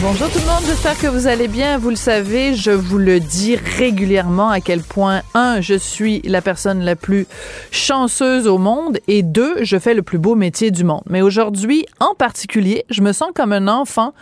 Bonjour 0.00 0.28
tout 0.30 0.38
le 0.38 0.46
monde, 0.46 0.64
j'espère 0.66 0.98
que 0.98 1.06
vous 1.06 1.26
allez 1.28 1.46
bien. 1.46 1.78
Vous 1.78 1.90
le 1.90 1.96
savez, 1.96 2.54
je 2.54 2.70
vous 2.72 2.98
le 2.98 3.20
dis 3.20 3.56
régulièrement 3.56 4.48
à 4.50 4.60
quel 4.60 4.80
point, 4.80 5.22
un, 5.34 5.60
je 5.60 5.74
suis 5.74 6.20
la 6.22 6.42
personne 6.42 6.80
la 6.82 6.96
plus 6.96 7.26
chanceuse 7.70 8.48
au 8.48 8.58
monde 8.58 8.98
et 9.06 9.22
deux, 9.22 9.62
je 9.62 9.78
fais 9.78 9.94
le 9.94 10.02
plus 10.02 10.18
beau 10.18 10.34
métier 10.34 10.70
du 10.70 10.82
monde. 10.82 11.02
Mais 11.08 11.22
aujourd'hui, 11.22 11.86
en 12.00 12.14
particulier, 12.14 12.84
je 12.90 13.02
me 13.02 13.12
sens 13.12 13.30
comme 13.34 13.52
un 13.52 13.68
enfant 13.68 14.12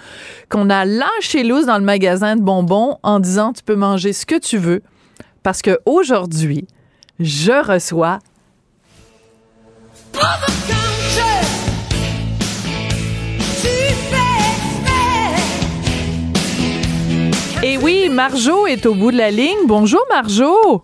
qu'on 0.51 0.69
a 0.69 0.85
lâché 0.85 1.45
loose 1.45 1.67
dans 1.67 1.79
le 1.79 1.85
magasin 1.85 2.37
de 2.37 2.43
bonbons 2.43 2.99
en 3.03 3.19
disant 3.19 3.53
tu 3.53 3.63
peux 3.63 3.77
manger 3.77 4.13
ce 4.13 4.27
que 4.27 4.39
tu 4.39 4.59
veux 4.59 4.83
parce 5.43 5.63
que 5.63 5.79
aujourd'hui, 5.87 6.67
je 7.19 7.65
reçois 7.67 8.19
Et 17.63 17.77
oui, 17.79 18.09
Marjo 18.11 18.67
est 18.67 18.87
au 18.87 18.95
bout 18.95 19.13
de 19.13 19.19
la 19.19 19.31
ligne. 19.31 19.67
Bonjour 19.67 20.01
Marjo. 20.11 20.83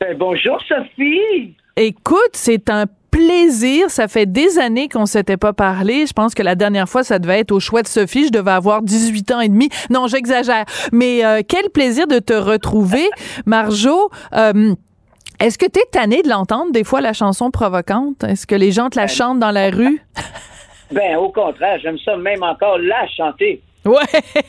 Ben, 0.00 0.16
bonjour 0.18 0.58
Sophie. 0.66 1.54
Écoute, 1.76 2.32
c'est 2.32 2.68
un 2.68 2.86
plaisir. 3.10 3.90
Ça 3.90 4.08
fait 4.08 4.26
des 4.26 4.58
années 4.58 4.88
qu'on 4.88 5.06
s'était 5.06 5.36
pas 5.36 5.52
parlé. 5.52 6.04
Je 6.06 6.12
pense 6.12 6.34
que 6.34 6.42
la 6.42 6.56
dernière 6.56 6.88
fois, 6.88 7.04
ça 7.04 7.18
devait 7.20 7.40
être 7.40 7.52
au 7.52 7.60
choix 7.60 7.82
de 7.82 7.86
Sophie. 7.86 8.26
Je 8.26 8.32
devais 8.32 8.50
avoir 8.50 8.82
18 8.82 9.30
ans 9.32 9.40
et 9.40 9.48
demi. 9.48 9.68
Non, 9.88 10.08
j'exagère. 10.08 10.64
Mais 10.92 11.24
euh, 11.24 11.42
quel 11.46 11.70
plaisir 11.70 12.06
de 12.08 12.18
te 12.18 12.34
retrouver, 12.34 13.08
Marjo. 13.46 14.10
Euh, 14.34 14.74
est-ce 15.38 15.58
que 15.58 15.66
tu 15.66 15.78
es 15.78 15.84
tannée 15.92 16.22
de 16.22 16.28
l'entendre 16.28 16.72
des 16.72 16.82
fois, 16.84 17.00
la 17.00 17.12
chanson 17.12 17.50
provocante? 17.50 18.24
Est-ce 18.24 18.46
que 18.46 18.54
les 18.54 18.72
gens 18.72 18.88
te 18.90 18.96
la 18.98 19.06
Ben, 19.06 19.12
chantent 19.12 19.38
dans 19.38 19.50
la 19.52 19.70
rue? 19.70 20.02
Ben, 20.90 21.16
au 21.18 21.30
contraire, 21.30 21.78
j'aime 21.82 21.98
ça 22.04 22.16
même 22.16 22.42
encore 22.42 22.78
la 22.78 23.06
chanter. 23.16 23.60
Ouais. 23.84 24.42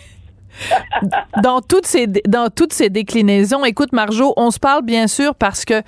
Dans 1.44 1.62
toutes 1.62 1.86
ces 1.86 2.08
dans 2.08 2.50
toutes 2.50 2.74
ces 2.74 2.90
déclinaisons. 2.90 3.64
Écoute 3.66 3.94
Marjo, 3.94 4.34
on 4.38 4.52
se 4.52 4.60
parle 4.60 4.84
bien 4.84 5.08
sûr 5.08 5.36
parce 5.36 5.66
que 5.66 5.82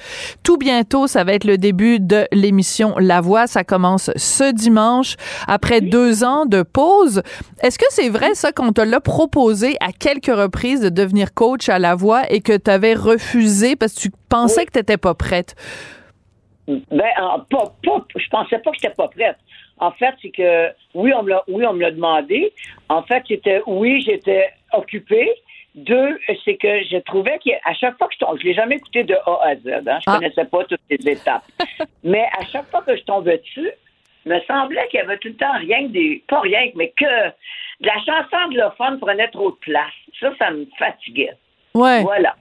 tout 0.44 0.58
bientôt 0.58 1.08
ça 1.08 1.24
va 1.24 1.34
être 1.34 1.46
le 1.46 1.58
début 1.58 2.00
de 2.00 2.26
l'émission 2.32 2.96
La 2.98 3.22
Voix. 3.22 3.48
Ça 3.48 3.64
commence 3.64 4.12
ce 4.16 4.52
dimanche 4.52 5.16
après 5.48 5.82
deux 5.82 6.24
ans 6.24 6.46
de 6.46 6.62
pause. 6.64 7.22
Est-ce 7.62 7.80
que 7.80 7.86
c'est 7.90 8.10
vrai 8.10 8.34
ça 8.36 8.52
qu'on 8.52 8.72
te 8.72 8.82
l'a 8.82 9.00
proposé 9.00 9.76
à 9.80 9.92
quelques 9.92 10.28
reprises 10.36 10.82
de 10.82 10.90
devenir 10.90 11.34
coach 11.34 11.70
à 11.70 11.80
La 11.80 11.96
Voix 11.96 12.24
et 12.30 12.42
que 12.42 12.56
tu 12.58 12.70
avais 12.70 12.94
refusé 12.94 13.76
parce 13.76 13.94
que 13.94 14.00
tu 14.02 14.12
pensais 14.30 14.66
que 14.66 14.72
tu 14.72 14.80
n'étais 14.80 14.98
pas 14.98 15.14
prête? 15.14 15.56
Ben, 16.68 17.02
en- 17.20 17.40
pas, 17.40 17.74
pas, 17.84 18.06
je 18.16 18.30
pensais 18.30 18.60
pas 18.60 18.70
que 18.72 18.78
j'étais 18.80 18.94
pas 18.94 19.08
prête. 19.08 19.38
En 19.80 19.92
fait, 19.92 20.14
c'est 20.22 20.30
que 20.30 20.68
oui, 20.94 21.12
on 21.18 21.24
me 21.24 21.30
l'a, 21.30 21.42
oui, 21.48 21.66
on 21.66 21.74
me 21.74 21.82
l'a 21.82 21.92
demandé. 21.92 22.52
En 22.90 23.02
fait, 23.04 23.24
c'était 23.28 23.62
oui, 23.66 24.02
j'étais 24.06 24.46
occupée. 24.74 25.30
Deux, 25.76 26.20
c'est 26.44 26.58
que 26.58 26.84
je 26.84 26.98
trouvais 26.98 27.38
qu'à 27.40 27.74
chaque 27.74 27.98
fois 27.98 28.08
que 28.08 28.14
je 28.16 28.20
tombe, 28.20 28.38
je 28.40 28.44
l'ai 28.46 28.54
jamais 28.54 28.76
écouté 28.76 29.04
de 29.04 29.14
A 29.26 29.40
à 29.50 29.56
Z. 29.56 29.68
Hein, 29.88 30.00
je 30.00 30.04
Ah. 30.08 30.16
connaissais 30.16 30.46
pas 30.46 30.64
toutes 30.66 30.82
les 30.90 31.12
étapes. 31.12 31.44
mais 32.04 32.28
à 32.40 32.44
chaque 32.46 32.70
fois 32.72 32.82
que 32.82 32.96
je 32.98 33.04
tombais 33.04 33.38
dessus, 33.38 33.70
il 34.26 34.34
me 34.34 34.40
semblait 34.42 34.88
qu'il 34.90 35.00
y 35.00 35.04
avait 35.04 35.18
tout 35.20 35.28
le 35.30 35.36
temps 35.36 35.58
rien 35.58 35.84
que 35.88 35.92
des, 35.92 36.24
pas 36.28 36.42
rien, 36.42 36.72
mais 36.76 36.92
que 36.98 37.06
de 37.06 37.86
la 37.88 37.94
chanson 38.00 38.36
anglophone 38.48 39.00
prenait 39.00 39.30
trop 39.30 39.52
de 39.52 39.56
place. 39.58 39.94
Ça, 40.20 40.32
ça 40.40 40.52
me 40.52 40.66
fatiguait. 40.78 41.34
Ouais. 41.76 42.02
Voilà. 42.02 42.36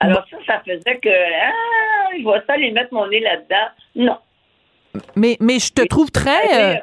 Alors 0.00 0.24
ça, 0.30 0.38
ça 0.46 0.62
faisait 0.66 0.98
que 0.98 1.08
ah, 1.10 2.08
je 2.18 2.24
vais 2.24 2.46
ça 2.46 2.54
aller 2.54 2.70
mettre 2.72 2.92
mon 2.94 3.06
nez 3.08 3.20
là-dedans. 3.20 3.68
Non. 3.94 4.16
Mais 5.14 5.36
mais 5.38 5.58
je 5.58 5.72
te 5.72 5.86
trouve 5.86 6.10
très 6.10 6.74
euh, 6.74 6.78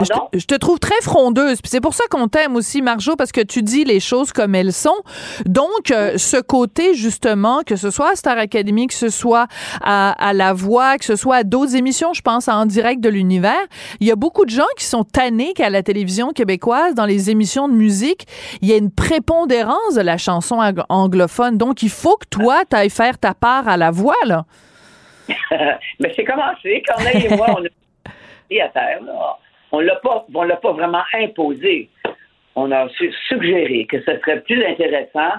Je 0.00 0.06
te, 0.32 0.38
je 0.38 0.46
te 0.46 0.54
trouve 0.54 0.78
très 0.78 1.00
frondeuse. 1.02 1.58
C'est 1.64 1.82
pour 1.82 1.92
ça 1.92 2.04
qu'on 2.10 2.26
t'aime 2.26 2.56
aussi, 2.56 2.80
Marjo, 2.80 3.14
parce 3.14 3.30
que 3.30 3.42
tu 3.42 3.62
dis 3.62 3.84
les 3.84 4.00
choses 4.00 4.32
comme 4.32 4.54
elles 4.54 4.72
sont. 4.72 4.96
Donc, 5.44 5.90
euh, 5.90 6.16
ce 6.16 6.38
côté, 6.40 6.94
justement, 6.94 7.60
que 7.64 7.76
ce 7.76 7.90
soit 7.90 8.12
à 8.12 8.14
Star 8.16 8.38
Academy, 8.38 8.86
que 8.86 8.94
ce 8.94 9.10
soit 9.10 9.48
à, 9.82 10.12
à 10.12 10.32
La 10.32 10.54
Voix, 10.54 10.96
que 10.96 11.04
ce 11.04 11.14
soit 11.14 11.36
à 11.36 11.44
d'autres 11.44 11.76
émissions, 11.76 12.14
je 12.14 12.22
pense 12.22 12.48
à 12.48 12.56
En 12.56 12.64
direct 12.64 13.00
de 13.02 13.10
l'univers, 13.10 13.60
il 14.00 14.06
y 14.06 14.10
a 14.10 14.16
beaucoup 14.16 14.44
de 14.46 14.50
gens 14.50 14.66
qui 14.78 14.84
sont 14.86 15.04
tannés 15.04 15.52
qu'à 15.52 15.68
la 15.68 15.82
télévision 15.82 16.32
québécoise, 16.32 16.94
dans 16.94 17.06
les 17.06 17.28
émissions 17.30 17.68
de 17.68 17.74
musique, 17.74 18.26
il 18.62 18.68
y 18.68 18.72
a 18.72 18.76
une 18.78 18.90
prépondérance 18.90 19.94
de 19.94 20.00
la 20.00 20.16
chanson 20.16 20.56
ang- 20.60 20.84
anglophone. 20.88 21.58
Donc, 21.58 21.82
il 21.82 21.90
faut 21.90 22.16
que 22.16 22.26
toi, 22.30 22.62
tu 22.68 22.76
ailles 22.76 22.88
faire 22.90 23.18
ta 23.18 23.34
part 23.34 23.68
à 23.68 23.76
La 23.76 23.90
Voix, 23.90 24.14
là. 24.24 24.46
Mais 26.00 26.12
c'est 26.16 26.24
commencé. 26.24 26.82
Corneille 26.88 27.26
et 27.26 27.36
moi, 27.36 27.46
on 27.50 27.62
a 27.62 28.64
à 28.64 28.68
terre. 28.68 29.00
Là. 29.06 29.38
On 29.72 29.80
l'a 29.80 29.96
pas, 29.96 30.26
l'a 30.44 30.56
pas 30.56 30.72
vraiment 30.72 31.02
imposé. 31.14 31.88
On 32.54 32.70
a 32.70 32.88
su- 32.90 33.12
suggéré 33.28 33.86
que 33.86 34.00
ce 34.02 34.18
serait 34.18 34.42
plus 34.42 34.64
intéressant 34.64 35.32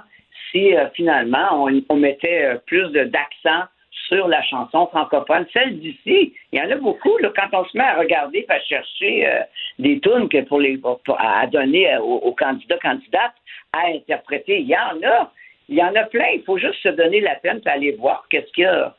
si 0.52 0.76
euh, 0.76 0.88
finalement 0.94 1.66
on, 1.90 1.96
mettait 1.96 2.46
euh, 2.46 2.58
plus 2.66 2.92
d'accent 2.92 3.64
sur 4.08 4.28
la 4.28 4.42
chanson 4.44 4.88
francophone. 4.88 5.46
Celle 5.54 5.80
d'ici, 5.80 6.34
il 6.52 6.60
y 6.60 6.62
en 6.62 6.72
a 6.72 6.76
beaucoup. 6.76 7.18
Quand 7.36 7.60
on 7.60 7.66
se 7.66 7.78
met 7.78 7.84
à 7.84 8.00
regarder 8.00 8.46
à 8.50 8.60
chercher 8.60 9.28
euh, 9.28 9.40
des 9.80 10.00
tunes 10.00 10.30
que 10.30 10.42
pour 10.42 10.60
les, 10.60 10.80
à 11.18 11.48
donner 11.48 11.96
aux, 11.98 12.34
candidats, 12.34 12.78
candidates 12.80 13.36
à 13.72 13.88
interpréter, 13.88 14.60
il 14.60 14.68
y 14.68 14.76
en 14.76 15.02
a. 15.08 15.32
Il 15.70 15.78
y 15.78 15.84
en 15.84 15.96
a 15.96 16.04
plein. 16.04 16.28
Il 16.36 16.44
faut 16.44 16.58
juste 16.58 16.82
se 16.84 16.90
donner 16.90 17.22
la 17.22 17.36
peine 17.36 17.60
d'aller 17.60 17.94
voir 17.94 18.26
qu'est-ce 18.30 18.52
qu'il 18.52 18.66
y 18.66 18.68
a 18.68 18.94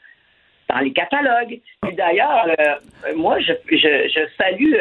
dans 0.70 0.78
les 0.78 0.92
catalogues. 0.94 1.60
Puis 1.82 1.94
d'ailleurs, 1.94 2.46
moi, 3.14 3.38
je, 3.40 3.52
je, 3.70 4.08
je 4.08 4.20
salue 4.38 4.74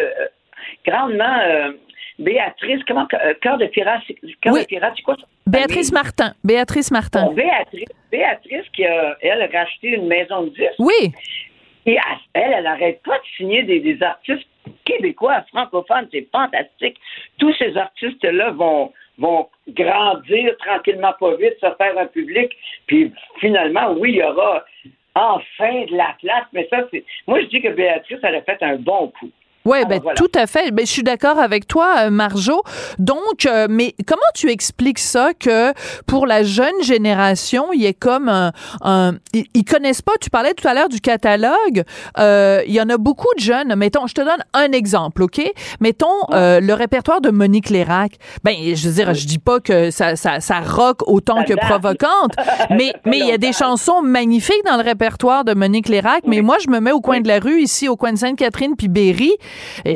grandement 0.85 1.39
euh, 1.45 1.71
Béatrice, 2.19 2.81
comment, 2.87 3.07
euh, 3.13 3.33
Cœur 3.41 3.57
de 3.57 3.65
pirate, 3.67 4.01
c'est- 4.07 4.15
Cœur 4.41 4.53
Oui. 4.53 4.61
de 4.61 4.65
pirate, 4.67 4.93
c'est 4.95 5.01
quoi 5.03 5.15
ça? 5.19 5.25
Béatrice 5.47 5.91
Martin. 5.91 6.33
Béatrice 6.43 6.91
Martin. 6.91 7.25
Bon, 7.25 7.33
Béatrice, 7.33 7.89
Béatrice 8.11 8.69
qui 8.73 8.85
a, 8.85 9.17
elle, 9.21 9.41
a 9.41 9.47
racheté 9.59 9.89
une 9.89 10.07
maison 10.07 10.43
de 10.43 10.49
disques. 10.49 10.75
Oui. 10.79 11.11
Et 11.85 11.97
elle, 12.33 12.53
elle 12.53 12.63
n'arrête 12.63 13.01
pas 13.03 13.17
de 13.17 13.23
signer 13.35 13.63
des, 13.63 13.79
des 13.81 14.01
artistes 14.01 14.47
québécois, 14.85 15.43
francophones. 15.49 16.07
C'est 16.11 16.27
fantastique. 16.31 16.97
Tous 17.39 17.53
ces 17.55 17.75
artistes-là 17.75 18.51
vont, 18.51 18.93
vont 19.17 19.49
grandir 19.69 20.55
tranquillement, 20.59 21.13
pas 21.19 21.35
vite, 21.35 21.55
se 21.59 21.67
faire 21.77 21.97
un 21.97 22.05
public. 22.05 22.51
Puis 22.87 23.11
finalement, 23.39 23.91
oui, 23.97 24.11
il 24.11 24.15
y 24.17 24.23
aura 24.23 24.63
enfin 25.15 25.85
de 25.89 25.95
la 25.97 26.15
place. 26.21 26.45
Mais 26.53 26.67
ça, 26.69 26.85
c'est. 26.91 27.03
Moi, 27.27 27.41
je 27.41 27.47
dis 27.47 27.61
que 27.61 27.69
Béatrice, 27.69 28.19
elle 28.23 28.35
a 28.35 28.41
fait 28.43 28.61
un 28.63 28.75
bon 28.77 29.07
coup. 29.19 29.29
Oui, 29.65 29.77
Alors, 29.77 29.89
ben, 29.89 29.99
voilà. 30.03 30.15
tout 30.17 30.31
à 30.35 30.45
fait. 30.45 30.71
Ben, 30.71 30.85
je 30.85 30.91
suis 30.91 31.03
d'accord 31.03 31.39
avec 31.39 31.67
toi, 31.67 31.95
euh, 31.99 32.09
Marjo. 32.09 32.61
Donc, 32.99 33.45
euh, 33.45 33.67
mais 33.69 33.95
comment 34.05 34.21
tu 34.35 34.49
expliques 34.51 34.99
ça 34.99 35.31
que 35.33 35.71
pour 36.05 36.27
la 36.27 36.43
jeune 36.43 36.81
génération, 36.81 37.67
il 37.73 37.81
y 37.81 37.85
ait 37.85 37.93
comme 37.93 38.27
un, 38.29 38.51
un- 38.81 39.13
ils, 39.33 39.45
ils 39.53 39.63
connaissent 39.65 40.01
pas. 40.01 40.13
Tu 40.19 40.29
parlais 40.29 40.53
tout 40.53 40.67
à 40.67 40.73
l'heure 40.73 40.89
du 40.89 40.99
catalogue. 40.99 41.83
Euh, 42.19 42.61
il 42.67 42.73
y 42.73 42.81
en 42.81 42.89
a 42.89 42.97
beaucoup 42.97 43.33
de 43.37 43.41
jeunes. 43.41 43.73
Mettons, 43.75 44.05
je 44.07 44.13
te 44.13 44.21
donne 44.21 44.43
un 44.53 44.71
exemple, 44.71 45.23
ok? 45.23 45.41
Mettons 45.79 46.07
euh, 46.33 46.59
le 46.59 46.73
répertoire 46.73 47.21
de 47.21 47.29
Monique 47.29 47.69
Lérac. 47.69 48.13
Ben, 48.43 48.53
je 48.75 48.87
veux 48.89 48.93
dire, 48.95 49.13
je 49.13 49.25
dis 49.25 49.39
pas 49.39 49.59
que 49.59 49.91
ça 49.91 50.15
ça, 50.15 50.39
ça 50.39 50.59
rock 50.59 51.07
autant 51.07 51.37
Ça 51.37 51.43
que 51.45 51.53
date. 51.53 51.65
provocante, 51.69 52.33
mais 52.69 52.93
mais 53.05 53.19
il 53.19 53.27
y 53.27 53.31
a 53.31 53.37
des 53.37 53.53
chansons 53.53 54.01
magnifiques 54.01 54.63
dans 54.65 54.75
le 54.77 54.83
répertoire 54.83 55.43
de 55.45 55.53
Monique 55.53 55.87
Lérac. 55.89 56.23
Mais 56.27 56.41
moi, 56.41 56.57
je 56.63 56.69
me 56.69 56.79
mets 56.79 56.91
au 56.91 57.01
coin 57.01 57.21
de 57.21 57.27
la 57.27 57.39
rue 57.39 57.61
ici, 57.61 57.87
au 57.87 57.95
coin 57.95 58.11
de 58.13 58.17
Sainte-Catherine 58.17 58.75
puis 58.77 58.87
Berry. 58.87 59.31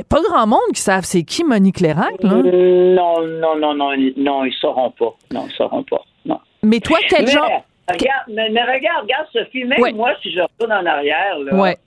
Pas 0.09 0.21
grand 0.21 0.48
monde 0.48 0.71
qui 0.74 0.81
savent 0.81 1.04
c'est 1.06 1.24
qui 1.24 1.44
Monique 1.44 1.80
Lérac, 1.80 2.13
là. 2.21 2.30
Non, 2.30 3.21
non, 3.21 3.56
non, 3.56 3.74
non, 3.74 3.92
non, 4.18 4.45
ils 4.45 4.54
sauront 4.59 4.92
pas. 4.92 5.13
Non, 5.31 5.45
ils 5.50 5.56
sauront 5.56 5.83
pas. 5.83 6.04
Non. 6.25 6.39
Mais 6.63 6.80
toi, 6.80 6.98
quel 7.09 7.25
mais, 7.25 7.31
genre... 7.31 7.63
Regarde, 7.89 8.24
mais, 8.27 8.50
mais 8.50 8.63
regarde, 8.63 9.04
regarde, 9.04 9.27
Sophie, 9.31 9.63
même 9.63 9.80
Ouais. 9.80 9.94
moi, 9.94 10.12
si 10.21 10.31
je 10.31 10.42
retourne 10.42 10.74
en 10.74 10.86
arrière, 10.86 11.39
là, 11.39 11.56
Ouais. 11.56 11.77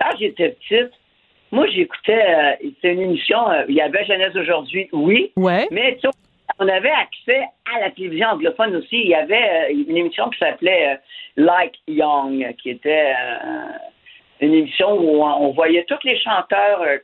quand 0.00 0.10
j'étais 0.18 0.50
petite, 0.50 0.92
moi, 1.50 1.66
j'écoutais, 1.68 2.22
euh, 2.28 2.68
c'est 2.82 2.92
une 2.92 3.00
émission, 3.00 3.50
euh, 3.50 3.64
il 3.68 3.74
y 3.74 3.80
avait 3.80 4.04
Jeunesse 4.04 4.36
aujourd'hui, 4.36 4.88
oui, 4.92 5.32
Ouais. 5.36 5.66
mais 5.70 5.94
tu 5.94 6.02
sais, 6.02 6.14
on 6.58 6.68
avait 6.68 6.90
accès 6.90 7.42
à 7.74 7.80
la 7.80 7.90
télévision 7.90 8.28
anglophone 8.28 8.76
aussi. 8.76 9.00
Il 9.02 9.08
y 9.08 9.14
avait 9.14 9.70
euh, 9.70 9.72
une 9.88 9.96
émission 9.96 10.28
qui 10.28 10.38
s'appelait 10.38 10.88
euh, 10.92 10.96
Like 11.38 11.74
Young, 11.88 12.54
qui 12.62 12.70
était 12.70 13.12
euh, 13.12 13.72
une 14.40 14.54
émission 14.54 14.92
où 14.92 15.22
on, 15.22 15.48
on 15.48 15.52
voyait 15.52 15.84
tous 15.84 16.02
les 16.04 16.18
chanteurs 16.18 16.82
euh, 16.82 16.98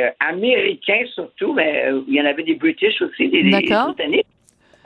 euh, 0.00 0.10
américains 0.18 1.04
surtout, 1.14 1.52
mais 1.52 1.84
euh, 1.86 2.02
il 2.08 2.14
y 2.14 2.20
en 2.20 2.24
avait 2.24 2.42
des 2.42 2.56
British 2.56 3.00
aussi, 3.00 3.28
des. 3.28 3.44
Britanniques. 3.44 4.26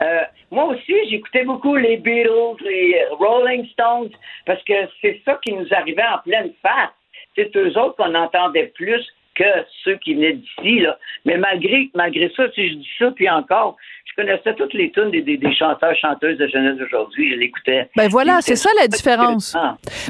Euh, 0.03 0.21
moi 0.51 0.65
aussi, 0.65 0.93
j'écoutais 1.09 1.43
beaucoup 1.43 1.75
les 1.75 1.97
Beatles, 1.97 2.63
les 2.63 3.03
Rolling 3.11 3.65
Stones, 3.69 4.11
parce 4.45 4.63
que 4.63 4.73
c'est 5.01 5.19
ça 5.25 5.39
qui 5.43 5.53
nous 5.53 5.65
arrivait 5.71 6.03
en 6.03 6.19
pleine 6.19 6.51
face. 6.61 6.91
C'est 7.35 7.55
eux 7.57 7.75
autres 7.77 7.95
qu'on 7.95 8.13
entendait 8.13 8.71
plus 8.75 9.03
que 9.33 9.43
ceux 9.83 9.95
qui 9.95 10.13
venaient 10.13 10.33
d'ici. 10.33 10.81
Là. 10.81 10.99
Mais 11.25 11.37
malgré, 11.37 11.89
malgré 11.95 12.29
ça, 12.35 12.51
si 12.51 12.69
je 12.69 12.73
dis 12.75 12.89
ça, 12.99 13.09
puis 13.09 13.27
encore, 13.29 13.77
connaissais 14.19 14.53
toutes 14.55 14.73
les 14.73 14.91
tunes 14.91 15.11
des, 15.11 15.21
des, 15.21 15.37
des 15.37 15.53
chanteurs, 15.55 15.95
chanteuses 15.95 16.37
de 16.37 16.47
jeunesse 16.47 16.77
d'aujourd'hui. 16.77 17.31
Je 17.31 17.35
l'écoutais. 17.39 17.89
Ben 17.95 18.09
voilà, 18.09 18.39
c'est 18.41 18.57
ça 18.57 18.69
la 18.79 18.87
différence. 18.87 19.55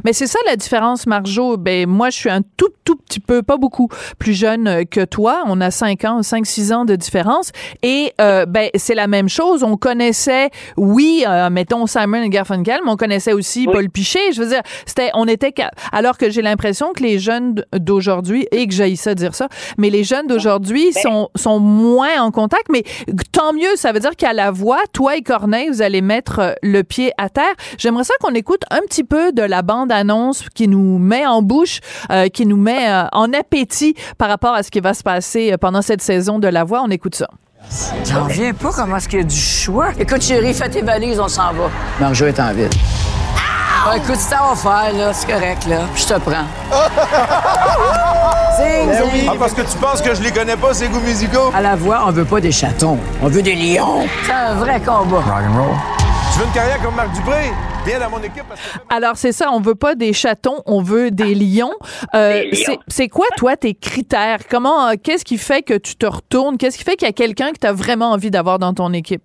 Mais 0.04 0.14
c'est 0.14 0.26
ça 0.26 0.40
la 0.48 0.56
différence, 0.56 1.06
Marjo. 1.06 1.58
Ben 1.58 1.88
moi, 1.88 2.10
je 2.10 2.18
suis 2.18 2.30
un 2.30 2.42
tout, 2.58 2.72
tout 2.84 2.96
petit 2.96 3.20
peu, 3.20 3.44
pas 3.44 3.58
beaucoup, 3.58 3.88
plus 4.18 4.34
jeune 4.34 4.68
euh, 4.68 4.84
que 4.84 5.06
toi. 5.06 5.44
On 5.46 5.62
a 5.62 5.70
cinq 5.70 6.06
ans, 6.06 6.24
cinq, 6.24 6.46
six 6.48 6.74
ans 6.74 6.86
de 6.86 6.96
différence. 6.96 7.52
Et 7.84 8.12
euh, 8.20 8.46
ben 8.48 8.70
c'est 8.76 8.96
la 8.96 9.08
même 9.08 9.30
chose. 9.30 9.64
On 9.64 9.78
connaissait, 9.78 10.50
oui, 10.76 11.24
euh, 11.28 11.50
mettons 11.52 11.86
Simon 11.86 12.24
et 12.24 12.30
Garfunkel, 12.30 12.80
mais 12.84 12.92
on 12.92 12.98
connaissait 12.98 13.34
aussi 13.34 13.66
Oui. 13.68 13.74
Paul 13.74 13.90
Piché. 13.90 14.20
Je 14.34 14.42
veux 14.42 14.50
dire, 14.50 14.62
c'était, 14.86 15.12
on 15.14 15.28
était, 15.28 15.54
alors 15.92 16.18
que 16.18 16.30
j'ai 16.32 16.42
l'impression 16.42 16.94
que 16.94 17.04
les 17.04 17.20
jeunes 17.20 17.64
d'aujourd'hui, 17.74 18.48
et 18.52 18.68
que 18.68 18.74
j'aille 18.74 18.98
ça 18.98 19.14
dire 19.14 19.36
ça, 19.36 19.50
mais 19.78 19.90
les 19.92 20.04
jeunes 20.04 20.28
d'aujourd'hui 20.28 20.92
Ben 20.96 21.02
sont 21.02 21.30
sont 21.36 21.60
moins 21.60 22.22
en 22.22 22.32
contact. 22.32 22.68
Mais 22.72 22.84
tant 23.32 23.54
mieux. 23.54 23.76
Ça 23.76 23.92
veut 23.92 23.99
dire 24.00 24.16
qu'à 24.16 24.34
la 24.34 24.52
voix, 24.52 24.80
toi 24.94 25.16
et 25.16 25.22
Corneille, 25.22 25.70
vous 25.70 25.82
allez 25.82 26.02
mettre 26.02 26.40
euh, 26.40 26.54
le 26.62 26.84
pied 26.84 27.12
à 27.18 27.30
terre. 27.30 27.54
J'aimerais 27.78 28.04
ça 28.04 28.14
qu'on 28.22 28.34
écoute 28.34 28.64
un 28.72 28.82
petit 28.82 29.04
peu 29.04 29.32
de 29.32 29.42
la 29.42 29.62
bande-annonce 29.62 30.48
qui 30.54 30.68
nous 30.68 30.98
met 30.98 31.26
en 31.26 31.42
bouche, 31.42 31.80
euh, 32.12 32.28
qui 32.28 32.46
nous 32.46 32.58
met 32.58 32.90
euh, 32.90 33.04
en 33.12 33.34
appétit 33.34 33.96
par 34.18 34.30
rapport 34.30 34.54
à 34.54 34.64
ce 34.64 34.72
qui 34.72 34.80
va 34.80 34.94
se 34.94 35.04
passer 35.04 35.56
pendant 35.60 35.82
cette 35.82 36.02
saison 36.02 36.40
de 36.40 36.48
la 36.48 36.64
voix. 36.64 36.82
On 36.84 36.90
écoute 36.90 37.16
ça. 37.16 37.28
J'en 38.06 38.24
reviens 38.24 38.54
pas 38.54 38.72
comment 38.74 38.98
est-ce 38.98 39.10
qu'il 39.10 39.20
y 39.20 39.22
a 39.22 39.26
du 39.26 39.36
choix. 39.36 39.90
Écoute, 40.00 40.22
chérie, 40.22 40.54
fais 40.54 40.70
tes 40.70 40.82
valises, 40.82 41.20
on 41.20 41.28
s'en 41.28 41.54
va. 41.54 41.70
Marjo 42.00 42.26
est 42.26 42.40
en 42.40 42.54
ville. 42.54 42.70
Ah, 43.36 43.69
écoute, 43.96 44.16
c'est 44.18 44.36
à 44.36 44.56
faire, 44.56 44.94
là. 44.94 45.14
C'est 45.14 45.32
correct, 45.32 45.66
là. 45.68 45.82
Je 45.96 46.06
te 46.06 46.20
prends. 46.20 46.46
Zing, 48.58 48.92
zing. 48.92 49.28
Ah, 49.30 49.34
parce 49.40 49.54
que 49.54 49.62
tu 49.62 49.78
penses 49.78 50.02
que 50.02 50.14
je 50.14 50.22
les 50.22 50.32
connais 50.32 50.58
pas, 50.58 50.74
ces 50.74 50.88
goûts 50.90 51.00
musicaux? 51.00 51.52
À 51.56 51.62
la 51.62 51.76
voix, 51.76 52.04
on 52.08 52.12
veut 52.12 52.26
pas 52.26 52.42
des 52.42 52.52
chatons. 52.52 52.98
On 53.22 53.28
veut 53.28 53.42
des 53.42 53.56
lions. 53.56 54.06
C'est 54.24 54.32
un 54.34 54.56
vrai 54.56 54.80
combat. 54.82 55.24
Tu 56.34 56.40
veux 56.40 56.46
une 56.46 56.52
carrière 56.52 56.82
comme 56.82 56.96
Marc 56.96 57.12
Dupré? 57.14 57.52
Viens 57.86 58.00
dans 58.00 58.10
mon 58.10 58.20
équipe 58.22 58.44
parce 58.48 58.60
que... 58.62 58.80
Alors 58.94 59.16
c'est 59.16 59.32
ça, 59.32 59.50
on 59.52 59.62
veut 59.62 59.76
pas 59.76 59.96
des 59.96 60.12
chatons, 60.12 60.62
on 60.66 60.82
veut 60.82 61.10
des 61.12 61.34
lions. 61.34 61.72
Euh, 62.14 62.44
c'est- 62.52 62.78
C'est 62.88 63.08
quoi 63.08 63.26
toi 63.38 63.56
tes 63.56 63.74
critères? 63.74 64.40
Comment 64.50 64.90
euh, 64.90 64.94
Qu'est-ce 65.02 65.24
qui 65.24 65.38
fait 65.38 65.62
que 65.64 65.76
tu 65.78 65.96
te 65.96 66.06
retournes? 66.06 66.58
Qu'est-ce 66.58 66.78
qui 66.78 66.84
fait 66.84 66.98
qu'il 66.98 67.08
y 67.08 67.10
a 67.10 67.14
quelqu'un 67.14 67.52
que 67.52 67.60
tu 67.62 67.68
as 67.68 67.72
vraiment 67.74 68.12
envie 68.12 68.30
d'avoir 68.32 68.60
dans 68.60 68.74
ton 68.74 68.92
équipe? 68.92 69.22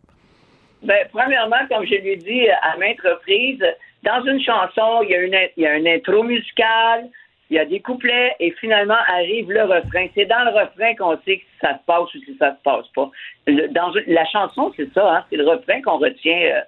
Ben, 0.84 0.96
premièrement, 1.12 1.56
comme 1.68 1.84
je 1.84 1.90
l'ai 1.94 2.16
dit 2.16 2.46
à 2.62 2.78
maintes 2.78 3.00
reprises, 3.04 3.62
dans 4.04 4.22
une 4.24 4.40
chanson, 4.40 5.02
il 5.02 5.10
y 5.56 5.66
a, 5.66 5.76
une, 5.76 5.88
intro 5.88 6.22
musical, 6.22 7.08
il 7.50 7.56
y 7.56 7.58
a 7.58 7.64
des 7.64 7.80
couplets, 7.80 8.34
et 8.38 8.52
finalement 8.60 8.96
arrive 9.08 9.50
le 9.50 9.62
refrain. 9.62 10.06
C'est 10.14 10.26
dans 10.26 10.44
le 10.44 10.50
refrain 10.50 10.94
qu'on 10.96 11.16
sait 11.24 11.40
si 11.40 11.44
ça 11.60 11.74
se 11.74 11.84
passe 11.86 12.14
ou 12.14 12.18
si 12.18 12.36
ça 12.38 12.52
se 12.52 12.62
passe 12.62 12.86
pas. 12.94 13.10
La 13.46 14.24
chanson, 14.26 14.72
c'est 14.76 14.92
ça, 14.92 15.16
hein, 15.16 15.24
c'est 15.30 15.36
le 15.36 15.48
refrain 15.48 15.80
qu'on 15.82 15.98
retient 15.98 16.38
euh, 16.38 16.60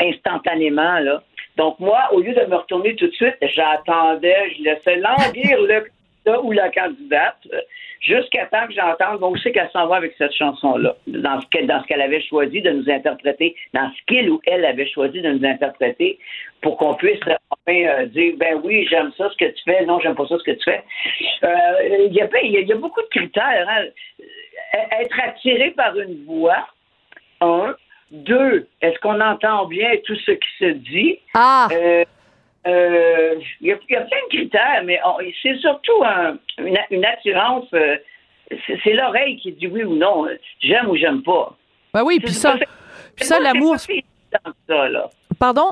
instantanément. 0.00 0.98
Là. 0.98 1.22
Donc 1.56 1.78
moi, 1.78 2.08
au 2.12 2.20
lieu 2.20 2.34
de 2.34 2.44
me 2.46 2.56
retourner 2.56 2.96
tout 2.96 3.06
de 3.06 3.12
suite, 3.12 3.36
j'attendais, 3.42 4.54
je 4.56 4.62
laissais 4.64 4.96
languir 4.96 5.60
le 5.60 5.80
candidat 5.80 6.42
ou 6.42 6.52
la 6.52 6.70
candidate 6.70 7.38
euh, 7.52 7.60
jusqu'à 8.00 8.46
temps 8.46 8.66
que 8.66 8.74
j'entende 8.74 9.22
où 9.22 9.36
c'est 9.38 9.52
qu'elle 9.52 9.70
s'en 9.72 9.86
va 9.86 9.96
avec 9.96 10.14
cette 10.18 10.32
chanson-là, 10.34 10.94
dans 11.06 11.40
ce 11.40 11.46
qu'elle 11.86 12.00
avait 12.00 12.20
choisi 12.22 12.60
de 12.62 12.70
nous 12.70 12.88
interpréter, 12.90 13.54
dans 13.74 13.90
ce 13.90 14.02
qu'il 14.06 14.30
ou 14.30 14.40
elle 14.46 14.64
avait 14.64 14.88
choisi 14.88 15.20
de 15.20 15.30
nous 15.32 15.44
interpréter, 15.46 16.18
pour 16.62 16.76
qu'on 16.76 16.94
puisse 16.94 17.20
enfin 17.50 17.78
euh, 17.86 18.06
dire 18.06 18.34
ben 18.38 18.60
oui, 18.64 18.86
j'aime 18.90 19.12
ça 19.16 19.28
ce 19.30 19.36
que 19.36 19.50
tu 19.50 19.62
fais, 19.64 19.84
non, 19.84 19.98
j'aime 20.00 20.14
pas 20.14 20.26
ça 20.26 20.36
ce 20.38 20.44
que 20.44 20.52
tu 20.52 20.64
fais. 20.64 20.82
Euh, 21.44 22.06
Il 22.06 22.14
y, 22.14 22.20
a, 22.20 22.24
y 22.26 22.56
a- 22.56 22.60
il 22.60 22.66
y 22.68 22.72
a 22.72 22.76
beaucoup 22.76 23.02
de 23.02 23.08
critères. 23.08 23.66
hein. 23.68 23.84
Euh, 24.74 25.00
Être 25.00 25.20
attiré 25.22 25.70
par 25.70 25.96
une 25.98 26.24
voix, 26.24 26.66
un. 27.40 27.74
Deux, 28.12 28.68
est-ce 28.82 28.96
qu'on 29.00 29.20
entend 29.20 29.66
bien 29.66 29.90
tout 30.04 30.14
ce 30.14 30.30
qui 30.30 30.48
se 30.60 30.64
dit? 30.66 31.18
Ah 31.34 31.66
Euh, 31.72 32.04
euh, 32.66 33.34
Il 33.60 33.68
y, 33.68 33.72
a, 33.72 33.76
il 33.88 33.92
y 33.92 33.96
a 33.96 34.00
plein 34.02 34.18
de 34.30 34.36
critères, 34.36 34.82
mais 34.84 35.00
c'est 35.42 35.56
surtout 35.58 36.02
un- 36.04 36.38
une, 36.58 36.78
une 36.90 37.04
attirance. 37.04 37.66
euh, 37.74 37.96
c'est 38.84 38.92
l'oreille 38.92 39.36
qui 39.38 39.52
dit 39.52 39.66
oui 39.66 39.82
ou 39.84 39.96
non. 39.96 40.26
euh, 40.26 40.36
J'aime 40.60 40.88
ou 40.88 40.96
j'aime 40.96 41.22
pas. 41.22 41.56
Ben 41.94 42.02
oui, 42.04 42.18
puis 42.20 42.32
ça, 42.32 42.56
ça 43.16 43.40
l'amour. 43.40 43.78
si. 43.78 44.04
Pardon? 45.38 45.70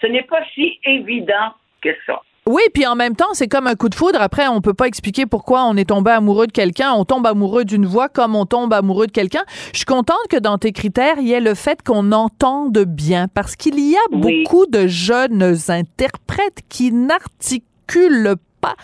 Ce 0.00 0.06
n'est 0.06 0.22
pas 0.22 0.42
si 0.54 0.78
évident 0.84 1.52
que 1.80 1.90
ça. 2.06 2.20
Oui, 2.48 2.62
puis 2.72 2.86
en 2.86 2.94
même 2.94 3.16
temps, 3.16 3.32
c'est 3.32 3.48
comme 3.48 3.66
un 3.66 3.74
coup 3.74 3.88
de 3.88 3.94
foudre. 3.96 4.20
Après, 4.20 4.46
on 4.46 4.60
peut 4.60 4.72
pas 4.74 4.86
expliquer 4.86 5.26
pourquoi 5.26 5.64
on 5.64 5.76
est 5.76 5.88
tombé 5.88 6.12
amoureux 6.12 6.46
de 6.46 6.52
quelqu'un. 6.52 6.92
On 6.92 7.04
tombe 7.04 7.26
amoureux 7.26 7.64
d'une 7.64 7.86
voix 7.86 8.08
comme 8.08 8.36
on 8.36 8.46
tombe 8.46 8.72
amoureux 8.72 9.08
de 9.08 9.12
quelqu'un. 9.12 9.42
Je 9.72 9.78
suis 9.78 9.84
contente 9.84 10.16
que 10.30 10.36
dans 10.36 10.56
tes 10.56 10.70
critères, 10.72 11.16
il 11.18 11.26
y 11.26 11.32
ait 11.32 11.40
le 11.40 11.54
fait 11.54 11.82
qu'on 11.82 12.12
entende 12.12 12.78
bien, 12.86 13.26
parce 13.26 13.56
qu'il 13.56 13.80
y 13.80 13.96
a 13.96 14.00
Oui. 14.12 14.44
beaucoup 14.44 14.66
de 14.66 14.86
jeunes 14.86 15.56
interprètes 15.68 16.60
qui 16.68 16.92
n'articulent 16.92 18.36
pas 18.60 18.74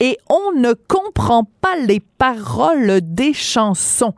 et 0.00 0.16
on 0.28 0.58
ne 0.58 0.72
comprend 0.72 1.44
pas 1.60 1.76
les 1.76 2.00
paroles 2.18 3.00
des 3.02 3.32
chansons. 3.34 4.14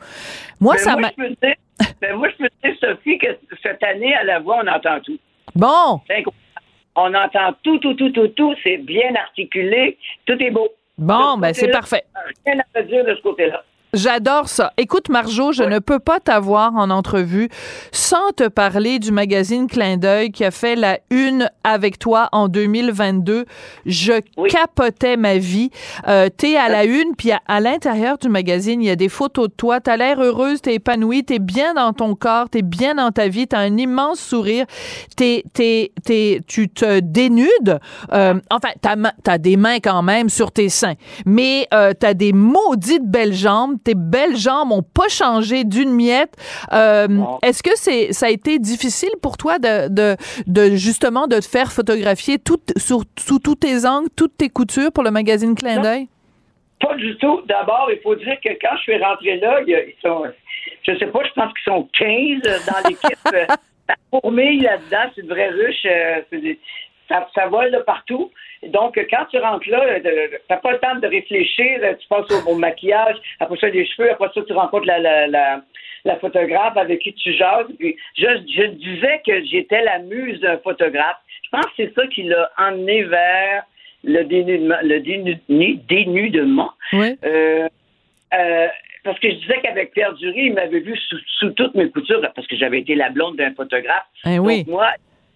Moi, 0.61 0.75
Ben, 0.77 0.81
ça 0.81 0.97
m'a. 0.97 1.11
ben, 1.19 2.17
moi, 2.17 2.29
je 2.31 2.37
peux 2.45 2.49
dire, 2.65 2.77
Sophie, 2.81 3.19
que 3.19 3.27
cette 3.63 3.83
année, 3.83 4.15
à 4.15 4.25
la 4.25 4.39
voix, 4.41 4.61
on 4.65 4.69
entend 4.69 5.01
tout. 5.05 5.19
Bon, 5.55 6.01
C'est 6.07 6.15
incroyable. 6.19 6.37
On 6.95 7.15
entend 7.15 7.55
tout, 7.63 7.79
tout, 7.79 7.95
tout, 7.95 8.11
tout, 8.11 8.29
tout. 8.29 8.55
C'est 8.63 8.79
bien 8.79 9.15
articulé. 9.15 9.99
Tout 10.27 10.37
est 10.43 10.51
beau. 10.51 10.69
bon, 10.99 11.39
ben 11.39 11.55
c'est 11.55 11.69
parfait. 11.69 12.05
Rien 12.47 12.61
à 12.61 12.79
redire 12.79 13.05
de 13.05 13.15
ce 13.15 13.23
côté-là. 13.23 13.65
J'adore 14.03 14.49
ça. 14.49 14.73
Écoute, 14.79 15.11
Marjo, 15.11 15.53
je 15.53 15.65
ne 15.65 15.79
peux 15.79 15.99
pas 15.99 16.19
t'avoir 16.19 16.75
en 16.77 16.89
entrevue 16.89 17.51
sans 17.93 18.31
te 18.35 18.49
parler 18.49 18.99
du 18.99 19.13
magazine 19.13 19.67
Clin 19.67 19.99
d'œil 19.99 20.31
qui 20.31 20.47
a 20.47 20.51
fait 20.51 20.77
la 20.77 20.99
une 21.11 21.51
avec 21.63 21.99
toi 21.99 22.31
en 22.33 22.49
2022. 22.49 23.45
Je 23.85 24.15
Oui. 24.39 24.49
capotais 24.49 25.19
ma 25.19 25.37
vie. 25.37 25.69
Euh, 26.09 26.31
t'es 26.35 26.57
à 26.57 26.71
la 26.71 26.87
une, 26.87 27.15
puis 27.19 27.33
à, 27.33 27.43
à 27.47 27.61
l'intérieur 27.61 28.17
du 28.17 28.31
magazine, 28.31 28.81
il 28.81 28.87
y 28.87 28.91
a 28.91 28.97
des 28.97 29.11
photos 29.11 29.49
de 29.49 29.55
toi. 29.55 29.79
T'as 29.81 29.99
l'air 29.99 30.19
heureuse, 30.23 30.63
t'es 30.63 30.77
épanouie, 30.77 31.23
t'es 31.25 31.39
bien 31.39 31.75
dans 31.75 31.93
ton 31.93 32.15
corps, 32.15 32.49
t'es 32.49 32.63
bien 32.63 32.95
dans 32.95 33.11
ta 33.11 33.29
vie, 33.29 33.47
t'as 33.47 33.59
un 33.59 33.77
immense 33.77 34.21
sourire. 34.21 34.65
T'es, 35.17 35.45
t'es, 35.53 35.93
t'es, 36.03 36.41
tu 36.47 36.71
te 36.71 37.01
dénudes. 37.01 37.79
Euh, 38.15 38.41
enfin, 38.51 38.71
t'as, 38.81 38.97
t'as 39.23 39.37
des 39.37 39.59
mains 39.59 39.81
quand 39.81 40.03
même 40.03 40.31
sur 40.31 40.51
tes 40.51 40.71
seins, 40.71 40.95
mais 41.27 41.69
euh, 41.75 41.93
t'as 41.93 42.15
des 42.15 42.33
maudites 42.33 43.05
belles 43.07 43.35
jambes. 43.35 43.77
Tes 43.85 43.95
belles 43.95 44.37
jambes 44.37 44.73
ont 44.73 44.83
pas 44.83 45.09
changé 45.09 45.65
d'une 45.65 45.91
miette. 45.93 46.35
Euh, 46.73 47.09
est-ce 47.43 47.63
que 47.63 47.71
c'est, 47.75 48.13
ça 48.13 48.27
a 48.27 48.31
été 48.31 48.59
difficile 48.59 49.11
pour 49.21 49.37
toi 49.37 49.59
de, 49.59 49.89
de, 49.89 50.17
de 50.47 50.71
justement 50.77 51.27
de 51.27 51.37
te 51.41 51.47
faire 51.47 51.73
photographier 51.73 52.39
tout, 52.39 52.61
sur, 52.77 53.03
sous 53.19 53.39
tous 53.39 53.57
tes 53.57 53.85
angles, 53.87 54.09
toutes 54.17 54.37
tes 54.37 54.49
coutures 54.49 54.93
pour 54.93 55.03
le 55.05 55.11
magazine 55.11 55.55
Clin 55.55 55.81
d'œil? 55.81 56.09
Pas 56.81 56.95
du 56.97 57.17
tout. 57.19 57.41
D'abord, 57.49 57.89
il 57.93 58.01
faut 58.03 58.15
dire 58.17 58.37
que 58.45 58.51
quand 58.61 58.77
je 58.79 58.83
suis 58.83 58.99
rentré 59.03 59.39
là, 59.39 59.61
ils 59.67 59.95
sont, 60.03 60.25
je 60.87 60.99
sais 60.99 61.07
pas, 61.07 61.21
je 61.25 61.33
pense 61.33 61.53
qu'ils 61.55 61.73
sont 61.73 61.89
15 61.99 62.67
dans 62.67 62.89
l'équipe. 62.89 63.19
Euh, 63.91 64.21
fourmille 64.21 64.61
là-dedans, 64.61 65.11
c'est 65.15 65.23
une 65.23 65.29
vraie 65.29 65.49
ruche. 65.51 65.85
euh, 65.87 66.21
des- 66.31 66.59
ça, 67.13 67.29
ça 67.35 67.47
vole 67.47 67.71
là, 67.71 67.81
partout. 67.81 68.31
Donc, 68.63 68.95
quand 69.11 69.25
tu 69.31 69.39
rentres 69.39 69.69
là, 69.69 69.83
euh, 69.85 70.29
t'as 70.49 70.57
pas 70.57 70.73
le 70.73 70.79
temps 70.79 70.95
de 70.97 71.07
réfléchir. 71.07 71.79
euh, 71.83 71.95
Tu 72.01 72.07
passes 72.09 72.31
au, 72.31 72.51
au 72.53 72.55
maquillage, 72.55 73.17
après 73.41 73.59
ça, 73.59 73.69
les 73.69 73.85
cheveux, 73.87 74.11
après 74.11 74.29
ça, 74.35 74.41
tu 74.47 74.53
rencontres 74.53 74.87
la, 74.87 74.99
la, 74.99 75.27
la, 75.27 75.63
la 76.05 76.17
photographe 76.17 76.77
avec 76.77 77.01
qui 77.01 77.13
tu 77.15 77.33
jases. 77.35 77.67
Puis, 77.79 77.97
je, 78.17 78.27
je 78.57 78.67
disais 78.67 79.21
que 79.27 79.45
j'étais 79.45 79.83
la 79.83 79.99
muse 79.99 80.41
d'un 80.41 80.59
photographe. 80.59 81.17
Je 81.45 81.51
pense 81.51 81.67
que 81.67 81.73
c'est 81.77 81.95
ça 81.95 82.07
qui 82.07 82.23
l'a 82.23 82.51
emmené 82.57 83.03
vers 83.05 83.65
le 84.05 84.23
dénudement. 84.25 84.77
Le 84.83 84.99
dénu- 85.01 85.81
dénudement. 85.89 86.71
Oui. 86.93 87.19
Euh, 87.25 87.69
euh, 88.35 88.69
parce 89.05 89.19
que 89.19 89.29
je 89.31 89.35
disais 89.35 89.61
qu'avec 89.63 89.93
Pierre 89.93 90.13
Dury, 90.15 90.45
il 90.47 90.55
m'avait 90.55 90.81
vu 90.81 90.97
sous, 90.97 91.19
sous 91.39 91.51
toutes 91.51 91.75
mes 91.75 91.91
coutures, 91.91 92.21
parce 92.35 92.47
que 92.47 92.57
j'avais 92.57 92.79
été 92.81 92.95
la 92.95 93.11
blonde 93.11 93.37
d'un 93.37 93.53
photographe. 93.55 94.07
Eh 94.25 94.39
oui. 94.39 94.59
Donc, 94.65 94.75
moi, 94.75 94.91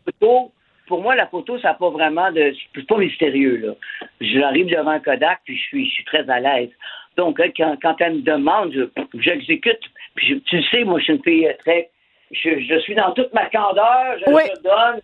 photo, 0.05 0.53
pour 0.87 1.03
moi, 1.03 1.15
la 1.15 1.27
photo, 1.27 1.59
ça 1.59 1.69
n'a 1.69 1.75
pas 1.75 1.91
vraiment 1.91 2.31
de. 2.33 2.53
C'est 2.75 2.87
pas 2.87 2.97
mystérieux, 2.99 3.57
là. 3.57 3.73
J'arrive 4.21 4.67
devant 4.67 4.91
un 4.91 5.01
Kodak, 5.01 5.41
puis 5.45 5.57
je 5.57 5.63
suis, 5.63 5.87
je 5.87 5.91
suis 5.93 6.05
très 6.05 6.29
à 6.31 6.41
l'aise. 6.41 6.71
Donc, 7.17 7.41
hein, 7.41 7.49
quand, 7.57 7.77
quand 7.83 7.97
elle 8.01 8.17
me 8.17 8.21
demande, 8.23 8.73
je- 8.73 9.21
j'exécute. 9.21 9.81
Puis, 10.15 10.29
je- 10.29 10.35
tu 10.35 10.57
le 10.57 10.63
sais, 10.65 10.85
moi, 10.85 10.99
je 10.99 11.05
suis 11.05 11.13
une 11.15 11.23
fille 11.23 11.49
très. 11.61 11.91
Je, 12.31 12.61
je 12.61 12.79
suis 12.81 12.95
dans 12.95 13.13
toute 13.13 13.33
ma 13.35 13.47
candeur, 13.51 14.17
je 14.27 14.33
Oui. 14.33 14.43
donne. 14.65 15.01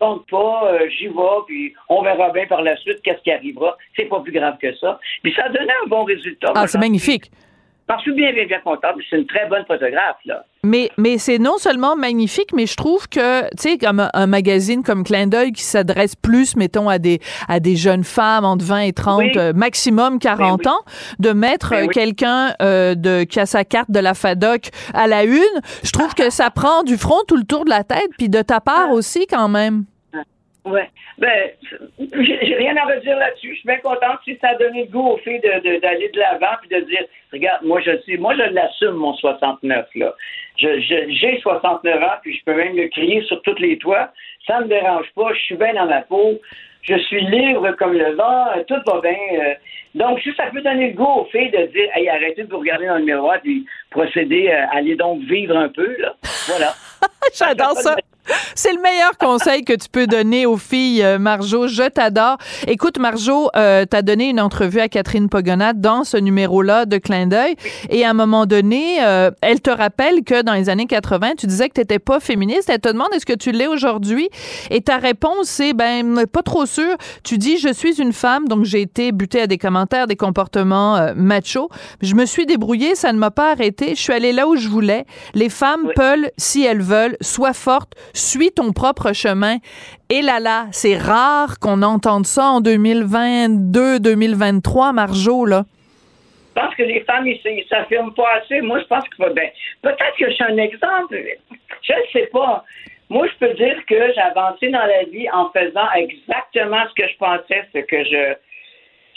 je 0.00 0.06
compte 0.06 0.28
pas, 0.28 0.72
euh, 0.72 0.88
j'y 0.90 1.06
vais, 1.06 1.40
puis 1.46 1.72
on 1.88 2.02
verra 2.02 2.30
bien 2.30 2.46
par 2.46 2.60
la 2.62 2.76
suite 2.76 3.00
qu'est-ce 3.02 3.22
qui 3.22 3.30
arrivera. 3.30 3.76
C'est 3.96 4.04
pas 4.06 4.20
plus 4.20 4.32
grave 4.32 4.58
que 4.60 4.74
ça. 4.76 4.98
Puis 5.22 5.32
ça 5.34 5.44
a 5.44 5.48
donné 5.48 5.72
un 5.84 5.86
bon 5.88 6.02
résultat. 6.04 6.52
Ah, 6.56 6.66
c'est 6.66 6.78
j'en- 7.88 7.94
magnifique. 7.94 7.96
j'en 7.96 7.98
suis 8.00 8.12
bien, 8.12 8.32
bien, 8.32 8.46
bien 8.46 8.60
content. 8.60 8.88
Puis 8.96 9.06
C'est 9.10 9.16
une 9.18 9.26
très 9.26 9.46
bonne 9.48 9.64
photographe, 9.66 10.16
là. 10.24 10.44
Mais, 10.62 10.90
mais 10.96 11.18
c'est 11.18 11.38
non 11.38 11.58
seulement 11.58 11.94
magnifique, 11.94 12.52
mais 12.54 12.64
je 12.66 12.74
trouve 12.76 13.06
que, 13.08 13.42
tu 13.56 13.70
sais, 13.70 13.78
comme 13.78 14.00
un, 14.00 14.10
un 14.14 14.26
magazine 14.26 14.82
comme 14.82 15.04
Clin 15.04 15.26
d'œil 15.26 15.52
qui 15.52 15.62
s'adresse 15.62 16.16
plus, 16.16 16.56
mettons, 16.56 16.88
à 16.88 16.98
des, 16.98 17.20
à 17.48 17.60
des 17.60 17.76
jeunes 17.76 18.04
femmes 18.04 18.44
entre 18.46 18.64
20 18.64 18.78
et 18.80 18.92
30, 18.94 19.18
Oui. 19.18 19.32
euh, 19.36 19.52
maximum 19.52 20.18
40 20.18 20.62
Ben 20.64 20.70
oui. 20.70 20.74
ans, 20.76 20.80
de 21.18 21.30
mettre 21.32 21.70
Ben 21.70 21.84
euh, 21.84 21.88
quelqu'un 21.88 22.54
euh, 22.62 22.94
de, 22.94 23.24
qui 23.24 23.38
a 23.40 23.46
sa 23.46 23.64
carte 23.64 23.90
de 23.90 24.00
la 24.00 24.14
FADOC 24.14 24.70
à 24.94 25.06
la 25.06 25.24
une, 25.24 25.42
je 25.82 25.90
trouve 25.92 26.14
que 26.14 26.30
ça 26.30 26.48
prend 26.50 26.82
du 26.82 26.96
front 26.96 27.22
tout 27.28 27.36
le 27.36 27.44
tour 27.44 27.64
de 27.66 27.70
la 27.70 27.84
tête, 27.84 28.08
puis 28.16 28.30
de 28.30 28.40
ta 28.40 28.60
part 28.60 28.88
Ah. 28.90 28.94
aussi, 28.94 29.26
quand 29.26 29.48
même. 29.48 29.84
Ouais. 30.64 30.88
Ben, 31.18 31.50
j'ai 31.98 32.54
rien 32.56 32.74
à 32.78 32.84
redire 32.86 33.18
là-dessus. 33.18 33.50
Je 33.50 33.54
suis 33.60 33.66
bien 33.66 33.78
contente 33.78 34.18
si 34.24 34.36
ça 34.40 34.48
a 34.48 34.54
donné 34.54 34.84
le 34.84 34.90
goût 34.90 35.08
aux 35.10 35.16
filles 35.18 35.40
de- 35.40 35.60
de- 35.60 35.78
d'aller 35.80 36.08
de, 36.08 36.18
l'avant 36.18 36.56
puis 36.62 36.70
de 36.70 36.84
dire, 36.86 37.04
regarde, 37.32 37.62
moi 37.64 37.80
je 37.82 37.90
sais, 38.06 38.16
moi 38.16 38.34
je 38.34 38.42
l'assume 38.50 38.92
mon 38.94 39.12
69 39.14 39.86
là. 39.94 40.14
Je- 40.56 40.80
J'ai 41.08 41.38
69 41.40 42.02
ans 42.02 42.16
puis 42.22 42.34
je 42.36 42.44
peux 42.44 42.54
même 42.54 42.76
le 42.76 42.88
crier 42.88 43.22
sur 43.24 43.42
tous 43.42 43.58
les 43.58 43.76
toits. 43.78 44.08
Ça 44.46 44.60
me 44.60 44.66
dérange 44.68 45.06
pas. 45.14 45.32
Je 45.34 45.40
suis 45.40 45.56
bien 45.56 45.74
dans 45.74 45.86
ma 45.86 46.00
peau. 46.00 46.40
Je 46.82 46.96
suis 46.98 47.20
libre 47.26 47.70
comme 47.78 47.92
le 47.94 48.12
vent. 48.14 48.46
euh, 48.56 48.62
Tout 48.66 48.76
va 48.86 49.00
bien. 49.00 49.16
euh. 49.40 49.54
Donc, 49.94 50.20
si 50.20 50.32
ça 50.34 50.46
peut 50.52 50.60
donner 50.60 50.88
le 50.88 50.94
goût 50.94 51.20
aux 51.20 51.24
filles 51.26 51.50
de 51.50 51.66
dire, 51.66 51.88
hey, 51.94 52.08
arrêtez 52.08 52.42
de 52.44 52.50
vous 52.50 52.58
regarder 52.58 52.86
dans 52.86 52.96
le 52.98 53.04
miroir 53.04 53.38
puis 53.42 53.64
procéder 53.90 54.50
à 54.50 54.70
aller 54.74 54.96
donc 54.96 55.20
vivre 55.20 55.56
un 55.56 55.68
peu 55.68 55.96
là. 55.98 56.14
Voilà. 56.48 56.72
J'adore 57.38 57.76
ça. 57.80 57.96
C'est 58.54 58.72
le 58.72 58.80
meilleur 58.80 59.18
conseil 59.18 59.64
que 59.64 59.74
tu 59.74 59.86
peux 59.90 60.06
donner 60.06 60.46
aux 60.46 60.56
filles, 60.56 61.02
euh, 61.02 61.18
Marjo. 61.18 61.68
Je 61.68 61.86
t'adore. 61.90 62.38
Écoute, 62.66 62.98
Marjo, 62.98 63.50
euh, 63.54 63.84
t'as 63.84 64.00
donné 64.00 64.30
une 64.30 64.40
entrevue 64.40 64.80
à 64.80 64.88
Catherine 64.88 65.28
Pogonat 65.28 65.74
dans 65.74 66.04
ce 66.04 66.16
numéro-là 66.16 66.86
de 66.86 66.96
Clin 66.96 67.26
d'œil. 67.26 67.54
Et 67.90 68.02
à 68.02 68.08
un 68.08 68.14
moment 68.14 68.46
donné, 68.46 69.04
euh, 69.04 69.30
elle 69.42 69.60
te 69.60 69.68
rappelle 69.68 70.24
que 70.24 70.40
dans 70.40 70.54
les 70.54 70.70
années 70.70 70.86
80, 70.86 71.32
tu 71.36 71.46
disais 71.46 71.68
que 71.68 71.74
t'étais 71.74 71.98
pas 71.98 72.18
féministe. 72.18 72.70
Elle 72.70 72.80
te 72.80 72.88
demande 72.88 73.08
est-ce 73.12 73.26
que 73.26 73.34
tu 73.34 73.52
l'es 73.52 73.66
aujourd'hui? 73.66 74.30
Et 74.70 74.80
ta 74.80 74.96
réponse, 74.96 75.48
c'est 75.48 75.74
ben, 75.74 76.24
pas 76.26 76.42
trop 76.42 76.64
sûr. 76.64 76.96
Tu 77.24 77.36
dis, 77.36 77.58
je 77.58 77.74
suis 77.74 78.00
une 78.00 78.14
femme, 78.14 78.48
donc 78.48 78.64
j'ai 78.64 78.80
été 78.80 79.12
butée 79.12 79.42
à 79.42 79.46
des 79.46 79.58
commentaires, 79.58 80.06
des 80.06 80.16
comportements 80.16 80.96
euh, 80.96 81.12
machos. 81.14 81.68
Je 82.00 82.14
me 82.14 82.24
suis 82.24 82.46
débrouillée, 82.46 82.94
ça 82.94 83.12
ne 83.12 83.18
m'a 83.18 83.30
pas 83.30 83.50
arrêtée. 83.52 83.90
Je 83.94 84.00
suis 84.00 84.14
allée 84.14 84.32
là 84.32 84.48
où 84.48 84.56
je 84.56 84.68
voulais. 84.68 85.04
Les 85.34 85.50
femmes 85.50 85.82
Oui. 85.88 85.92
peuvent, 85.94 86.30
si 86.38 86.64
elles 86.64 86.80
veulent, 86.80 87.13
sois 87.20 87.52
forte, 87.52 87.94
suis 88.12 88.52
ton 88.52 88.72
propre 88.72 89.12
chemin. 89.12 89.58
Et 90.10 90.22
là 90.22 90.40
là, 90.40 90.66
c'est 90.72 90.96
rare 90.96 91.58
qu'on 91.60 91.82
entende 91.82 92.26
ça 92.26 92.44
en 92.46 92.60
2022, 92.60 94.00
2023, 94.00 94.92
Marjo, 94.92 95.44
là. 95.44 95.64
Je 96.54 96.60
pense 96.60 96.74
que 96.76 96.84
les 96.84 97.00
femmes, 97.00 97.26
ils 97.26 97.64
s'affirment 97.68 98.14
pas 98.14 98.34
assez. 98.40 98.60
Moi, 98.60 98.78
je 98.80 98.84
pense 98.84 99.04
que 99.08 99.32
ben, 99.32 99.48
peut-être 99.82 100.16
que 100.18 100.28
je 100.28 100.34
suis 100.34 100.44
un 100.44 100.56
exemple. 100.56 101.20
Je 101.82 101.92
ne 101.92 102.06
sais 102.12 102.28
pas. 102.32 102.64
Moi, 103.10 103.26
je 103.26 103.46
peux 103.46 103.54
dire 103.54 103.76
que 103.86 104.12
j'ai 104.14 104.20
avancé 104.20 104.70
dans 104.70 104.86
la 104.86 105.04
vie 105.04 105.28
en 105.30 105.50
faisant 105.50 105.90
exactement 105.94 106.84
ce 106.88 107.02
que 107.02 107.08
je 107.08 107.16
pensais, 107.18 107.68
ce 107.74 107.80
que 107.80 108.04
je. 108.04 108.34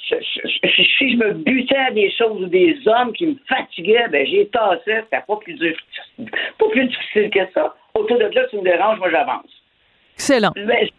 Si 0.09 1.11
je 1.11 1.17
me 1.17 1.33
butais 1.33 1.75
à 1.77 1.91
des 1.91 2.09
choses 2.11 2.41
ou 2.43 2.47
des 2.47 2.77
hommes 2.87 3.13
qui 3.13 3.27
me 3.27 3.35
fatiguaient, 3.47 4.07
ben 4.09 4.25
j'ai 4.25 4.47
tassé. 4.47 5.01
C'était 5.03 5.23
pas 5.27 5.35
plus 5.37 5.53
dur, 5.55 5.75
pas 6.57 6.69
plus 6.71 6.85
difficile 6.87 7.29
que 7.29 7.39
ça. 7.53 7.75
Autour 7.93 8.17
de 8.17 8.25
là, 8.25 8.45
tu 8.49 8.57
me 8.57 8.63
déranges, 8.63 8.99
moi 8.99 9.09
j'avance. 9.09 9.49
Excellent. 10.15 10.51
Mais 10.55 10.89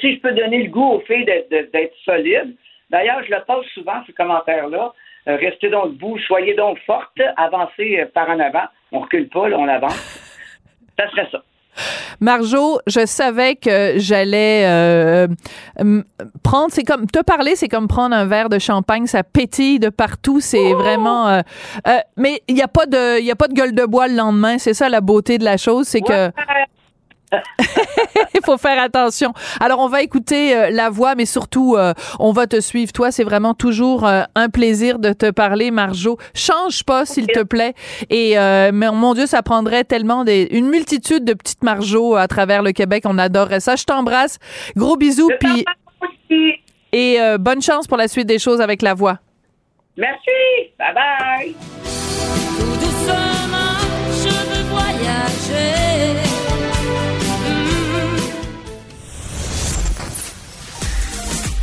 si 0.00 0.14
je 0.14 0.20
peux- 0.20 0.32
donner 0.32 0.64
le 0.64 0.70
goût 0.70 0.92
aux 0.92 1.00
filles 1.00 1.24
d'être- 1.24 1.94
solides, 2.04 2.54
d'ailleurs, 2.90 3.22
je 3.24 3.30
le 3.30 3.40
pose 3.46 3.66
souvent, 3.74 4.02
ce 4.06 4.12
commentaire-là. 4.12 4.92
Euh, 5.28 5.36
restez 5.36 5.68
donc 5.70 5.92
debout, 5.94 6.18
soyez 6.18 6.54
donc 6.54 6.78
forte, 6.80 7.20
avancez 7.36 8.00
euh, 8.00 8.06
par 8.12 8.28
en 8.28 8.40
avant. 8.40 8.64
On 8.90 9.00
recule 9.00 9.28
pas, 9.28 9.48
là, 9.48 9.56
on 9.58 9.68
avance. 9.68 9.94
Ça 10.98 11.08
serait 11.10 11.28
ça. 11.30 11.42
Marjo, 12.22 12.78
je 12.86 13.04
savais 13.04 13.56
que 13.56 13.94
j'allais 13.96 14.62
euh, 14.64 15.26
prendre, 16.44 16.68
c'est 16.70 16.84
comme, 16.84 17.06
te 17.06 17.20
parler, 17.20 17.56
c'est 17.56 17.66
comme 17.66 17.88
prendre 17.88 18.14
un 18.14 18.26
verre 18.26 18.48
de 18.48 18.60
champagne, 18.60 19.06
ça 19.08 19.24
pétille 19.24 19.80
de 19.80 19.88
partout, 19.88 20.40
c'est 20.40 20.72
vraiment, 20.72 21.26
euh, 21.26 21.40
euh, 21.88 21.98
mais 22.16 22.40
il 22.46 22.54
n'y 22.54 22.62
a 22.62 22.68
pas 22.68 22.86
de, 22.86 23.18
il 23.18 23.26
y 23.26 23.32
a 23.32 23.36
pas 23.36 23.48
de 23.48 23.54
gueule 23.54 23.74
de 23.74 23.84
bois 23.84 24.06
le 24.06 24.14
lendemain, 24.14 24.58
c'est 24.58 24.72
ça 24.72 24.88
la 24.88 25.00
beauté 25.00 25.36
de 25.38 25.44
la 25.44 25.56
chose, 25.56 25.88
c'est 25.88 26.00
que. 26.00 26.30
Il 28.34 28.40
faut 28.44 28.58
faire 28.58 28.80
attention. 28.80 29.32
Alors, 29.60 29.80
on 29.80 29.88
va 29.88 30.02
écouter 30.02 30.56
euh, 30.56 30.70
la 30.70 30.90
voix, 30.90 31.14
mais 31.14 31.26
surtout, 31.26 31.76
euh, 31.76 31.92
on 32.18 32.32
va 32.32 32.46
te 32.46 32.60
suivre. 32.60 32.92
Toi, 32.92 33.10
c'est 33.10 33.24
vraiment 33.24 33.54
toujours 33.54 34.06
euh, 34.06 34.22
un 34.34 34.48
plaisir 34.48 34.98
de 34.98 35.12
te 35.12 35.30
parler, 35.30 35.70
Marjo. 35.70 36.18
Change 36.34 36.84
pas, 36.84 37.06
s'il 37.06 37.26
te 37.26 37.42
plaît. 37.42 37.74
Et 38.10 38.34
mais, 38.36 38.90
mon 38.90 39.14
Dieu, 39.14 39.26
ça 39.26 39.42
prendrait 39.42 39.84
tellement 39.84 40.24
des, 40.24 40.48
une 40.50 40.68
multitude 40.68 41.24
de 41.24 41.34
petites 41.34 41.62
Marjo 41.62 42.14
à 42.14 42.28
travers 42.28 42.62
le 42.62 42.72
Québec. 42.72 43.04
On 43.06 43.18
adorerait 43.18 43.60
ça. 43.60 43.76
Je 43.76 43.84
t'embrasse. 43.84 44.38
Gros 44.76 44.96
bisous, 44.96 45.30
puis 45.40 45.64
et 46.94 47.18
bonne 47.38 47.62
chance 47.62 47.86
pour 47.86 47.96
la 47.96 48.08
suite 48.08 48.26
des 48.26 48.38
choses 48.38 48.60
avec 48.60 48.82
la 48.82 48.94
voix. 48.94 49.18
Merci. 49.96 50.72
Bye 50.78 50.94
bye. 50.94 52.01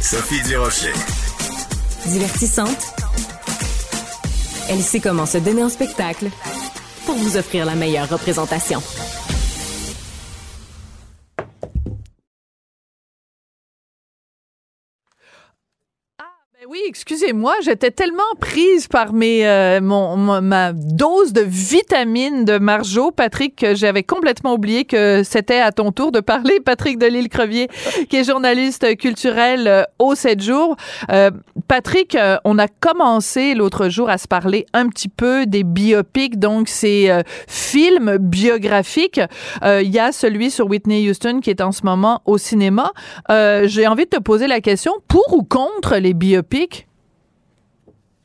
Sophie 0.09 0.41
Durocher. 0.41 0.91
Divertissante. 2.07 2.95
Elle 4.67 4.81
sait 4.81 4.99
comment 4.99 5.27
se 5.27 5.37
donner 5.37 5.63
en 5.63 5.69
spectacle 5.69 6.31
pour 7.05 7.13
vous 7.13 7.37
offrir 7.37 7.63
la 7.63 7.75
meilleure 7.75 8.09
représentation. 8.09 8.81
Oui, 16.69 16.81
excusez-moi, 16.87 17.55
j'étais 17.63 17.89
tellement 17.89 18.21
prise 18.39 18.87
par 18.87 19.11
mes 19.11 19.47
euh, 19.47 19.81
mon, 19.81 20.39
ma 20.39 20.71
dose 20.71 21.33
de 21.33 21.41
vitamines 21.41 22.45
de 22.45 22.59
Marjo, 22.59 23.09
Patrick, 23.09 23.55
que 23.55 23.73
j'avais 23.73 24.03
complètement 24.03 24.53
oublié 24.53 24.85
que 24.85 25.23
c'était 25.23 25.61
à 25.61 25.71
ton 25.71 25.91
tour 25.91 26.11
de 26.11 26.19
parler, 26.19 26.59
Patrick 26.63 26.99
Delisle 26.99 27.27
Crevier, 27.27 27.69
qui 28.07 28.17
est 28.17 28.23
journaliste 28.23 28.97
culturel 28.97 29.67
euh, 29.67 29.83
au 29.97 30.13
7 30.13 30.43
jours. 30.43 30.75
Euh, 31.11 31.31
Patrick, 31.69 32.15
euh, 32.15 32.37
on 32.45 32.57
a 32.57 32.67
commencé 32.67 33.53
l'autre 33.53 33.89
jour 33.89 34.09
à 34.09 34.17
se 34.17 34.27
parler 34.27 34.65
un 34.73 34.89
petit 34.89 35.07
peu 35.07 35.45
des 35.45 35.63
biopics, 35.63 36.39
donc 36.39 36.67
ces 36.67 37.11
euh, 37.11 37.21
films 37.47 38.17
biographiques. 38.17 39.21
Euh, 39.63 39.81
Il 39.83 39.91
y 39.91 39.99
a 39.99 40.11
celui 40.11 40.49
sur 40.49 40.67
Whitney 40.67 41.07
Houston 41.07 41.41
qui 41.41 41.51
est 41.51 41.61
en 41.61 41.71
ce 41.71 41.81
moment 41.83 42.21
au 42.25 42.37
cinéma. 42.37 42.91
J'ai 43.29 43.87
envie 43.87 44.05
de 44.05 44.09
te 44.09 44.19
poser 44.19 44.47
la 44.47 44.61
question, 44.61 44.93
pour 45.07 45.31
ou 45.31 45.43
contre 45.43 45.97
les 45.97 46.13
biopics? 46.15 46.58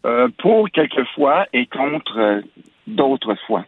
Euh, 0.06 0.28
pour 0.38 0.68
quelques 0.70 1.06
fois 1.14 1.46
et 1.54 1.64
contre 1.66 2.18
euh, 2.18 2.42
d'autres 2.86 3.34
fois. 3.46 3.64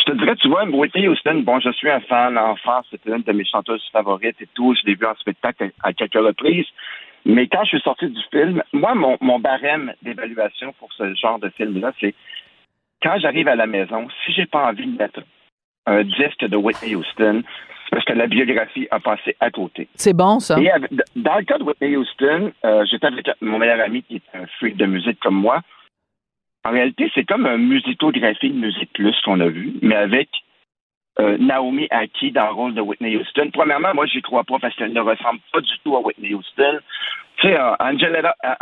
Je 0.00 0.12
te 0.12 0.18
dirais, 0.18 0.36
tu 0.36 0.48
vois, 0.48 0.64
Whitney 0.64 1.08
Houston, 1.08 1.42
bon, 1.46 1.60
je 1.60 1.70
suis 1.72 1.90
un 1.90 2.00
fan, 2.00 2.34
l'enfance, 2.34 2.84
c'était 2.90 3.10
une 3.10 3.22
de 3.22 3.32
mes 3.32 3.46
chanteuses 3.46 3.82
favorites 3.90 4.36
et 4.40 4.48
tout, 4.54 4.74
je 4.74 4.86
l'ai 4.86 4.96
vu 4.96 5.06
en 5.06 5.14
spectacle 5.14 5.70
à, 5.82 5.94
quelques 5.94 6.14
reprises, 6.14 6.66
Mais 7.24 7.48
quand 7.48 7.64
je 7.64 7.68
suis 7.68 7.80
sorti 7.80 8.08
du 8.08 8.20
film, 8.30 8.62
moi, 8.74 8.94
mon, 8.94 9.16
mon 9.22 9.38
barème 9.38 9.94
d'évaluation 10.02 10.74
pour 10.78 10.92
ce 10.92 11.14
genre 11.14 11.38
de 11.38 11.48
film-là, 11.48 11.92
c'est 11.98 12.14
quand 13.02 13.18
j'arrive 13.18 13.48
à 13.48 13.56
la 13.56 13.66
maison, 13.66 14.08
si 14.24 14.32
j'ai 14.34 14.46
pas 14.46 14.66
envie 14.68 14.86
de 14.86 14.98
mettre 14.98 15.20
un 15.86 16.04
disque 16.04 16.44
de 16.44 16.56
Whitney 16.56 16.96
Houston, 16.96 17.42
c'est 17.88 17.96
parce 17.96 18.04
que 18.04 18.12
la 18.12 18.26
biographie 18.26 18.86
a 18.90 19.00
passé 19.00 19.34
à 19.40 19.50
côté. 19.50 19.88
C'est 19.94 20.12
bon, 20.12 20.40
ça. 20.40 20.60
Et 20.60 20.70
dans 21.16 21.38
le 21.38 21.44
cas 21.44 21.56
de 21.56 21.64
Whitney 21.64 21.96
Houston, 21.96 22.52
euh, 22.64 22.84
j'étais 22.90 23.06
avec 23.06 23.30
mon 23.40 23.58
meilleur 23.58 23.80
ami 23.80 24.02
qui 24.02 24.16
est 24.16 24.36
un 24.38 24.46
freak 24.58 24.76
de 24.76 24.84
musique 24.84 25.18
comme 25.20 25.36
moi. 25.36 25.62
En 26.64 26.70
réalité, 26.70 27.10
c'est 27.14 27.24
comme 27.24 27.46
un 27.46 27.56
musicographie 27.56 28.50
de 28.50 28.58
Musique 28.58 28.92
Plus 28.92 29.16
qu'on 29.24 29.40
a 29.40 29.48
vu, 29.48 29.74
mais 29.80 29.94
avec 29.94 30.28
euh, 31.20 31.36
Naomi 31.38 31.88
Aki 31.90 32.32
dans 32.32 32.46
le 32.46 32.52
rôle 32.52 32.74
de 32.74 32.80
Whitney 32.80 33.16
Houston. 33.16 33.50
Premièrement, 33.52 33.92
moi, 33.94 34.06
j'y 34.06 34.22
crois 34.22 34.44
pas 34.44 34.58
parce 34.60 34.74
qu'elle 34.76 34.92
ne 34.92 35.00
ressemble 35.00 35.40
pas 35.52 35.60
du 35.60 35.72
tout 35.84 35.96
à 35.96 36.00
Whitney 36.00 36.34
Houston. 36.34 36.78
Tu 37.38 37.48
sais, 37.48 37.58
euh, 37.58 37.74
Angelina, 37.80 38.34
euh, 38.44 38.54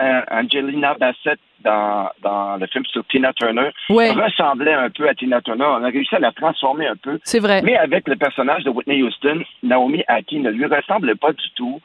euh, 0.00 0.20
Angelina 0.30 0.94
Bassett 0.94 1.38
dans, 1.60 2.10
dans 2.22 2.56
le 2.56 2.66
film 2.66 2.84
sur 2.86 3.04
Tina 3.06 3.32
Turner 3.32 3.70
Ouais. 3.90 4.10
ressemblait 4.12 4.72
un 4.72 4.90
peu 4.90 5.08
à 5.08 5.14
Tina 5.14 5.40
Turner. 5.40 5.64
On 5.64 5.84
a 5.84 5.88
réussi 5.88 6.14
à 6.14 6.18
la 6.20 6.32
transformer 6.32 6.86
un 6.86 6.96
peu. 6.96 7.18
C'est 7.24 7.40
vrai. 7.40 7.62
Mais 7.62 7.76
avec 7.76 8.06
le 8.08 8.16
personnage 8.16 8.64
de 8.64 8.70
Whitney 8.70 9.02
Houston, 9.02 9.42
Naomi 9.62 10.02
Aki 10.08 10.40
ne 10.40 10.50
lui 10.50 10.66
ressemble 10.66 11.16
pas 11.16 11.32
du 11.32 11.50
tout. 11.54 11.80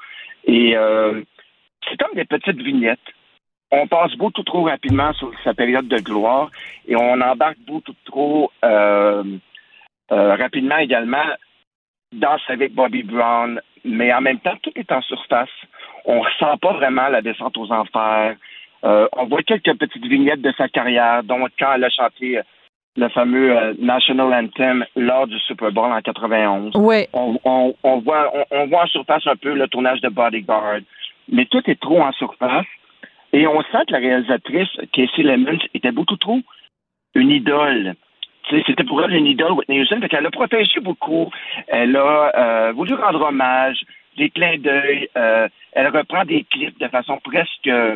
Et 0.46 0.76
euh, 0.76 1.22
c'est 1.88 1.98
comme 2.00 2.16
des 2.16 2.26
petites 2.26 2.62
vignettes. 2.62 3.00
On 3.72 3.88
passe 3.88 4.14
beaucoup 4.18 4.44
trop 4.44 4.64
rapidement 4.64 5.14
sur 5.14 5.32
sa 5.44 5.54
période 5.54 5.88
de 5.88 5.98
gloire 6.00 6.50
et 6.88 6.96
on 6.96 7.22
embarque 7.22 7.60
beaucoup 7.66 7.94
trop 8.06 8.52
euh, 8.66 9.24
euh, 10.12 10.36
rapidement 10.36 10.78
également 10.78 11.26
dans 12.14 12.38
avec 12.48 12.74
Bobby 12.74 13.04
Brown, 13.04 13.62
mais 13.86 14.14
en 14.14 14.22
même 14.22 14.40
temps, 14.40 14.58
tout 14.62 14.72
est 14.76 14.92
en 14.92 15.02
surface. 15.02 15.50
On 16.06 16.20
ressent 16.22 16.58
pas 16.58 16.74
vraiment 16.74 17.08
la 17.08 17.22
descente 17.22 17.58
aux 17.58 17.72
enfers. 17.72 18.36
Euh, 18.84 19.08
on 19.14 19.26
voit 19.26 19.44
quelques 19.44 19.78
petites 19.78 20.06
vignettes 20.06 20.42
de 20.42 20.52
sa 20.58 20.68
carrière, 20.68 21.24
dont 21.24 21.48
quand 21.60 21.74
elle 21.74 21.84
a 21.84 21.90
chanté 21.90 22.40
euh, 22.40 22.44
le 22.98 23.08
fameux 23.10 23.56
euh, 23.56 23.74
National 23.80 24.34
Anthem 24.34 24.86
lors 24.96 25.28
du 25.28 25.40
Super 25.40 25.72
Bowl 25.72 25.92
en 25.92 26.02
91. 26.02 26.76
Ouais. 26.76 27.08
On, 27.14 27.38
on, 27.46 27.76
on 27.84 28.00
voit, 28.00 28.32
on, 28.36 28.46
on 28.52 28.68
voit 28.68 28.84
en 28.84 28.88
surface 28.88 29.26
un 29.28 29.36
peu 29.36 29.54
le 29.54 29.68
tournage 29.68 30.02
de 30.02 30.10
Bodyguard, 30.10 30.80
mais 31.30 31.46
tout 31.46 31.62
est 31.68 31.80
trop 31.80 32.02
en 32.02 32.12
surface. 32.14 32.66
Et 33.34 33.48
on 33.48 33.62
sent 33.62 33.86
que 33.88 33.94
la 33.94 34.00
réalisatrice, 34.00 34.70
Casey 34.92 35.24
Lemons, 35.24 35.60
était 35.74 35.92
beaucoup 35.92 36.18
trop 36.18 36.40
une 37.16 37.30
idole. 37.30 37.96
C'était 38.66 38.84
pour 38.84 39.04
elle 39.04 39.14
une 39.14 39.28
idole, 39.28 39.54
Whitney 39.54 39.82
Houston, 39.82 40.00
fait 40.02 40.10
qu'elle 40.10 40.26
a 40.26 40.32
protégé 40.32 40.80
beaucoup. 40.82 41.30
Elle 41.68 41.96
a 41.96 42.32
euh, 42.36 42.72
voulu 42.74 42.94
rendre 42.96 43.22
hommage, 43.22 43.80
des 44.18 44.30
clins 44.30 44.58
d'œil. 44.58 45.08
euh, 45.18 45.48
elle 45.74 45.88
reprend 45.88 46.26
des 46.26 46.44
clips 46.44 46.78
de 46.80 46.88
façon 46.90 47.18
presque 47.24 47.68
euh, 47.68 47.96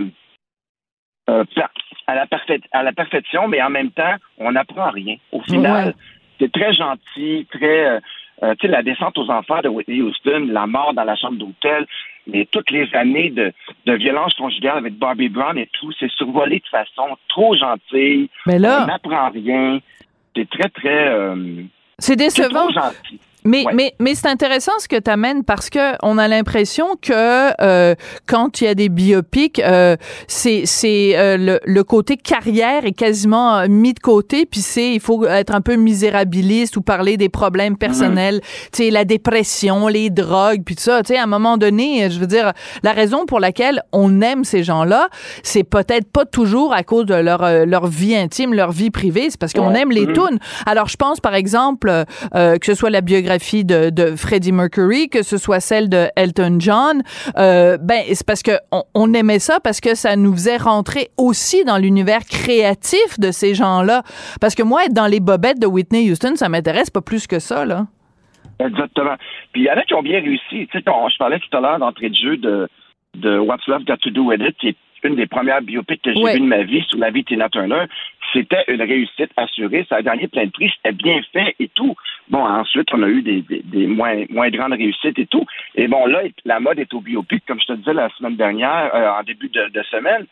à, 2.08 2.16
la 2.16 2.26
parfait- 2.28 2.62
à 2.72 2.84
la 2.84 2.94
perfection, 2.94 3.48
mais 3.48 3.62
en 3.62 3.70
même 3.70 3.92
temps, 3.92 4.16
on 4.38 4.52
n'apprend 4.52 4.92
rien. 4.92 5.16
Au 5.32 5.42
final, 5.42 5.88
Ouais. 5.88 5.94
c'est 6.40 6.52
très 6.52 6.74
gentil, 6.74 7.48
très... 7.52 7.86
euh, 8.44 8.54
tu 8.60 8.68
sais, 8.68 8.68
la 8.68 8.84
descente 8.84 9.18
aux 9.18 9.30
enfers 9.30 9.62
de 9.64 9.70
Whitney 9.70 10.02
Houston, 10.02 10.48
la 10.52 10.68
mort 10.68 10.94
dans 10.94 11.04
la 11.04 11.16
chambre 11.16 11.38
d'hôtel, 11.38 11.86
mais 12.28 12.46
toutes 12.52 12.70
les 12.72 12.88
années 12.96 13.30
de, 13.30 13.52
de 13.86 13.94
violence 13.94 14.34
conjugale 14.36 14.78
avec 14.78 14.96
Barbie 14.98 15.30
Brown 15.30 15.58
et 15.58 15.68
tout, 15.74 15.92
c'est 16.00 16.12
survolé 16.12 16.60
de 16.60 16.68
façon 16.68 17.18
trop 17.30 17.56
gentille. 17.56 18.30
Mais 18.46 18.60
là- 18.60 18.84
On 18.84 18.88
n'apprend 18.88 19.30
rien. 19.32 19.80
C'est 20.36 20.50
très, 20.50 20.70
très... 20.70 21.08
euh, 21.10 21.64
C'est 22.00 22.16
décevant. 22.16 22.68
Mais, 23.46 23.64
Ouais. 23.66 23.74
mais, 23.76 23.94
mais 24.00 24.16
c'est 24.16 24.28
intéressant 24.28 24.72
ce 24.80 24.88
que 24.88 24.96
tu 25.00 25.10
amènes 25.10 25.44
parce 25.44 25.70
que 25.70 25.94
on 26.04 26.18
a 26.18 26.28
l'impression 26.28 26.88
que 27.02 27.52
euh, 27.62 27.94
quand 28.28 28.60
il 28.60 28.64
y 28.66 28.68
a 28.68 28.74
des 28.76 28.90
biopics, 28.90 29.60
euh, 29.60 29.96
c'est 30.28 30.64
c'est 30.66 31.14
euh, 31.16 31.38
le, 31.38 31.60
le 31.64 31.84
côté 31.84 32.18
carrière 32.18 32.86
est 32.86 32.92
quasiment 32.92 33.58
euh, 33.58 33.68
mis 33.70 33.94
de 33.94 34.00
côté, 34.00 34.46
puis 34.46 34.62
c'est 34.62 34.94
il 34.94 35.00
faut 35.00 35.26
être 35.28 35.54
un 35.54 35.62
peu 35.62 35.76
misérabiliste 35.76 36.76
ou 36.78 36.82
parler 36.82 37.18
des 37.18 37.30
problèmes 37.30 37.78
personnels, 37.78 38.42
tu 38.74 38.84
sais 38.86 38.90
la 38.90 39.06
dépression, 39.06 39.88
les 39.88 40.10
drogues, 40.10 40.64
puis 40.66 40.76
tout 40.76 40.82
ça. 40.84 41.04
Tu 41.04 41.14
sais 41.14 41.20
à 41.20 41.24
un 41.24 41.28
moment 41.28 41.58
donné, 41.58 42.10
je 42.10 42.20
veux 42.20 42.28
dire 42.28 42.52
la 42.84 42.94
raison 42.94 43.26
pour 43.28 43.40
laquelle 43.40 43.84
on 43.92 44.22
aime 44.22 44.44
ces 44.44 44.64
gens-là, 44.64 45.10
c'est 45.44 45.64
peut-être 45.64 46.10
pas 46.12 46.26
toujours 46.26 46.74
à 46.74 46.84
cause 46.84 47.06
de 47.06 47.14
leur 47.16 47.44
euh, 47.44 47.66
leur 47.66 47.86
vie 47.88 48.16
intime, 48.16 48.54
leur 48.56 48.72
vie 48.72 48.90
privée, 48.90 49.28
c'est 49.30 49.40
parce 49.40 49.54
qu'on 49.54 49.72
Ouais. 49.72 49.82
aime 49.82 49.92
les 49.92 50.08
Mhm. 50.08 50.14
tunes. 50.14 50.40
Alors 50.66 50.88
je 50.88 50.96
pense 50.96 51.20
par 51.20 51.36
exemple 51.36 51.92
euh, 52.36 52.58
que 52.58 52.66
ce 52.66 52.74
soit 52.74 52.90
la 52.90 53.02
biographie 53.02 53.35
de, 53.40 53.90
de 53.90 54.16
Freddie 54.16 54.52
Mercury, 54.52 55.10
que 55.10 55.24
ce 55.24 55.38
soit 55.38 55.60
celle 55.60 55.90
de 55.90 56.08
Elton 56.16 56.58
John, 56.60 57.02
euh, 57.38 57.78
ben 57.78 58.02
c'est 58.14 58.26
parce 58.26 58.44
que 58.44 58.52
on, 58.72 58.84
on 58.94 59.14
aimait 59.14 59.40
ça 59.40 59.60
parce 59.60 59.82
que 59.82 59.96
ça 59.96 60.16
nous 60.16 60.34
faisait 60.34 60.58
rentrer 60.58 61.10
aussi 61.18 61.64
dans 61.66 61.78
l'univers 61.78 62.22
créatif 62.30 63.20
de 63.20 63.32
ces 63.32 63.54
gens-là. 63.56 64.04
Parce 64.42 64.56
que 64.56 64.64
moi 64.64 64.86
être 64.86 64.94
dans 64.94 65.08
les 65.08 65.20
bobettes 65.20 65.60
de 65.60 65.68
Whitney 65.68 66.10
Houston, 66.12 66.34
ça 66.36 66.50
m'intéresse 66.50 66.90
pas 66.90 67.02
plus 67.02 67.28
que 67.28 67.40
ça 67.40 67.66
là. 67.66 67.88
Exactement. 68.60 69.16
Puis 69.52 69.64
il 69.64 69.66
y 69.66 69.70
en 69.70 69.76
a 69.76 69.82
qui 69.84 69.94
ont 69.94 70.02
bien 70.04 70.20
réussi. 70.22 70.68
Tu 70.68 70.70
sais, 70.72 70.82
quand 70.82 71.10
je 71.10 71.18
parlais 71.18 71.40
tout 71.40 71.58
à 71.58 71.60
l'heure 71.60 71.80
d'entrée 71.80 72.10
de 72.10 72.16
jeu 72.16 72.38
de, 72.38 72.68
de 73.16 73.38
What's 73.38 73.68
Love 73.68 73.84
Got 73.86 73.98
to 73.98 74.10
Do 74.12 74.24
With 74.24 74.42
It, 74.42 74.56
qui 74.58 74.68
est 74.70 74.76
une 75.04 75.16
des 75.16 75.28
premières 75.28 75.62
biopics 75.62 76.02
que 76.02 76.14
j'ai 76.14 76.22
Ouais. 76.24 76.34
vues 76.34 76.40
de 76.40 76.46
ma 76.46 76.64
vie 76.64 76.82
sous 76.90 76.98
la 76.98 77.12
vie 77.12 77.22
de 77.22 77.28
Tina 77.28 77.48
Turner. 77.50 77.84
C'était 78.34 78.64
une 78.68 78.82
réussite 78.82 79.32
assurée. 79.38 79.86
Ça 79.90 79.98
a 79.98 80.02
gagné 80.02 80.28
plein 80.28 80.46
de 80.46 80.52
prix. 80.52 80.72
C'était 80.76 80.96
bien 80.96 81.22
fait 81.32 81.56
et 81.60 81.70
tout. 81.70 81.96
Bon, 82.30 82.44
ensuite, 82.44 82.88
on 82.94 83.04
a 83.04 83.08
eu 83.08 83.22
des, 83.22 83.42
des, 83.42 83.62
des 83.64 83.88
moins, 83.88 84.24
moins 84.30 84.50
grandes 84.50 84.74
réussites 84.74 85.20
et 85.20 85.28
tout. 85.28 85.46
Et 85.76 85.88
bon, 85.88 86.06
là, 86.06 86.24
la 86.44 86.60
mode 86.60 86.80
est 86.80 86.94
au 86.94 87.02
biopic, 87.02 87.44
comme 87.46 87.60
je 87.60 87.68
te 87.68 87.74
disais 87.74 87.94
la 87.94 88.10
semaine 88.10 88.36
dernière, 88.36 88.94
euh, 88.94 89.20
en 89.20 89.24
début 89.24 89.50
de, 89.50 89.70
de 89.70 89.84
semaine. 89.84 90.26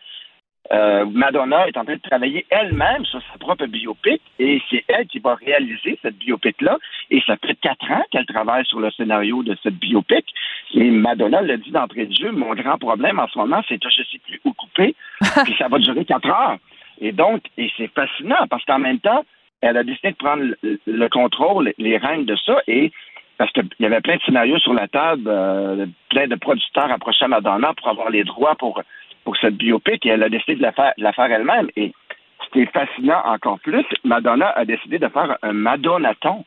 Euh, 0.71 1.05
Madonna 1.05 1.67
est 1.67 1.75
en 1.75 1.83
train 1.83 1.95
de 1.95 2.01
travailler 2.01 2.45
elle-même 2.49 3.03
sur 3.05 3.21
sa 3.31 3.37
propre 3.37 3.65
biopic 3.65 4.21
et 4.39 4.61
c'est 4.69 4.85
elle 4.87 5.07
qui 5.07 5.19
va 5.19 5.35
réaliser 5.35 5.99
cette 6.01 6.17
biopic-là. 6.17 6.77
Et 7.11 7.21
ça 7.27 7.35
fait 7.37 7.55
quatre 7.55 7.91
ans 7.91 8.03
qu'elle 8.11 8.25
travaille 8.25 8.65
sur 8.65 8.79
le 8.79 8.89
scénario 8.91 9.43
de 9.43 9.57
cette 9.61 9.75
biopic. 9.75 10.25
Et 10.73 10.89
Madonna 10.89 11.41
l'a 11.41 11.57
dit 11.57 11.71
d'entrée 11.71 12.05
de 12.05 12.13
jeu, 12.13 12.31
mon 12.31 12.53
grand 12.55 12.77
problème 12.77 13.19
en 13.19 13.27
ce 13.27 13.37
moment, 13.37 13.61
c'est 13.67 13.77
que 13.77 13.89
je 13.89 14.01
ne 14.01 14.05
sais 14.05 14.19
plus 14.19 14.39
où 14.45 14.53
couper, 14.53 14.95
puis 15.43 15.55
ça 15.57 15.67
va 15.67 15.79
durer 15.79 16.05
quatre 16.05 16.29
heures. 16.29 16.57
Et 16.99 17.11
donc, 17.11 17.41
et 17.57 17.71
c'est 17.77 17.91
fascinant 17.93 18.47
parce 18.49 18.63
qu'en 18.65 18.79
même 18.79 18.99
temps, 18.99 19.25
elle 19.61 19.77
a 19.77 19.83
décidé 19.83 20.11
de 20.11 20.17
prendre 20.17 20.43
le, 20.43 20.79
le 20.85 21.09
contrôle, 21.09 21.73
les 21.77 21.97
règnes 21.97 22.25
de 22.25 22.35
ça, 22.35 22.61
et 22.67 22.91
parce 23.37 23.51
qu'il 23.51 23.67
y 23.79 23.85
avait 23.85 24.01
plein 24.01 24.17
de 24.17 24.21
scénarios 24.21 24.59
sur 24.59 24.73
la 24.73 24.87
table, 24.87 25.23
euh, 25.27 25.85
plein 26.09 26.27
de 26.27 26.35
producteurs 26.35 26.91
approchaient 26.91 27.27
Madonna 27.27 27.73
pour 27.73 27.89
avoir 27.89 28.09
les 28.09 28.23
droits 28.23 28.55
pour, 28.55 28.81
pour 29.23 29.37
cette 29.37 29.55
biopic, 29.55 30.05
et 30.05 30.09
elle 30.09 30.23
a 30.23 30.29
décidé 30.29 30.55
de 30.55 30.61
la 30.61 30.71
faire, 30.71 30.93
la 30.97 31.13
faire 31.13 31.31
elle-même. 31.31 31.69
Et 31.75 31.93
est 32.55 32.71
fascinant 32.71 33.21
encore 33.25 33.59
plus, 33.59 33.85
Madonna 34.03 34.49
a 34.49 34.65
décidé 34.65 34.99
de 34.99 35.07
faire 35.07 35.37
un 35.41 35.53
Madonaton, 35.53 36.45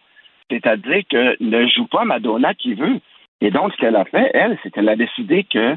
c'est-à-dire 0.50 1.02
que 1.10 1.36
ne 1.42 1.66
joue 1.66 1.86
pas 1.86 2.04
Madonna 2.04 2.54
qui 2.54 2.74
veut. 2.74 3.00
Et 3.40 3.50
donc, 3.50 3.72
ce 3.72 3.78
qu'elle 3.78 3.96
a 3.96 4.04
fait, 4.04 4.30
elle, 4.34 4.58
c'est 4.62 4.70
qu'elle 4.70 4.88
a 4.88 4.96
décidé 4.96 5.44
que 5.44 5.76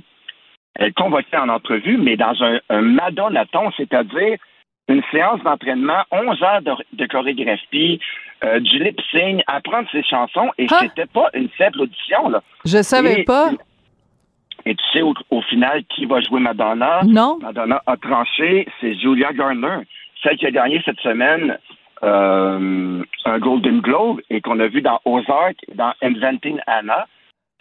elle 0.75 0.93
convoquait 0.93 1.37
en 1.37 1.49
entrevue, 1.49 1.97
mais 1.97 2.15
dans 2.15 2.41
un, 2.43 2.59
un 2.69 2.97
c'est-à-dire 3.75 4.37
une 4.89 5.01
séance 5.11 5.41
d'entraînement, 5.43 6.03
11 6.11 6.43
heures 6.43 6.61
de, 6.61 6.71
de 6.93 7.05
chorégraphie, 7.05 7.99
euh, 8.43 8.59
du 8.59 8.79
lip-sync, 8.83 9.41
apprendre 9.47 9.87
ses 9.91 10.03
chansons, 10.03 10.49
et 10.57 10.67
c'était 10.67 11.05
pas 11.05 11.29
une 11.33 11.49
simple 11.57 11.81
audition, 11.81 12.27
là. 12.29 12.41
Je 12.65 12.81
savais 12.81 13.21
Et- 13.21 13.23
pas. 13.23 13.51
Et 14.65 14.75
tu 14.75 14.83
sais 14.91 15.01
au, 15.01 15.13
au 15.29 15.41
final 15.43 15.83
qui 15.85 16.05
va 16.05 16.19
jouer 16.19 16.41
Madonna? 16.41 17.01
Non. 17.05 17.37
Madonna 17.41 17.81
a 17.87 17.95
tranché, 17.95 18.67
c'est 18.81 18.93
Julia 18.95 19.31
Garner, 19.31 19.77
celle 20.21 20.35
qui 20.37 20.45
a 20.45 20.51
gagné 20.51 20.81
cette 20.83 20.99
semaine 20.99 21.57
euh, 22.03 23.01
un 23.25 23.39
Golden 23.39 23.79
Globe 23.81 24.19
et 24.29 24.41
qu'on 24.41 24.59
a 24.59 24.67
vu 24.67 24.81
dans 24.81 24.99
Ozark, 25.05 25.55
dans 25.75 25.93
Inventing 26.01 26.59
Anna. 26.67 27.07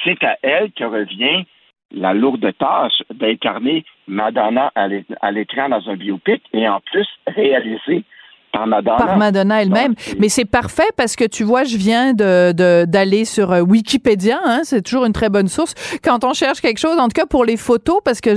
C'est 0.04 0.22
à 0.24 0.36
elle 0.42 0.70
que 0.72 0.84
revient 0.84 1.44
la 1.92 2.14
lourde 2.14 2.52
tâche 2.58 3.02
d'incarner 3.14 3.84
Madonna 4.06 4.70
à 4.74 4.88
l'é- 4.88 5.04
à 5.20 5.30
l'écran 5.30 5.68
dans 5.68 5.88
un 5.88 5.96
biopic 5.96 6.42
et 6.52 6.68
en 6.68 6.80
plus 6.80 7.08
réalisé 7.26 8.04
par 8.52 8.66
Madonna. 8.66 8.96
par 8.96 9.16
Madonna 9.18 9.62
elle-même. 9.62 9.94
Mais 10.18 10.28
c'est 10.28 10.44
parfait 10.44 10.88
parce 10.96 11.16
que 11.16 11.24
tu 11.24 11.44
vois, 11.44 11.64
je 11.64 11.76
viens 11.76 12.12
de 12.14 12.52
de- 12.52 12.84
d'aller 12.86 13.24
sur 13.24 13.52
euh, 13.52 13.60
Wikipédia, 13.60 14.38
hein, 14.44 14.60
c'est 14.64 14.82
toujours 14.82 15.04
une 15.04 15.12
très 15.12 15.28
bonne 15.28 15.48
source 15.48 15.74
quand 16.02 16.24
on 16.24 16.32
cherche 16.32 16.60
quelque 16.60 16.78
chose. 16.78 16.98
En 16.98 17.04
tout 17.08 17.14
cas 17.20 17.26
pour 17.26 17.44
les 17.44 17.56
photos, 17.56 17.98
parce 18.04 18.20
que 18.20 18.30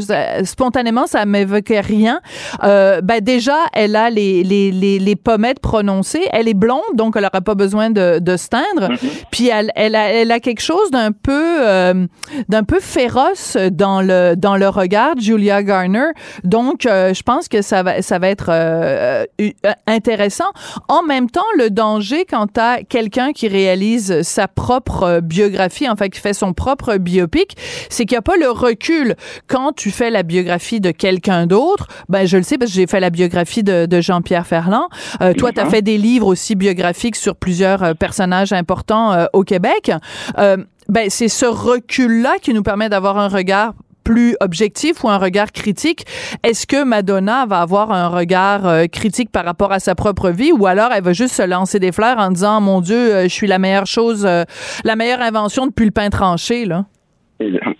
spontanément 0.43 1.08
ça 1.08 1.26
m'évoquait 1.26 1.80
rien. 1.82 2.19
Euh, 2.63 3.02
ben 3.02 3.21
déjà, 3.21 3.58
elle 3.74 3.95
a 3.95 4.10
les, 4.10 4.43
les 4.43 4.71
les 4.71 5.00
les 5.00 5.15
pommettes 5.15 5.60
prononcées. 5.60 6.28
Elle 6.34 6.47
est 6.47 6.54
blonde, 6.54 6.82
donc 6.95 7.15
elle 7.15 7.24
n'aura 7.24 7.41
pas 7.41 7.56
besoin 7.56 7.89
de 7.89 8.19
de 8.19 8.38
se 8.38 8.50
teindre. 8.50 8.89
Puis 9.32 9.47
elle 9.50 9.71
elle 9.76 9.95
a 9.95 10.10
elle 10.12 10.32
a 10.32 10.39
quelque 10.39 10.62
chose 10.62 10.91
d'un 10.91 11.12
peu 11.12 11.58
euh, 11.65 12.06
d'un 12.50 12.63
peu 12.63 12.80
féroce 12.80 13.58
dans 13.71 14.02
le 14.02 14.36
dans 14.36 14.58
le 14.58 14.67
regard, 14.69 15.13
Julia 15.19 15.63
Garner. 15.63 16.10
Donc 16.43 16.86
euh, 16.86 17.13
je 17.13 17.24
pense 17.24 17.47
que 17.47 17.62
ça 17.62 17.84
va 17.84 18.02
ça 18.02 18.19
va 18.19 18.28
être 18.30 18.50
euh, 18.50 19.26
euh, 19.41 19.71
intéressant. 20.02 20.52
En 20.88 21.04
même 21.04 21.30
temps, 21.30 21.52
le 21.58 21.70
danger 21.70 22.26
quand 22.26 22.48
t'as 22.48 22.82
quelqu'un 22.82 23.34
qui 23.34 23.48
réalise 23.48 24.24
sa 24.24 24.48
propre 24.48 25.04
euh, 25.04 25.22
biographie, 25.22 25.88
en 25.88 25.96
fait, 25.96 26.10
qui 26.10 26.20
fait 26.20 26.34
son 26.34 26.54
propre 26.54 26.98
biopic, 26.98 27.56
c'est 27.90 28.06
qu'il 28.06 28.16
n'y 28.16 28.20
a 28.20 28.24
pas 28.24 28.38
le 28.38 28.50
recul. 28.50 29.16
Quand 29.48 29.74
tu 29.74 29.92
fais 29.92 30.10
la 30.10 30.24
biographie 30.24 30.80
de 30.80 30.90
quelqu'un 30.90 31.46
d'autre, 31.46 31.88
ben 32.10 32.26
je 32.26 32.38
le 32.38 32.44
sais 32.44 32.58
parce 32.58 32.72
que 32.72 32.76
j'ai 32.76 32.88
fait 32.88 33.00
la 33.00 33.12
biographie 33.12 33.64
de, 33.64 33.86
de 33.86 34.02
Jean-Pierre 34.02 34.48
Ferland. 34.48 34.88
Euh, 35.22 35.34
toi, 35.34 35.52
tu 35.52 35.60
as 35.60 35.70
fait 35.70 35.84
des 35.84 36.00
livres 36.00 36.28
aussi 36.28 36.56
biographiques 36.56 37.16
sur 37.16 37.36
plusieurs 37.36 37.84
euh, 37.84 37.94
personnages 37.94 38.54
importants 38.54 39.14
euh, 39.14 39.26
au 39.34 39.44
Québec. 39.44 39.92
Euh, 40.38 40.58
ben 40.90 41.10
c'est 41.10 41.30
ce 41.30 41.46
recul-là 41.46 42.36
qui 42.42 42.54
nous 42.54 42.64
permet 42.64 42.90
d'avoir 42.90 43.18
un 43.18 43.28
regard 43.28 43.74
plus 44.04 44.36
objectif 44.42 45.04
ou 45.04 45.10
un 45.10 45.18
regard 45.18 45.52
critique. 45.52 46.06
Est-ce 46.44 46.66
que 46.68 46.84
Madonna 46.84 47.46
va 47.46 47.62
avoir 47.62 47.92
un 47.92 48.08
regard 48.08 48.66
euh, 48.68 48.86
critique 48.88 49.32
par 49.32 49.46
rapport 49.46 49.72
à 49.72 49.80
sa 49.80 49.96
propre 49.96 50.30
vie 50.30 50.52
ou 50.52 50.66
alors 50.68 50.92
elle 50.92 51.04
va 51.04 51.14
juste 51.14 51.36
se 51.36 51.48
lancer 51.48 51.80
des 51.80 51.92
fleurs 51.92 52.18
en 52.18 52.30
disant 52.30 52.62
mon 52.62 52.82
Dieu, 52.82 52.96
euh, 52.96 53.24
je 53.24 53.30
suis 53.30 53.48
la 53.48 53.60
meilleure 53.60 53.86
chose, 53.88 54.26
euh, 54.26 54.44
la 54.84 54.96
meilleure 54.96 55.22
invention 55.22 55.68
depuis 55.68 55.86
le 55.86 55.92
pain 55.92 56.10
tranché 56.10 56.66
là? 56.66 56.86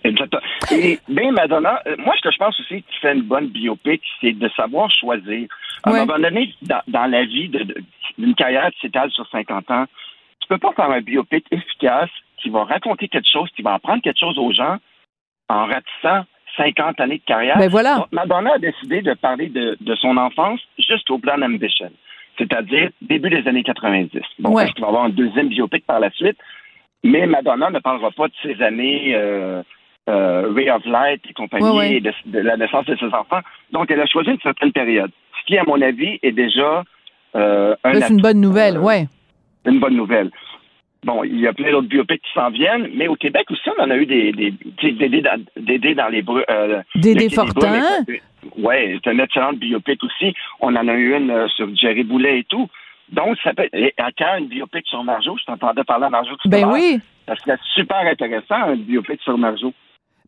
Exactement. 0.04 0.42
Et 0.72 0.98
bien, 1.08 1.30
Madonna, 1.30 1.80
moi, 1.98 2.14
ce 2.16 2.22
que 2.28 2.32
je 2.32 2.38
pense 2.38 2.58
aussi 2.58 2.82
qui 2.82 2.98
fait 3.00 3.14
une 3.14 3.22
bonne 3.22 3.46
biopic, 3.48 4.02
c'est 4.20 4.32
de 4.32 4.48
savoir 4.56 4.90
choisir. 4.90 5.46
À 5.84 5.90
Ouais. 5.92 6.00
un 6.00 6.06
moment 6.06 6.18
donné, 6.18 6.52
dans, 6.62 6.80
dans 6.88 7.06
la 7.06 7.24
vie 7.24 7.48
d'une 8.18 8.34
carrière 8.34 8.70
qui 8.72 8.80
s'étale 8.86 9.10
sur 9.12 9.24
50 9.30 9.70
ans, 9.70 9.84
tu 10.40 10.48
peux 10.48 10.58
pas 10.58 10.72
faire 10.74 10.90
un 10.90 11.00
biopic 11.00 11.44
efficace 11.52 12.10
qui 12.42 12.50
va 12.50 12.64
raconter 12.64 13.06
quelque 13.08 13.28
chose, 13.32 13.48
qui 13.54 13.62
va 13.62 13.74
apprendre 13.74 14.02
quelque 14.02 14.18
chose 14.18 14.36
aux 14.38 14.52
gens 14.52 14.76
en 15.52 15.66
ratissant 15.66 16.24
50 16.56 17.00
années 17.00 17.18
de 17.18 17.24
carrière. 17.24 17.56
Ben 17.58 17.68
voilà. 17.70 17.96
Donc, 17.96 18.12
Madonna 18.12 18.54
a 18.54 18.58
décidé 18.58 19.02
de 19.02 19.14
parler 19.14 19.48
de, 19.48 19.76
de 19.80 19.94
son 19.96 20.16
enfance 20.16 20.60
juste 20.78 21.10
au 21.10 21.18
plan 21.18 21.40
Ambition, 21.40 21.90
c'est-à-dire 22.38 22.90
début 23.00 23.30
des 23.30 23.46
années 23.48 23.62
90. 23.62 24.20
Bon, 24.38 24.50
Ouais. 24.50 24.64
parce 24.64 24.74
qu'il 24.74 24.82
va 24.82 24.88
y 24.88 24.90
avoir 24.90 25.04
un 25.04 25.10
deuxième 25.10 25.48
biopic 25.48 25.86
par 25.86 26.00
la 26.00 26.10
suite, 26.10 26.36
mais 27.04 27.26
Madonna 27.26 27.70
ne 27.70 27.78
parlera 27.78 28.10
pas 28.10 28.28
de 28.28 28.34
ses 28.42 28.62
années 28.62 29.12
euh, 29.14 29.62
euh, 30.08 30.52
Ray 30.54 30.70
of 30.70 30.84
Light 30.84 31.22
et 31.28 31.32
compagnie, 31.32 31.64
Ouais, 31.70 31.76
ouais. 31.78 31.92
et 31.96 32.00
de, 32.00 32.12
de 32.26 32.38
la 32.40 32.56
naissance 32.56 32.84
de 32.86 32.96
ses 32.96 33.06
enfants. 33.06 33.40
Donc, 33.72 33.90
elle 33.90 34.00
a 34.00 34.06
choisi 34.06 34.30
une 34.30 34.40
certaine 34.40 34.72
période, 34.72 35.10
ce 35.40 35.46
qui, 35.46 35.56
à 35.58 35.64
mon 35.64 35.80
avis, 35.80 36.18
est 36.22 36.32
déjà 36.32 36.82
euh, 37.34 37.74
un 37.84 37.94
C'est 37.94 38.10
une 38.12 38.20
bonne 38.20 38.40
nouvelle, 38.40 38.78
ouais. 38.78 39.06
une 39.64 39.80
bonne 39.80 39.96
nouvelle. 39.96 40.30
Bon, 41.04 41.24
il 41.24 41.40
y 41.40 41.48
a 41.48 41.52
plein 41.52 41.72
d'autres 41.72 41.88
biopics 41.88 42.22
qui 42.22 42.32
s'en 42.32 42.50
viennent, 42.50 42.88
mais 42.94 43.08
au 43.08 43.16
Québec 43.16 43.50
aussi, 43.50 43.68
on 43.76 43.82
en 43.82 43.90
a 43.90 43.96
eu 43.96 44.06
des, 44.06 44.32
des, 44.32 44.50
des, 44.52 44.92
Dédé 45.56 45.94
dans, 45.94 46.08
les 46.08 46.22
bruits. 46.22 46.44
Euh, 46.48 46.80
Dédé 46.94 47.28
des 47.28 47.34
Fortin. 47.34 47.80
Ouais, 48.58 48.98
c'est 49.02 49.12
une 49.12 49.20
excellente 49.20 49.58
biopic 49.58 50.02
aussi. 50.04 50.32
On 50.60 50.74
en 50.76 50.86
a 50.88 50.94
eu 50.94 51.16
une 51.16 51.30
euh, 51.30 51.48
sur 51.48 51.74
Jerry 51.74 52.04
Boulet 52.04 52.40
et 52.40 52.44
tout. 52.44 52.68
Donc, 53.10 53.36
ça 53.42 53.52
peut 53.52 53.68
et 53.72 53.92
à 53.98 54.10
quand 54.16 54.38
une 54.38 54.46
biopic 54.46 54.86
sur 54.86 55.02
Marjo? 55.02 55.36
Je 55.38 55.44
t'entendais 55.44 55.84
parler 55.84 56.06
à 56.06 56.10
Marjo 56.10 56.36
tout 56.36 56.48
à 56.48 56.50
Ben 56.50 56.60
l'heure. 56.62 56.72
oui. 56.72 57.00
Ça 57.26 57.36
serait 57.36 57.58
super 57.74 57.98
intéressant, 57.98 58.54
un 58.54 58.76
biopic 58.76 59.20
sur 59.22 59.36
Marjo. 59.36 59.72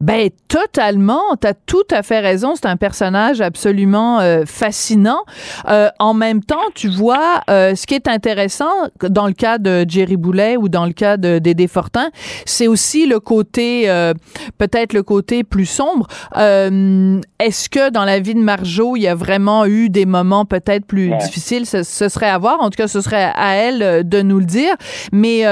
Ben 0.00 0.28
totalement, 0.48 1.22
t'as 1.40 1.54
tout 1.54 1.85
à 1.90 2.02
fait 2.02 2.20
raison. 2.20 2.54
C'est 2.57 2.66
un 2.66 2.76
personnage 2.76 3.40
absolument 3.40 4.20
euh, 4.20 4.42
fascinant. 4.44 5.20
Euh, 5.68 5.88
en 5.98 6.14
même 6.14 6.42
temps, 6.42 6.57
tu 6.74 6.88
vois, 6.88 7.40
euh, 7.48 7.74
ce 7.74 7.87
qui 7.87 7.94
est 7.94 8.09
intéressant 8.09 8.70
dans 9.02 9.26
le 9.26 9.33
cas 9.33 9.59
de 9.59 9.85
Jerry 9.88 10.16
Boulet 10.16 10.57
ou 10.57 10.68
dans 10.68 10.85
le 10.85 10.92
cas 10.92 11.16
de 11.16 11.38
Dédé 11.38 11.68
Fortin, 11.68 12.11
c'est 12.44 12.66
aussi 12.66 13.07
le 13.07 13.20
côté, 13.20 13.88
euh, 13.88 14.12
peut-être 14.59 14.92
le 14.92 15.02
côté 15.02 15.44
plus 15.44 15.66
sombre. 15.66 16.07
Euh, 16.37 17.20
Est-ce 17.38 17.68
que 17.70 17.90
dans 17.90 18.04
la 18.04 18.18
vie 18.20 18.35
de 18.35 18.40
Marjo, 18.40 18.96
il 18.96 19.02
y 19.02 19.09
a 19.09 19.14
vraiment 19.14 19.64
eu 19.64 19.88
des 19.90 20.07
moments 20.07 20.44
peut-être 20.44 20.85
plus 20.87 21.11
Ouais. 21.11 21.18
difficiles? 21.18 21.66
Ce, 21.66 21.83
ce 21.83 22.09
serait 22.09 22.28
à 22.30 22.38
voir. 22.38 22.61
En 22.61 22.70
tout 22.70 22.76
cas, 22.76 22.88
ce 22.88 23.00
serait 23.00 23.30
à 23.35 23.54
elle 23.54 23.83
euh, 23.83 24.02
de 24.02 24.22
nous 24.22 24.38
le 24.38 24.44
dire. 24.46 24.74
Mais 25.12 25.42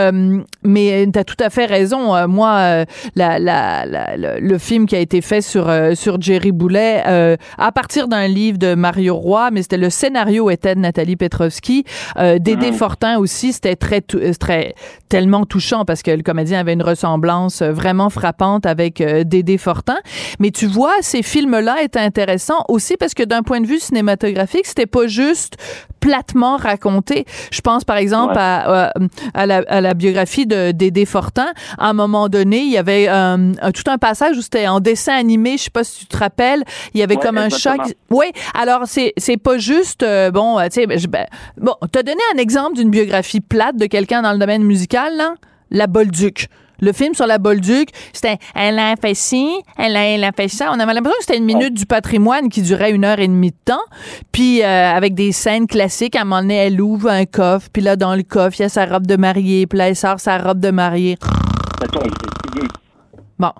euh, 0.64 0.68
mais 0.68 1.06
t'as 1.12 1.24
tout 1.24 1.36
à 1.40 1.50
fait 1.50 1.66
raison. 1.66 2.14
Euh, 2.14 2.26
moi, 2.26 2.56
euh, 2.58 2.84
la, 3.14 3.38
la, 3.38 3.84
la- 3.86 4.16
le, 4.16 4.40
le 4.40 4.58
film 4.58 4.86
qui 4.86 4.96
a 4.96 5.00
été 5.00 5.20
fait 5.20 5.40
sur 5.40 5.68
euh, 5.68 5.94
sur 5.94 6.20
Jerry 6.20 6.52
Boulet 6.52 7.02
euh, 7.06 7.36
à 7.58 7.72
partir 7.72 8.08
d'un 8.08 8.26
livre 8.28 8.58
de 8.58 8.74
Mario 8.74 9.14
Roy, 9.16 9.50
mais 9.52 9.62
c'était 9.62 9.76
le 9.76 9.90
scénario 9.90 10.50
était 10.50 10.74
de 10.74 10.80
Nathalie 10.80 11.16
Petrovski. 11.16 11.84
Euh, 12.18 12.38
Dédé 12.38 12.70
Mhm. 12.70 12.76
Fortin 12.76 13.18
aussi, 13.18 13.52
c'était 13.52 13.76
très 13.76 14.00
très 14.00 14.74
tellement 15.12 15.44
touchant 15.44 15.84
parce 15.84 16.00
que 16.02 16.10
le 16.10 16.22
comédien 16.22 16.58
avait 16.60 16.72
une 16.72 16.82
ressemblance 16.82 17.60
euh, 17.60 17.70
vraiment 17.70 18.08
frappante 18.08 18.64
avec 18.64 19.02
euh, 19.02 19.24
Dédé 19.24 19.58
Fortin. 19.58 19.98
Mais 20.40 20.50
tu 20.50 20.66
vois, 20.66 20.94
ces 21.02 21.22
films-là 21.22 21.82
étaient 21.82 21.98
intéressants 22.00 22.64
aussi 22.70 22.96
parce 22.96 23.12
que 23.12 23.22
d'un 23.22 23.42
point 23.42 23.60
de 23.60 23.66
vue 23.66 23.78
cinématographique, 23.78 24.64
c'était 24.64 24.86
pas 24.86 25.06
juste 25.08 25.56
platement 26.00 26.56
raconté. 26.56 27.26
Je 27.52 27.60
pense 27.60 27.84
par 27.84 27.96
exemple 27.98 28.32
Ouais. 28.32 28.38
à, 28.38 28.86
à, 28.88 28.92
à 29.34 29.46
la, 29.46 29.62
à 29.68 29.80
la 29.82 29.92
biographie 29.94 30.46
de 30.46 30.70
Dédé 30.72 31.04
Fortin. 31.04 31.48
À 31.78 31.90
un 31.90 31.92
moment 31.92 32.28
donné, 32.30 32.60
il 32.62 32.70
y 32.70 32.78
avait 32.78 33.06
euh, 33.08 33.52
un- 33.60 33.70
tout 33.72 33.88
un 33.88 33.98
passage 33.98 34.36
où 34.38 34.40
c'était 34.42 34.66
en 34.66 34.80
dessin 34.80 35.14
animé. 35.14 35.58
Je 35.58 35.64
sais 35.64 35.70
pas 35.70 35.84
si 35.84 36.00
tu 36.00 36.06
te 36.06 36.16
rappelles. 36.16 36.64
Il 36.94 37.00
y 37.00 37.02
avait 37.02 37.16
Ouais, 37.16 37.22
comme 37.22 37.36
un 37.38 37.48
qui- 37.48 37.94
Oui. 38.10 38.26
Alors 38.54 38.82
c'est 38.86 39.12
c'est 39.18 39.36
pas 39.36 39.58
juste 39.58 40.02
euh, 40.02 40.30
bon. 40.30 40.58
euh, 40.58 40.64
Tu 40.64 40.80
sais, 40.80 40.86
ben, 40.86 40.98
ben, 41.08 41.26
bon. 41.58 41.74
T'as 41.92 42.02
donné 42.02 42.20
un 42.34 42.38
exemple 42.38 42.76
d'une 42.76 42.90
biographie 42.90 43.40
plate 43.42 43.76
de 43.76 43.86
quelqu'un 43.86 44.22
dans 44.22 44.32
le 44.32 44.38
domaine 44.38 44.62
musical, 44.64 45.01
là. 45.10 45.34
La 45.70 45.86
Bolduc. 45.86 46.46
Le 46.80 46.92
film 46.92 47.14
sur 47.14 47.28
la 47.28 47.38
Bolduc, 47.38 47.90
c'était 48.12 48.38
elle 48.56 48.76
a 48.80 48.96
fait 48.96 49.14
ci, 49.14 49.48
elle 49.78 49.94
a, 49.96 50.04
elle 50.04 50.24
a 50.24 50.32
fait 50.32 50.48
ça. 50.48 50.72
On 50.74 50.80
avait 50.80 50.92
l'impression 50.92 51.16
que 51.18 51.24
c'était 51.24 51.38
une 51.38 51.44
minute 51.44 51.74
du 51.74 51.86
patrimoine 51.86 52.48
qui 52.48 52.60
durait 52.60 52.90
une 52.90 53.04
heure 53.04 53.20
et 53.20 53.28
demie 53.28 53.50
de 53.52 53.56
temps. 53.64 53.84
Puis 54.32 54.62
euh, 54.62 54.90
avec 54.90 55.14
des 55.14 55.30
scènes 55.30 55.68
classiques, 55.68 56.16
à 56.16 56.22
un 56.22 56.24
moment 56.24 56.40
donné, 56.42 56.56
elle 56.56 56.80
ouvre 56.80 57.08
un 57.08 57.24
coffre, 57.24 57.68
puis 57.72 57.82
là, 57.82 57.94
dans 57.94 58.16
le 58.16 58.24
coffre, 58.24 58.56
il 58.58 58.62
y 58.62 58.64
a 58.64 58.68
sa 58.68 58.84
robe 58.86 59.06
de 59.06 59.14
mariée, 59.16 59.68
puis 59.68 59.78
là, 59.78 59.88
elle 59.88 59.96
sort 59.96 60.18
sa 60.18 60.38
robe 60.38 60.58
de 60.58 60.70
mariée. 60.72 61.16
Bon. 63.38 63.52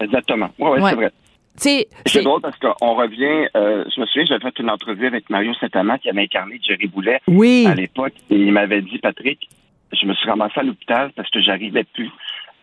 Exactement. 0.00 0.48
Oui, 0.58 0.70
ouais, 0.70 0.80
Ouais. 0.82 0.90
c'est 0.90 0.96
vrai. 0.96 1.12
C'est 2.06 2.22
drôle 2.22 2.40
parce 2.40 2.56
qu'on 2.58 2.94
revient. 2.96 3.48
euh, 3.56 3.84
je 3.94 4.00
me 4.00 4.06
souviens, 4.06 4.24
j'avais 4.26 4.40
fait 4.42 4.58
une 4.58 4.70
entrevue 4.70 5.06
avec 5.06 5.30
Mario 5.30 5.52
Saint-Amand 5.60 5.98
qui 5.98 6.10
avait 6.10 6.22
incarné 6.22 6.60
Jerry 6.66 6.88
Boulet 6.88 7.20
Oui. 7.28 7.64
à 7.68 7.74
l'époque 7.76 8.14
et 8.30 8.34
il 8.34 8.52
m'avait 8.52 8.82
dit, 8.82 8.98
Patrick, 8.98 9.48
je 9.94 10.06
me 10.06 10.14
suis 10.14 10.28
ramassé 10.28 10.60
à 10.60 10.62
l'hôpital 10.62 11.12
parce 11.16 11.30
que 11.30 11.40
j'arrivais 11.40 11.84
plus 11.84 12.10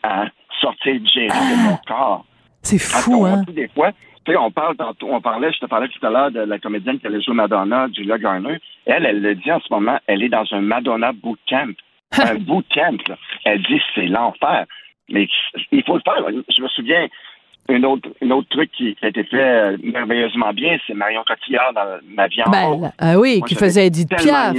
à 0.03 0.25
sortir 0.59 0.93
Jerry 1.05 1.27
de 1.27 1.69
mon 1.69 1.77
corps. 1.87 2.25
c'est 2.61 2.79
fou, 2.79 3.25
hein? 3.25 3.43
des 3.47 3.67
fois. 3.69 3.91
Tu 4.23 4.31
sais, 4.31 4.37
on 4.37 4.51
parle 4.51 4.75
tantôt, 4.75 5.07
on 5.11 5.19
parlait, 5.19 5.51
je 5.51 5.59
te 5.59 5.65
parlais 5.65 5.87
tout 5.87 6.05
à 6.05 6.09
l'heure 6.11 6.31
de 6.31 6.41
la 6.41 6.59
comédienne 6.59 6.99
qui 6.99 7.07
allait 7.07 7.21
jouer 7.21 7.33
Madonna, 7.33 7.87
Julia 7.91 8.19
Garner. 8.19 8.59
Elle, 8.85 9.05
elle 9.05 9.21
le 9.21 9.33
dit 9.33 9.51
en 9.51 9.59
ce 9.59 9.73
moment, 9.73 9.97
elle 10.05 10.21
est 10.21 10.29
dans 10.29 10.45
un 10.51 10.61
Madonna 10.61 11.11
bootcamp. 11.11 11.73
un 12.17 12.35
bootcamp, 12.35 12.97
là. 13.07 13.17
Elle 13.45 13.63
dit 13.63 13.81
c'est 13.95 14.05
l'enfer. 14.05 14.65
Mais 15.09 15.27
il 15.71 15.83
faut 15.83 15.95
le 15.95 16.01
faire. 16.01 16.23
Je 16.55 16.61
me 16.61 16.67
souviens, 16.67 17.07
un 17.69 17.83
autre, 17.83 18.09
un 18.21 18.31
autre 18.31 18.47
truc 18.49 18.71
qui 18.71 18.97
a 19.01 19.07
été 19.07 19.23
fait 19.23 19.37
euh, 19.37 19.77
merveilleusement 19.83 20.51
bien, 20.53 20.77
c'est 20.85 20.93
Marion 20.93 21.21
Cotillard 21.25 21.73
dans 21.73 21.99
Ma 22.09 22.27
vie 22.27 22.43
en 22.43 22.49
Ben, 22.49 22.91
ah 22.97 23.19
oui, 23.19 23.39
Moi, 23.39 23.47
qui 23.47 23.55
faisait 23.55 23.87
Edith 23.87 24.09
Piaf. 24.09 24.53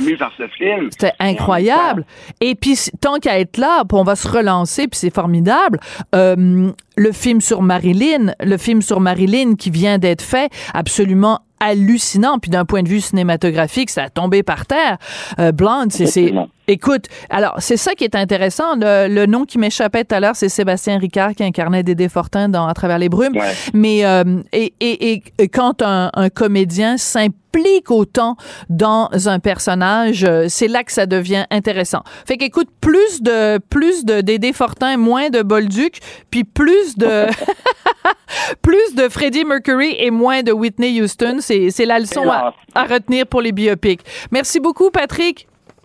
C'était 0.91 1.13
incroyable. 1.19 2.05
Et 2.41 2.55
puis, 2.55 2.77
tant 3.01 3.19
qu'à 3.19 3.39
être 3.39 3.59
là, 3.59 3.83
on 3.93 4.03
va 4.05 4.17
se 4.17 4.29
relancer, 4.29 4.89
puis 4.89 4.99
c'est 4.99 5.15
formidable. 5.15 5.79
Euh, 6.15 6.71
le 6.97 7.13
film 7.13 7.41
sur 7.41 7.63
Marilyn, 7.63 8.33
le 8.41 8.57
film 8.57 8.83
sur 8.83 9.01
Marilyn 9.01 9.57
qui 9.57 9.71
vient 9.71 9.99
d'être 9.99 10.23
fait, 10.23 10.51
absolument 10.75 11.41
hallucinant. 11.61 12.39
Puis 12.39 12.51
d'un 12.51 12.65
point 12.65 12.83
de 12.83 12.89
vue 12.89 13.01
cinématographique, 13.01 13.91
ça 13.91 14.05
a 14.05 14.11
tombé 14.11 14.43
par 14.43 14.67
terre. 14.67 14.99
Euh, 15.39 15.53
Blonde, 15.53 15.93
c'est. 15.93 16.33
Écoute, 16.73 17.07
alors 17.31 17.55
c'est 17.59 17.77
ça 17.77 17.95
qui 17.95 18.05
est 18.05 18.15
intéressant. 18.15 18.75
Le, 18.77 19.09
le 19.09 19.27
nom 19.27 19.45
qui 19.45 19.59
m'échappait 19.59 20.05
tout 20.05 20.15
à 20.15 20.21
l'heure, 20.21 20.37
c'est 20.37 20.49
Sébastien 20.49 20.99
Ricard 20.99 21.35
qui 21.35 21.45
incarnait 21.45 21.83
Dédé 21.83 22.09
Fortin 22.09 22.49
dans 22.49 22.67
À 22.67 22.75
travers 22.75 22.99
les 22.99 23.09
brumes. 23.09 23.37
Ouais. 23.37 23.53
Mais 23.75 24.05
euh, 24.05 24.43
et, 24.53 24.75
et, 24.81 25.13
et- 25.13 25.23
et 25.39 25.49
quand 25.49 25.83
un, 25.83 26.11
un 26.15 26.29
comédien 26.31 26.97
s'implique 26.97 27.91
autant 27.91 28.37
dans 28.71 29.09
un 29.27 29.39
personnage, 29.39 30.25
euh, 30.25 30.47
c'est 30.49 30.69
là 30.69 30.85
que 30.85 30.93
ça 30.93 31.07
devient 31.07 31.45
intéressant. 31.51 32.03
Fait 32.27 32.37
qu'écoute, 32.39 32.69
plus 32.81 33.23
de 33.23 33.59
plus 33.59 34.05
de 34.05 34.21
Dédé 34.23 34.53
Fortin, 34.53 34.97
moins 34.97 35.29
de 35.31 35.43
Bolduc, 35.43 35.99
puis 36.31 36.45
plus 36.45 36.97
de 36.97 37.27
plus 38.63 38.95
de 38.95 39.09
Freddie 39.09 39.45
Mercury 39.45 39.95
et 39.99 40.11
moins 40.11 40.43
de 40.43 40.53
Whitney 40.53 41.01
Houston. 41.03 41.37
C'est 41.41 41.71
c'est 41.71 41.85
la 41.87 41.99
leçon 41.99 42.29
à, 42.31 42.55
à 42.75 42.85
retenir 42.85 43.27
pour 43.27 43.41
les 43.43 43.53
biopics. 43.53 44.01
Merci 44.31 44.61
beaucoup, 44.61 44.91
Patrick. 44.91 45.47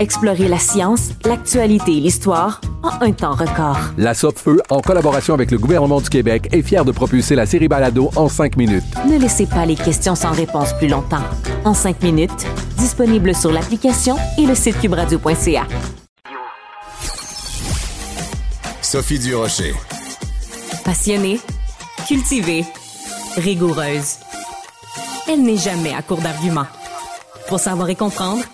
Explorez 0.00 0.46
la 0.46 0.58
science, 0.58 1.10
l'actualité 1.24 1.96
et 1.96 2.00
l'histoire 2.00 2.60
en 2.84 3.04
un 3.04 3.10
temps 3.10 3.34
record. 3.34 3.78
La 3.96 4.14
Feu, 4.14 4.62
en 4.70 4.80
collaboration 4.80 5.34
avec 5.34 5.50
le 5.50 5.58
gouvernement 5.58 6.00
du 6.00 6.08
Québec, 6.08 6.48
est 6.52 6.62
fière 6.62 6.84
de 6.84 6.92
propulser 6.92 7.34
la 7.34 7.46
série 7.46 7.66
Balado 7.66 8.10
en 8.14 8.28
cinq 8.28 8.56
minutes. 8.56 8.84
Ne 9.10 9.18
laissez 9.18 9.46
pas 9.46 9.66
les 9.66 9.74
questions 9.74 10.14
sans 10.14 10.30
réponse 10.30 10.72
plus 10.74 10.86
longtemps. 10.86 11.24
En 11.64 11.74
cinq 11.74 12.00
minutes, 12.04 12.46
disponible 12.76 13.34
sur 13.34 13.50
l'application 13.50 14.16
et 14.38 14.46
le 14.46 14.54
site 14.54 14.78
cubradio.ca. 14.80 15.66
Sophie 18.80 19.18
Durocher. 19.18 19.74
Passionnée, 20.84 21.40
cultivée, 22.06 22.64
rigoureuse. 23.36 24.18
Elle 25.28 25.42
n'est 25.42 25.56
jamais 25.56 25.92
à 25.92 26.02
court 26.02 26.20
d'arguments. 26.20 26.66
Pour 27.48 27.58
savoir 27.58 27.88
et 27.88 27.96
comprendre, 27.96 28.44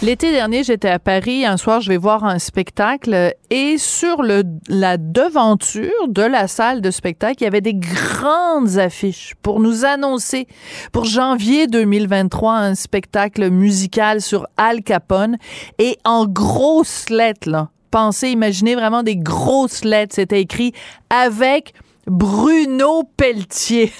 L'été 0.00 0.32
dernier, 0.32 0.64
j'étais 0.64 0.88
à 0.88 0.98
Paris. 0.98 1.44
Un 1.44 1.58
soir, 1.58 1.82
je 1.82 1.90
vais 1.90 1.98
voir 1.98 2.24
un 2.24 2.38
spectacle 2.38 3.34
et 3.50 3.76
sur 3.76 4.22
le, 4.22 4.42
la 4.68 4.96
devanture 4.96 6.08
de 6.08 6.22
la 6.22 6.48
salle 6.48 6.80
de 6.80 6.90
spectacle, 6.90 7.42
il 7.42 7.44
y 7.44 7.46
avait 7.46 7.60
des 7.60 7.74
grandes 7.74 8.78
affiches 8.78 9.34
pour 9.42 9.60
nous 9.60 9.84
annoncer 9.84 10.46
pour 10.92 11.04
janvier 11.04 11.66
2023 11.66 12.54
un 12.54 12.74
spectacle 12.74 13.50
musical 13.50 14.22
sur 14.22 14.46
Al 14.56 14.82
Capone 14.82 15.36
et 15.78 15.98
en 16.06 16.24
grosses 16.26 17.10
lettres, 17.10 17.50
là. 17.50 17.68
Pensez, 17.90 18.30
imaginez 18.30 18.76
vraiment 18.76 19.02
des 19.02 19.16
grosses 19.16 19.84
lettres. 19.84 20.14
C'était 20.14 20.40
écrit 20.40 20.72
avec 21.10 21.74
Bruno 22.06 23.04
Pelletier. 23.16 23.90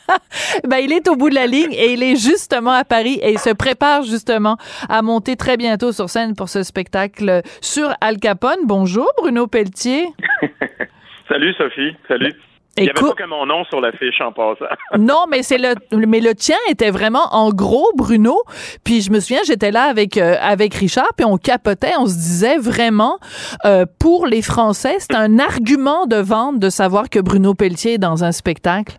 ben, 0.68 0.78
il 0.78 0.92
est 0.92 1.08
au 1.08 1.16
bout 1.16 1.30
de 1.30 1.34
la 1.34 1.46
ligne 1.46 1.72
et 1.72 1.92
il 1.92 2.02
est 2.02 2.16
justement 2.16 2.72
à 2.72 2.84
Paris 2.84 3.18
et 3.22 3.32
il 3.32 3.38
se 3.38 3.50
prépare 3.50 4.02
justement 4.02 4.56
à 4.88 5.02
monter 5.02 5.36
très 5.36 5.56
bientôt 5.56 5.92
sur 5.92 6.10
scène 6.10 6.34
pour 6.34 6.48
ce 6.48 6.62
spectacle 6.62 7.42
sur 7.60 7.94
Al 8.00 8.18
Capone. 8.18 8.64
Bonjour 8.64 9.08
Bruno 9.18 9.46
Pelletier. 9.46 10.06
Salut 11.28 11.54
Sophie. 11.54 11.96
Salut. 12.08 12.34
Il 12.76 12.84
n'y 12.84 12.90
avait 12.90 13.00
pas 13.00 13.12
que 13.12 13.24
mon 13.24 13.46
nom 13.46 13.64
sur 13.64 13.80
l'affiche 13.80 14.20
en 14.20 14.32
passant. 14.32 14.66
non, 14.98 15.24
mais 15.30 15.42
c'est 15.42 15.58
le 15.58 15.74
mais 15.96 16.20
le 16.20 16.34
tien 16.34 16.56
était 16.70 16.90
vraiment 16.90 17.26
en 17.32 17.50
gros 17.50 17.90
Bruno. 17.96 18.42
Puis 18.84 19.00
je 19.00 19.10
me 19.10 19.20
souviens, 19.20 19.40
j'étais 19.46 19.70
là 19.70 19.84
avec 19.84 20.18
euh, 20.18 20.34
avec 20.40 20.74
Richard, 20.74 21.08
puis 21.16 21.24
on 21.24 21.38
capotait, 21.38 21.92
on 21.98 22.06
se 22.06 22.14
disait 22.14 22.58
vraiment 22.58 23.18
euh, 23.64 23.86
pour 23.98 24.26
les 24.26 24.42
Français, 24.42 24.96
c'est 24.98 25.14
un 25.14 25.38
argument 25.38 26.06
de 26.06 26.16
vente 26.16 26.58
de 26.58 26.68
savoir 26.68 27.08
que 27.08 27.18
Bruno 27.18 27.54
Pelletier 27.54 27.94
est 27.94 27.98
dans 27.98 28.24
un 28.24 28.32
spectacle. 28.32 28.98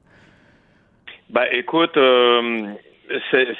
Ben 1.30 1.46
écoute, 1.52 1.96
euh, 1.98 2.68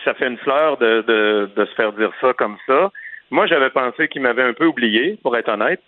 ça 0.04 0.14
fait 0.16 0.28
une 0.28 0.38
fleur 0.38 0.78
de, 0.78 1.02
de, 1.02 1.50
de 1.56 1.66
se 1.66 1.76
faire 1.76 1.94
dire 1.94 2.12
ça 2.22 2.34
comme 2.34 2.58
ça. 2.66 2.92
Moi, 3.30 3.46
j'avais 3.48 3.70
pensé 3.70 4.08
qu'il 4.08 4.22
m'avait 4.22 4.44
un 4.44 4.54
peu 4.54 4.66
oublié, 4.66 5.20
pour 5.22 5.36
être 5.36 5.50
honnête. 5.50 5.82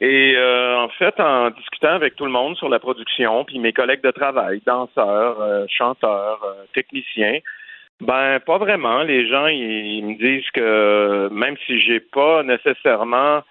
Et 0.00 0.34
euh, 0.36 0.76
en 0.76 0.88
fait, 0.88 1.18
en 1.20 1.50
discutant 1.50 1.92
avec 1.92 2.16
tout 2.16 2.24
le 2.24 2.30
monde 2.30 2.56
sur 2.56 2.68
la 2.68 2.80
production, 2.80 3.44
puis 3.44 3.58
mes 3.58 3.72
collègues 3.72 4.02
de 4.02 4.10
travail, 4.10 4.60
danseurs, 4.66 5.40
euh, 5.40 5.66
chanteurs, 5.68 6.42
euh, 6.44 6.64
techniciens, 6.72 7.38
ben 8.00 8.40
pas 8.40 8.58
vraiment. 8.58 9.02
Les 9.02 9.28
gens 9.28 9.46
ils, 9.46 10.04
me 10.04 10.18
disent 10.18 10.50
que 10.50 11.28
même 11.30 11.56
si 11.64 11.80
j'ai 11.80 12.00
pas 12.00 12.42
nécessairement 12.42 13.42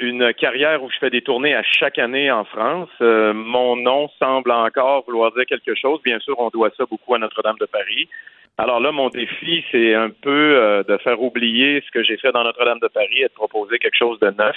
une 0.00 0.34
carrière 0.34 0.82
où 0.82 0.90
je 0.90 0.98
fais 0.98 1.10
des 1.10 1.22
tournées 1.22 1.54
à 1.54 1.62
chaque 1.62 1.98
année 1.98 2.32
en 2.32 2.44
France, 2.44 2.88
mon 3.00 3.76
nom 3.76 4.08
semble 4.18 4.50
encore 4.50 5.04
vouloir 5.04 5.30
dire 5.32 5.46
quelque 5.46 5.76
chose. 5.76 6.00
Bien 6.02 6.18
sûr, 6.18 6.34
on 6.40 6.48
doit 6.48 6.70
ça 6.76 6.84
beaucoup 6.86 7.14
à 7.14 7.18
Notre-Dame 7.18 7.58
de 7.60 7.66
Paris. 7.66 8.08
Alors 8.58 8.80
là, 8.80 8.90
mon 8.90 9.08
défi, 9.08 9.64
c'est 9.70 9.94
un 9.94 10.10
peu 10.10 10.82
de 10.88 10.96
faire 10.96 11.22
oublier 11.22 11.80
ce 11.86 11.92
que 11.92 12.02
j'ai 12.02 12.16
fait 12.16 12.32
dans 12.32 12.42
Notre-Dame 12.42 12.80
de 12.80 12.88
Paris 12.88 13.20
et 13.20 13.28
de 13.28 13.34
proposer 13.34 13.78
quelque 13.78 13.96
chose 13.96 14.18
de 14.18 14.30
neuf 14.30 14.56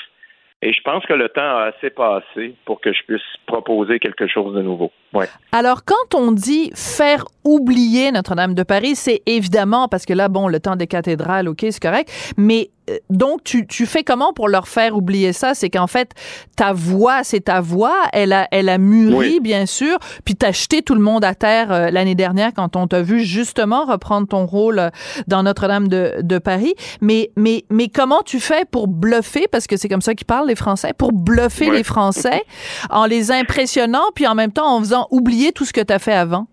et 0.65 0.73
je 0.73 0.82
pense 0.82 1.06
que 1.06 1.13
le 1.13 1.30
temps 1.30 1.58
a 1.58 1.71
assez 1.75 1.91
passé 1.91 2.56
pour 2.65 2.82
que 2.82 2.91
je 2.91 3.04
puisse 3.08 3.21
proposer 3.45 3.99
quelque 3.99 4.25
chose 4.25 4.56
de 4.56 4.63
nouveau. 4.63 4.91
Ouais. 5.13 5.28
Alors, 5.51 5.86
quand 5.86 6.15
on 6.15 6.32
dit 6.32 6.71
faire 6.73 7.25
oublier 7.43 8.12
Notre-Dame 8.12 8.56
de 8.56 8.63
Paris, 8.63 8.95
c'est 8.95 9.21
évidemment 9.28 9.88
parce 9.88 10.08
que 10.08 10.13
là, 10.13 10.28
bon, 10.28 10.47
le 10.47 10.60
temps 10.60 10.75
des 10.75 10.88
cathédrales, 10.88 11.47
OK, 11.47 11.60
c'est 11.69 11.80
correct, 11.80 12.12
mais 12.36 12.69
donc, 13.10 13.43
tu, 13.43 13.65
tu 13.65 13.86
fais 13.86 14.04
comment 14.04 14.34
pour 14.34 14.48
leur 14.48 14.67
faire 14.67 14.95
oublier 14.95 15.34
ça? 15.34 15.54
C'est 15.54 15.69
qu'en 15.69 15.88
fait, 15.88 16.12
ta 16.56 16.74
voix, 16.74 17.24
c'est 17.24 17.45
ta 17.45 17.62
voix. 17.62 17.95
Elle 18.13 18.34
a, 18.34 18.48
elle 18.52 18.69
a 18.69 18.78
mûri, 18.78 19.39
bien 19.39 19.65
sûr. 19.65 19.98
Puis 20.24 20.36
t'as 20.36 20.52
jeté 20.52 20.82
tout 20.82 20.93
le 20.93 21.02
monde 21.02 21.26
à 21.26 21.34
terre 21.34 21.71
euh, 21.71 21.89
l'année 21.89 22.15
dernière 22.15 22.52
quand 22.54 22.76
on 22.76 22.88
t'a 22.88 23.02
vu 23.02 23.21
justement 23.21 23.86
reprendre 23.86 24.28
ton 24.28 24.45
rôle 24.45 24.80
euh, 24.80 24.89
dans 25.28 25.43
Notre-Dame 25.43 25.88
de, 25.88 26.15
de, 26.21 26.38
Paris. 26.38 26.76
Mais, 27.02 27.32
mais, 27.36 27.65
mais 27.69 27.88
comment 27.88 28.21
tu 28.21 28.39
fais 28.39 28.65
pour 28.65 28.88
bluffer, 28.88 29.48
parce 29.52 29.67
que 29.67 29.78
c'est 29.78 29.89
comme 29.89 30.02
ça 30.02 30.13
qu'ils 30.13 30.28
parlent 30.28 30.48
les 30.48 30.56
Français, 30.56 30.93
pour 30.95 31.12
bluffer 31.12 31.71
les 31.71 31.84
Français 31.84 32.43
en 32.89 33.06
les 33.06 33.32
impressionnant, 33.32 34.04
puis 34.13 34.28
en 34.28 34.36
même 34.36 34.52
temps 34.52 34.67
en 34.67 34.80
faisant 34.80 35.08
oublier 35.10 35.52
tout 35.52 35.65
ce 35.65 35.74
que 35.74 35.82
tu 35.82 35.93
as 35.93 36.00
fait 36.00 36.13
avant? 36.13 36.48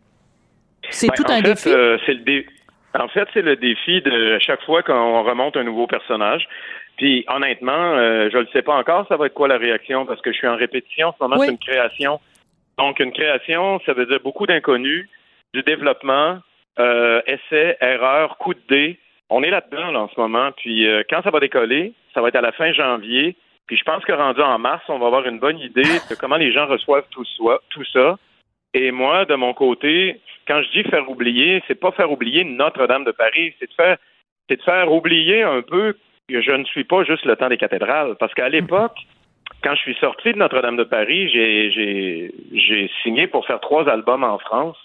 C'est 0.90 1.08
ben, 1.08 1.14
tout 1.16 1.24
un 1.28 1.40
défi. 1.42 1.70
c'est 2.06 2.14
le 2.14 2.24
en 2.94 3.08
fait, 3.08 3.28
c'est 3.32 3.42
le 3.42 3.56
défi 3.56 4.02
de 4.02 4.38
chaque 4.40 4.62
fois 4.64 4.82
qu'on 4.82 5.22
remonte 5.22 5.56
un 5.56 5.64
nouveau 5.64 5.86
personnage. 5.86 6.46
Puis 6.96 7.24
honnêtement, 7.28 7.72
euh, 7.72 8.28
je 8.30 8.36
ne 8.36 8.42
le 8.42 8.48
sais 8.52 8.62
pas 8.62 8.74
encore, 8.74 9.06
ça 9.08 9.16
va 9.16 9.26
être 9.26 9.34
quoi 9.34 9.48
la 9.48 9.56
réaction 9.56 10.04
parce 10.04 10.20
que 10.20 10.30
je 10.30 10.38
suis 10.38 10.46
en 10.46 10.56
répétition. 10.56 11.08
En 11.08 11.12
ce 11.12 11.22
moment, 11.22 11.38
c'est 11.38 11.50
une 11.50 11.58
création. 11.58 12.20
Donc, 12.78 13.00
une 13.00 13.12
création, 13.12 13.80
ça 13.86 13.92
veut 13.92 14.06
dire 14.06 14.20
beaucoup 14.22 14.46
d'inconnus, 14.46 15.08
du 15.54 15.62
développement, 15.62 16.38
euh, 16.78 17.20
essais, 17.26 17.76
erreurs, 17.80 18.38
coup 18.38 18.54
de 18.54 18.62
dé. 18.68 18.98
On 19.30 19.42
est 19.42 19.50
là-dedans 19.50 19.94
en 19.94 20.08
ce 20.08 20.20
moment. 20.20 20.50
Puis 20.56 20.86
euh, 20.86 21.02
quand 21.08 21.22
ça 21.22 21.30
va 21.30 21.40
décoller, 21.40 21.94
ça 22.14 22.20
va 22.20 22.28
être 22.28 22.36
à 22.36 22.40
la 22.40 22.52
fin 22.52 22.72
janvier. 22.72 23.36
Puis 23.66 23.76
je 23.76 23.84
pense 23.84 24.04
que 24.04 24.12
rendu 24.12 24.40
en 24.42 24.58
mars, 24.58 24.82
on 24.88 24.98
va 24.98 25.06
avoir 25.06 25.26
une 25.26 25.38
bonne 25.38 25.58
idée 25.58 25.82
de 25.82 26.14
comment 26.14 26.36
les 26.36 26.52
gens 26.52 26.66
reçoivent 26.66 27.06
tout, 27.10 27.24
tout 27.70 27.84
ça. 27.92 28.18
Et 28.74 28.90
moi, 28.90 29.24
de 29.24 29.34
mon 29.34 29.52
côté, 29.52 30.20
quand 30.48 30.62
je 30.62 30.70
dis 30.70 30.88
faire 30.88 31.08
oublier, 31.10 31.62
c'est 31.68 31.78
pas 31.78 31.92
faire 31.92 32.10
oublier 32.10 32.44
Notre-Dame 32.44 33.04
de 33.04 33.12
Paris, 33.12 33.54
c'est 33.58 33.68
de 33.68 33.74
faire, 33.74 33.98
c'est 34.48 34.56
de 34.56 34.62
faire 34.62 34.90
oublier 34.90 35.42
un 35.42 35.62
peu 35.62 35.94
que 36.28 36.40
je 36.40 36.52
ne 36.52 36.64
suis 36.64 36.84
pas 36.84 37.04
juste 37.04 37.24
le 37.26 37.36
temps 37.36 37.48
des 37.48 37.58
cathédrales. 37.58 38.16
Parce 38.18 38.32
qu'à 38.34 38.48
l'époque, 38.48 38.96
quand 39.62 39.74
je 39.74 39.80
suis 39.80 39.94
sorti 39.96 40.32
de 40.32 40.38
Notre-Dame 40.38 40.76
de 40.76 40.84
Paris, 40.84 41.28
j'ai, 41.28 42.90
signé 43.02 43.26
pour 43.26 43.46
faire 43.46 43.60
trois 43.60 43.88
albums 43.88 44.24
en 44.24 44.38
France. 44.38 44.76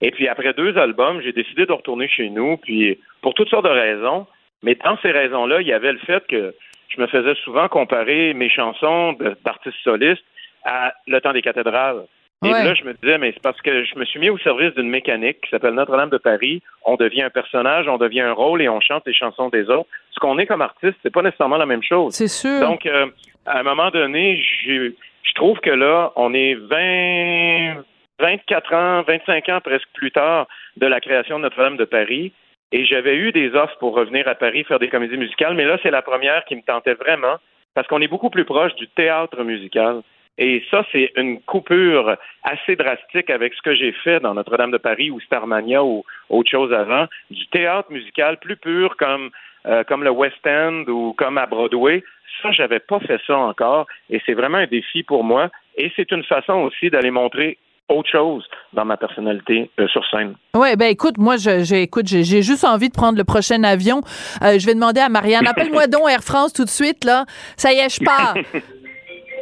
Et 0.00 0.10
puis 0.10 0.28
après 0.28 0.52
deux 0.52 0.76
albums, 0.78 1.20
j'ai 1.22 1.32
décidé 1.32 1.66
de 1.66 1.72
retourner 1.72 2.08
chez 2.08 2.28
nous, 2.28 2.56
puis 2.56 2.98
pour 3.20 3.34
toutes 3.34 3.48
sortes 3.48 3.64
de 3.64 3.70
raisons. 3.70 4.26
Mais 4.62 4.76
dans 4.76 4.96
ces 4.98 5.10
raisons-là, 5.10 5.60
il 5.60 5.66
y 5.66 5.72
avait 5.72 5.92
le 5.92 5.98
fait 5.98 6.24
que 6.28 6.54
je 6.88 7.00
me 7.00 7.06
faisais 7.08 7.34
souvent 7.44 7.68
comparer 7.68 8.34
mes 8.34 8.48
chansons 8.48 9.16
d'artistes 9.44 9.78
solistes 9.82 10.24
à 10.64 10.92
Le 11.08 11.20
temps 11.20 11.32
des 11.32 11.42
cathédrales. 11.42 12.04
Et 12.44 12.50
là, 12.50 12.74
je 12.74 12.84
me 12.84 12.94
disais, 12.94 13.18
mais 13.18 13.32
c'est 13.32 13.42
parce 13.42 13.60
que 13.60 13.84
je 13.84 13.98
me 13.98 14.04
suis 14.04 14.18
mis 14.18 14.30
au 14.30 14.38
service 14.38 14.74
d'une 14.74 14.88
mécanique 14.88 15.40
qui 15.42 15.50
s'appelle 15.50 15.74
Notre-Dame 15.74 16.10
de 16.10 16.18
Paris. 16.18 16.62
On 16.84 16.96
devient 16.96 17.22
un 17.22 17.30
personnage, 17.30 17.86
on 17.88 17.98
devient 17.98 18.22
un 18.22 18.32
rôle 18.32 18.62
et 18.62 18.68
on 18.68 18.80
chante 18.80 19.04
les 19.06 19.14
chansons 19.14 19.48
des 19.48 19.68
autres. 19.70 19.88
Ce 20.10 20.18
qu'on 20.18 20.38
est 20.38 20.46
comme 20.46 20.62
artiste, 20.62 20.96
c'est 21.02 21.12
pas 21.12 21.22
nécessairement 21.22 21.56
la 21.56 21.66
même 21.66 21.82
chose. 21.82 22.14
C'est 22.14 22.28
sûr. 22.28 22.60
Donc, 22.60 22.86
euh, 22.86 23.06
à 23.46 23.60
un 23.60 23.62
moment 23.62 23.90
donné, 23.90 24.42
je 24.66 24.92
trouve 25.34 25.58
que 25.60 25.70
là, 25.70 26.12
on 26.16 26.34
est 26.34 26.54
20, 26.54 27.82
24 28.18 28.74
ans, 28.74 29.02
25 29.02 29.48
ans 29.48 29.60
presque 29.62 29.88
plus 29.94 30.10
tard 30.10 30.46
de 30.76 30.86
la 30.86 31.00
création 31.00 31.38
de 31.38 31.44
Notre-Dame 31.44 31.76
de 31.76 31.84
Paris. 31.84 32.32
Et 32.72 32.86
j'avais 32.86 33.16
eu 33.16 33.32
des 33.32 33.54
offres 33.54 33.76
pour 33.78 33.94
revenir 33.94 34.26
à 34.26 34.34
Paris 34.34 34.64
faire 34.64 34.78
des 34.78 34.88
comédies 34.88 35.18
musicales, 35.18 35.54
mais 35.54 35.66
là, 35.66 35.78
c'est 35.82 35.90
la 35.90 36.02
première 36.02 36.44
qui 36.46 36.56
me 36.56 36.62
tentait 36.62 36.94
vraiment 36.94 37.36
parce 37.74 37.86
qu'on 37.86 38.00
est 38.00 38.08
beaucoup 38.08 38.30
plus 38.30 38.44
proche 38.44 38.74
du 38.76 38.88
théâtre 38.88 39.42
musical. 39.44 40.02
Et 40.38 40.62
ça, 40.70 40.84
c'est 40.92 41.12
une 41.16 41.40
coupure 41.42 42.16
assez 42.42 42.74
drastique 42.76 43.28
avec 43.28 43.52
ce 43.54 43.62
que 43.62 43.74
j'ai 43.74 43.92
fait 43.92 44.20
dans 44.20 44.34
Notre-Dame 44.34 44.70
de 44.70 44.78
Paris 44.78 45.10
ou 45.10 45.20
Starmania 45.20 45.84
ou 45.84 46.04
autre 46.30 46.50
chose 46.50 46.72
avant, 46.72 47.06
du 47.30 47.46
théâtre 47.48 47.92
musical 47.92 48.38
plus 48.38 48.56
pur 48.56 48.96
comme 48.96 49.30
euh, 49.64 49.84
comme 49.84 50.02
le 50.02 50.10
West 50.10 50.44
End 50.44 50.84
ou 50.88 51.12
comme 51.12 51.38
à 51.38 51.46
Broadway. 51.46 52.02
Ça, 52.42 52.50
j'avais 52.50 52.80
pas 52.80 52.98
fait 52.98 53.20
ça 53.26 53.38
encore, 53.38 53.86
et 54.10 54.20
c'est 54.26 54.32
vraiment 54.32 54.58
un 54.58 54.66
défi 54.66 55.04
pour 55.04 55.22
moi. 55.22 55.50
Et 55.76 55.92
c'est 55.94 56.10
une 56.10 56.24
façon 56.24 56.54
aussi 56.54 56.90
d'aller 56.90 57.12
montrer 57.12 57.58
autre 57.88 58.08
chose 58.10 58.44
dans 58.72 58.84
ma 58.84 58.96
personnalité 58.96 59.70
euh, 59.78 59.86
sur 59.88 60.04
scène. 60.10 60.34
Ouais, 60.54 60.74
ben 60.76 60.86
écoute, 60.86 61.18
moi, 61.18 61.36
écoute, 61.36 62.08
j'ai 62.08 62.24
j'ai 62.24 62.42
juste 62.42 62.64
envie 62.64 62.88
de 62.88 62.94
prendre 62.94 63.18
le 63.18 63.24
prochain 63.24 63.62
avion. 63.62 64.00
Euh, 64.42 64.58
je 64.58 64.66
vais 64.66 64.74
demander 64.74 65.00
à 65.00 65.08
Marianne, 65.08 65.46
appelle-moi 65.46 65.86
donc 65.86 66.10
Air 66.10 66.24
France 66.24 66.52
tout 66.52 66.64
de 66.64 66.70
suite, 66.70 67.04
là. 67.04 67.24
Ça 67.56 67.72
y 67.72 67.76
est, 67.76 67.88
je 67.88 68.04
pars. 68.04 68.34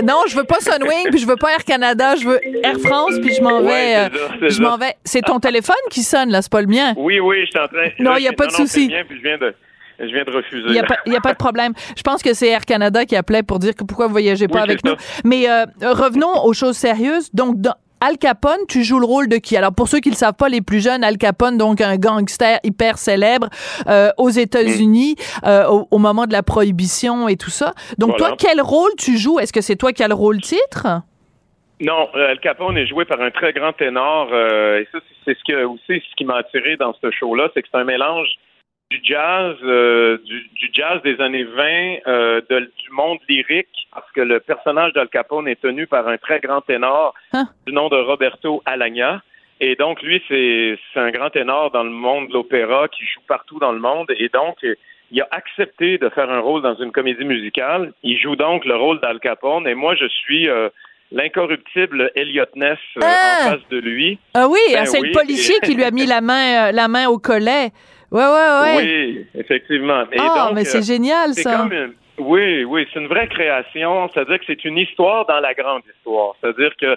Non, 0.03 0.23
je 0.29 0.37
veux 0.37 0.45
pas 0.45 0.61
Sunwing, 0.61 1.11
puis 1.11 1.19
je 1.19 1.27
veux 1.27 1.37
pas 1.37 1.53
Air 1.53 1.65
Canada, 1.65 2.17
je 2.17 2.27
veux 2.27 2.41
Air 2.65 2.79
France, 2.81 3.15
puis 3.23 3.35
je 3.35 3.41
m'en 3.43 3.61
vais. 3.61 3.67
Ouais, 3.69 3.97
euh, 3.97 4.09
ça, 4.41 4.49
je 4.49 4.63
m'en 4.63 4.77
vais. 4.77 4.95
C'est 5.05 5.23
ton 5.23 5.39
téléphone 5.41 5.75
qui 5.91 6.03
sonne, 6.03 6.31
là, 6.31 6.43
c'est 6.43 6.51
pas 6.53 6.61
le 6.61 6.67
mien. 6.67 6.95
Oui, 6.97 7.21
oui, 7.21 7.37
je 7.45 7.51
suis 7.51 7.59
en 7.59 7.69
train. 7.69 7.89
Non, 7.99 8.17
il 8.17 8.23
y 8.25 8.29
a 8.29 8.33
pas 8.33 8.47
de 8.47 8.53
souci. 8.53 8.91
je 8.91 9.23
viens 9.23 9.39
de, 9.39 9.55
je 9.99 10.07
viens 10.07 10.25
de 10.25 10.31
refuser. 10.31 10.65
Il 10.67 10.73
n'y 10.73 10.79
a, 10.79 10.85
pas- 10.85 10.97
y 11.07 11.17
a 11.17 11.21
pas 11.21 11.33
de 11.33 11.39
problème. 11.47 11.73
Je 11.97 12.03
pense 12.03 12.23
que 12.23 12.33
c'est 12.35 12.49
Air 12.49 12.65
Canada 12.65 13.05
qui 13.05 13.17
appelait 13.17 13.43
pour 13.43 13.59
dire 13.59 13.75
que 13.75 13.85
pourquoi 13.85 14.07
vous 14.07 14.13
voyagez 14.13 14.49
pas 14.49 14.59
Oui, 14.63 14.65
avec 14.71 14.85
nous. 14.85 14.95
Mais 15.25 15.49
euh, 15.51 15.65
revenons 15.83 16.45
aux 16.45 16.53
choses 16.53 16.77
sérieuses. 16.77 17.31
Donc, 17.35 17.61
dans 17.61 17.75
Al 18.03 18.17
Capone, 18.17 18.61
tu 18.69 18.83
joues 18.83 18.99
le 18.99 19.05
rôle 19.07 19.29
de 19.29 19.37
qui? 19.37 19.57
Alors, 19.57 19.75
pour 19.75 19.89
ceux 19.89 20.01
qui 20.01 20.09
ne 20.09 20.15
le 20.15 20.19
savent 20.19 20.35
pas, 20.35 20.49
les 20.49 20.63
plus 20.63 20.81
jeunes, 20.83 21.05
Al 21.05 21.19
Capone, 21.19 21.59
donc 21.59 21.81
un 21.83 21.97
gangster 21.97 22.59
hyper 22.65 22.97
célèbre 22.97 23.49
euh, 23.89 24.09
aux 24.17 24.31
États-Unis 24.31 25.17
euh, 25.47 25.67
au, 25.69 25.87
au 25.91 25.99
moment 25.99 26.27
de 26.27 26.33
la 26.33 26.43
prohibition 26.43 27.29
et 27.29 27.37
tout 27.37 27.51
ça. 27.51 27.73
Donc, 27.99 28.17
Voilà. 28.19 28.29
toi, 28.29 28.37
quel 28.39 28.61
rôle 28.63 28.91
tu 28.99 29.19
joues? 29.19 29.39
Est-ce 29.39 29.53
que 29.53 29.61
c'est 29.61 29.77
toi 29.77 29.93
qui 29.93 30.03
as 30.03 30.09
le 30.09 30.15
rôle 30.15 30.41
titre? 30.41 30.87
Non, 31.83 32.09
euh, 32.15 32.31
Al 32.31 32.41
Capone 32.41 32.77
est 32.79 32.87
joué 32.87 33.05
par 33.05 33.21
un 33.21 33.31
très 33.31 33.53
grand 33.53 33.73
ténor, 33.75 34.29
euh, 34.33 34.81
et 34.81 34.89
ça, 34.93 34.99
c'est- 35.01 35.15
c'est 35.25 35.39
ce 35.39 35.45
que 35.53 35.65
aussi 35.65 36.03
ce 36.11 36.17
qui 36.17 36.25
m'a 36.25 36.37
attiré 36.37 36.77
dans 36.77 36.95
ce 37.03 37.11
show-là, 37.11 37.49
c'est 37.55 37.63
que 37.63 37.69
c'est 37.73 37.79
un 37.79 37.85
mélange 37.85 38.29
du 38.91 39.01
jazz, 39.05 39.57
euh, 39.63 40.19
du, 40.25 40.49
du 40.55 40.71
jazz 40.73 41.01
des 41.03 41.21
années 41.21 41.45
20, 41.45 41.99
euh, 42.09 42.41
de- 42.51 42.71
du 42.83 42.91
monde 42.91 43.19
lyrique, 43.29 43.69
parce 43.95 44.11
que 44.13 44.21
le 44.21 44.41
personnage 44.41 44.93
d'Al 44.95 45.09
Capone 45.09 45.47
est 45.47 45.61
tenu 45.61 45.87
par 45.87 46.09
un 46.09 46.19
très 46.19 46.41
grand 46.41 46.61
ténor 46.61 47.15
du 47.67 47.73
nom 47.73 47.89
de 47.89 47.97
Roberto 47.97 48.63
Alagna. 48.67 49.23
Et 49.61 49.77
donc, 49.77 50.03
lui, 50.03 50.21
c'est 50.29 50.79
c'est 50.93 51.01
un 51.01 51.11
grand 51.11 51.31
ténor 51.31 51.71
dans 51.71 51.85
le 51.85 51.91
monde 51.91 52.29
de 52.29 52.33
l'opéra 52.33 52.89
qui 52.89 53.05
joue 53.05 53.21
partout 53.29 53.59
dans 53.61 53.73
le 53.73 53.79
monde. 53.79 54.07
Et 54.17 54.29
donc, 54.29 54.57
il 55.13 55.21
a 55.21 55.29
accepté 55.31 55.99
de 55.99 56.09
faire 56.09 56.31
un 56.31 56.41
rôle 56.41 56.63
dans 56.63 56.75
une 56.77 56.91
comédie 56.93 57.25
musicale. 57.25 57.93
Il 58.03 58.19
joue 58.19 58.37
donc 58.37 58.65
le 58.65 58.75
rôle 58.75 59.01
d'Al 59.01 59.21
Capone. 59.21 59.69
Et 59.69 59.75
moi, 59.75 59.95
je 59.97 60.07
suis 60.09 60.49
euh, 60.49 60.69
l'incorruptible 61.13 62.11
Elliot 62.15 62.45
Ness 62.57 62.79
euh, 62.97 63.01
en 63.03 63.51
face 63.51 63.69
de 63.71 63.79
lui. 63.79 64.19
Ah 64.35 64.49
oui, 64.49 64.59
Ben 64.73 64.87
c'est 64.87 65.01
oui. 65.01 65.09
le 65.09 65.13
policier 65.13 65.57
qui 65.63 65.75
lui 65.75 65.85
a 65.85 65.91
mis 65.91 66.07
la 66.07 66.21
main, 66.23 66.69
euh, 66.69 66.73
la 66.73 66.89
main 66.89 67.07
au 67.09 67.19
collet. 67.19 67.71
Ouais, 68.11 68.25
ouais, 68.25 68.61
ouais. 68.63 68.77
Oui, 68.77 69.27
effectivement. 69.35 70.03
Et 70.13 70.17
Ah, 70.19 70.47
donc, 70.49 70.55
mais 70.57 70.65
c'est 70.65 70.79
euh, 70.79 70.83
génial, 70.83 71.33
ça. 71.35 71.57
comme 71.59 71.73
une- 71.73 71.95
oui, 72.19 72.65
oui, 72.65 72.87
c'est 72.93 73.01
une 73.01 73.07
vraie 73.07 73.29
création. 73.29 74.09
C'est-à-dire 74.13 74.39
que 74.41 74.45
c'est 74.47 74.65
une 74.65 74.79
histoire 74.79 75.27
dans 75.27 75.41
la 75.41 75.55
grande 75.55 75.83
histoire. 75.97 76.35
C'est-à-dire 76.41 76.75
que 76.77 76.97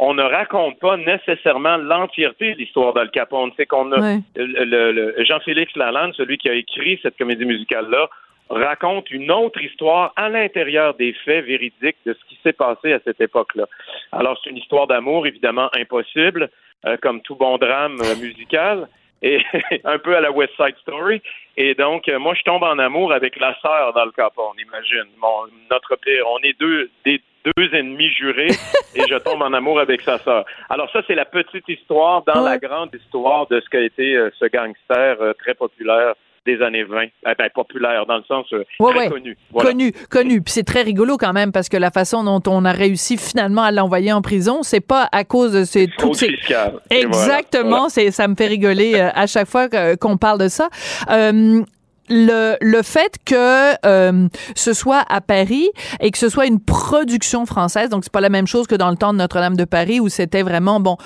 on 0.00 0.12
ne 0.14 0.22
raconte 0.22 0.80
pas 0.80 0.96
nécessairement 0.96 1.76
l'entièreté 1.76 2.54
de 2.54 2.58
l'histoire 2.58 2.92
d'Al 2.94 3.10
Capone. 3.12 3.52
C'est 3.56 3.66
qu'on 3.66 3.92
a 3.92 4.00
le- 4.34 4.90
le- 4.92 5.14
Jean-Félix 5.24 5.76
Lalande, 5.76 6.14
celui 6.16 6.36
qui 6.38 6.48
a 6.48 6.54
écrit 6.54 6.98
cette 7.02 7.16
comédie 7.16 7.44
musicale-là, 7.44 8.08
raconte 8.50 9.10
une 9.12 9.30
autre 9.30 9.60
histoire 9.62 10.12
à 10.16 10.28
l'intérieur 10.28 10.94
des 10.94 11.12
faits 11.24 11.44
véridiques 11.46 11.96
de 12.04 12.12
ce 12.14 12.24
qui 12.28 12.38
s'est 12.42 12.52
passé 12.52 12.92
à 12.92 12.98
cette 13.04 13.20
époque-là. 13.20 13.66
Alors, 14.12 14.38
c'est 14.42 14.50
une 14.50 14.56
histoire 14.58 14.86
d'amour, 14.88 15.26
évidemment, 15.26 15.70
impossible, 15.78 16.50
euh, 16.86 16.96
comme 17.00 17.20
tout 17.22 17.36
bon 17.36 17.56
drame 17.58 17.96
euh, 18.02 18.16
musical, 18.20 18.88
et 19.24 19.42
un 19.84 19.98
peu 19.98 20.14
à 20.16 20.20
la 20.20 20.30
West 20.30 20.52
Side 20.56 20.76
Story. 20.82 21.22
Et 21.56 21.74
donc, 21.74 22.08
euh, 22.08 22.18
moi, 22.18 22.34
je 22.34 22.42
tombe 22.42 22.62
en 22.62 22.78
amour 22.78 23.12
avec 23.12 23.40
la 23.40 23.58
sœur 23.60 23.92
d'Al 23.94 24.10
Capone, 24.14 24.56
imagine. 24.60 25.08
Mon, 25.18 25.46
notre 25.70 25.96
père, 25.96 26.24
on 26.30 26.38
est 26.40 26.58
deux, 26.60 26.90
des 27.04 27.20
deux 27.44 27.74
ennemis 27.74 28.10
jurés, 28.10 28.50
et 28.94 29.02
je 29.08 29.18
tombe 29.18 29.42
en 29.42 29.52
amour 29.52 29.80
avec 29.80 30.02
sa 30.02 30.18
sœur. 30.18 30.44
Alors 30.68 30.90
ça, 30.92 31.00
c'est 31.06 31.14
la 31.14 31.24
petite 31.24 31.68
histoire 31.68 32.22
dans 32.24 32.42
la 32.42 32.58
grande 32.58 32.94
histoire 32.94 33.46
de 33.46 33.60
ce 33.60 33.68
qu'a 33.70 33.80
été 33.80 34.14
euh, 34.14 34.30
ce 34.38 34.44
gangster 34.44 35.16
euh, 35.20 35.32
très 35.32 35.54
populaire 35.54 36.14
des 36.46 36.60
années 36.62 36.84
20. 36.84 37.02
Eh 37.04 37.08
ben, 37.38 37.48
populaire 37.54 38.06
dans 38.06 38.16
le 38.18 38.24
sens 38.24 38.46
euh, 38.52 38.64
Ouais, 38.80 38.90
très 38.92 38.98
ouais. 39.00 39.08
connu. 39.10 39.36
Voilà. 39.52 39.70
Connu, 39.70 39.92
connu. 40.10 40.42
Puis 40.42 40.52
c'est 40.52 40.62
très 40.64 40.82
rigolo 40.82 41.16
quand 41.16 41.32
même 41.32 41.52
parce 41.52 41.68
que 41.68 41.76
la 41.76 41.90
façon 41.90 42.24
dont 42.24 42.42
on 42.46 42.64
a 42.64 42.72
réussi 42.72 43.16
finalement 43.16 43.62
à 43.62 43.72
l'envoyer 43.72 44.12
en 44.12 44.22
prison, 44.22 44.62
c'est 44.62 44.80
pas 44.80 45.08
à 45.12 45.24
cause 45.24 45.52
de 45.52 45.64
ces 45.64 45.88
Fraude 45.98 46.14
ces 46.14 46.36
voilà, 46.48 46.72
Exactement, 46.90 47.68
voilà. 47.70 47.88
c'est 47.88 48.10
ça 48.10 48.28
me 48.28 48.34
fait 48.34 48.46
rigoler 48.46 48.94
euh, 48.96 49.08
à 49.14 49.26
chaque 49.26 49.48
fois 49.48 49.68
qu'on 49.96 50.16
parle 50.16 50.38
de 50.40 50.48
ça. 50.48 50.68
Euh, 51.10 51.62
le, 52.08 52.56
le 52.60 52.82
fait 52.82 53.16
que 53.24 53.74
euh, 53.86 54.28
ce 54.54 54.72
soit 54.72 55.04
à 55.08 55.20
Paris 55.20 55.68
et 56.00 56.10
que 56.10 56.18
ce 56.18 56.28
soit 56.28 56.46
une 56.46 56.60
production 56.60 57.46
française, 57.46 57.88
donc 57.88 58.04
c'est 58.04 58.12
pas 58.12 58.20
la 58.20 58.28
même 58.28 58.46
chose 58.46 58.66
que 58.66 58.74
dans 58.74 58.90
le 58.90 58.96
temps 58.96 59.12
de 59.12 59.18
Notre-Dame 59.18 59.56
de 59.56 59.64
Paris 59.64 60.00
où 60.00 60.08
c'était 60.08 60.42
vraiment 60.42 60.80
bon, 60.80 60.96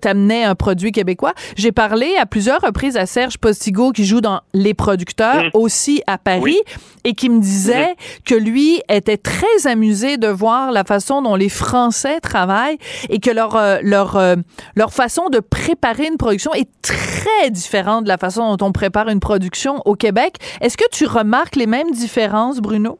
t'amenais 0.00 0.44
un 0.44 0.54
produit 0.54 0.92
québécois. 0.92 1.34
J'ai 1.56 1.72
parlé 1.72 2.16
à 2.16 2.26
plusieurs 2.26 2.60
reprises 2.60 2.96
à 2.96 3.06
Serge 3.06 3.38
Postigo 3.38 3.92
qui 3.92 4.04
joue 4.04 4.20
dans 4.20 4.40
Les 4.54 4.74
Producteurs 4.74 5.36
Mmh. 5.36 5.50
aussi 5.54 6.02
à 6.06 6.18
Paris 6.18 6.58
et 7.04 7.14
qui 7.14 7.28
me 7.28 7.40
disait 7.40 7.94
que 8.24 8.34
lui 8.34 8.80
était 8.88 9.16
très 9.16 9.66
amusé 9.66 10.16
de 10.16 10.28
voir 10.28 10.72
la 10.72 10.84
façon 10.84 11.22
dont 11.22 11.36
les 11.36 11.48
Français 11.48 12.20
travaillent 12.20 12.78
et 13.08 13.20
que 13.20 13.30
leur 13.30 13.56
euh, 13.56 13.78
leur 13.82 14.16
euh, 14.16 14.36
leur 14.74 14.92
façon 14.92 15.28
de 15.28 15.38
préparer 15.38 16.06
une 16.06 16.16
production 16.16 16.52
est 16.54 16.68
très 16.82 17.50
différente 17.50 18.04
de 18.04 18.08
la 18.08 18.18
façon 18.18 18.56
dont 18.56 18.66
on 18.66 18.72
prépare 18.72 19.08
une 19.08 19.20
production 19.20 19.80
au 19.84 19.94
Québec. 19.94 20.36
Est-ce 20.60 20.76
que 20.76 20.88
tu 20.92 21.06
remarques 21.06 21.56
les 21.56 21.66
mêmes 21.66 21.90
différences, 21.90 22.60
Bruno? 22.60 22.98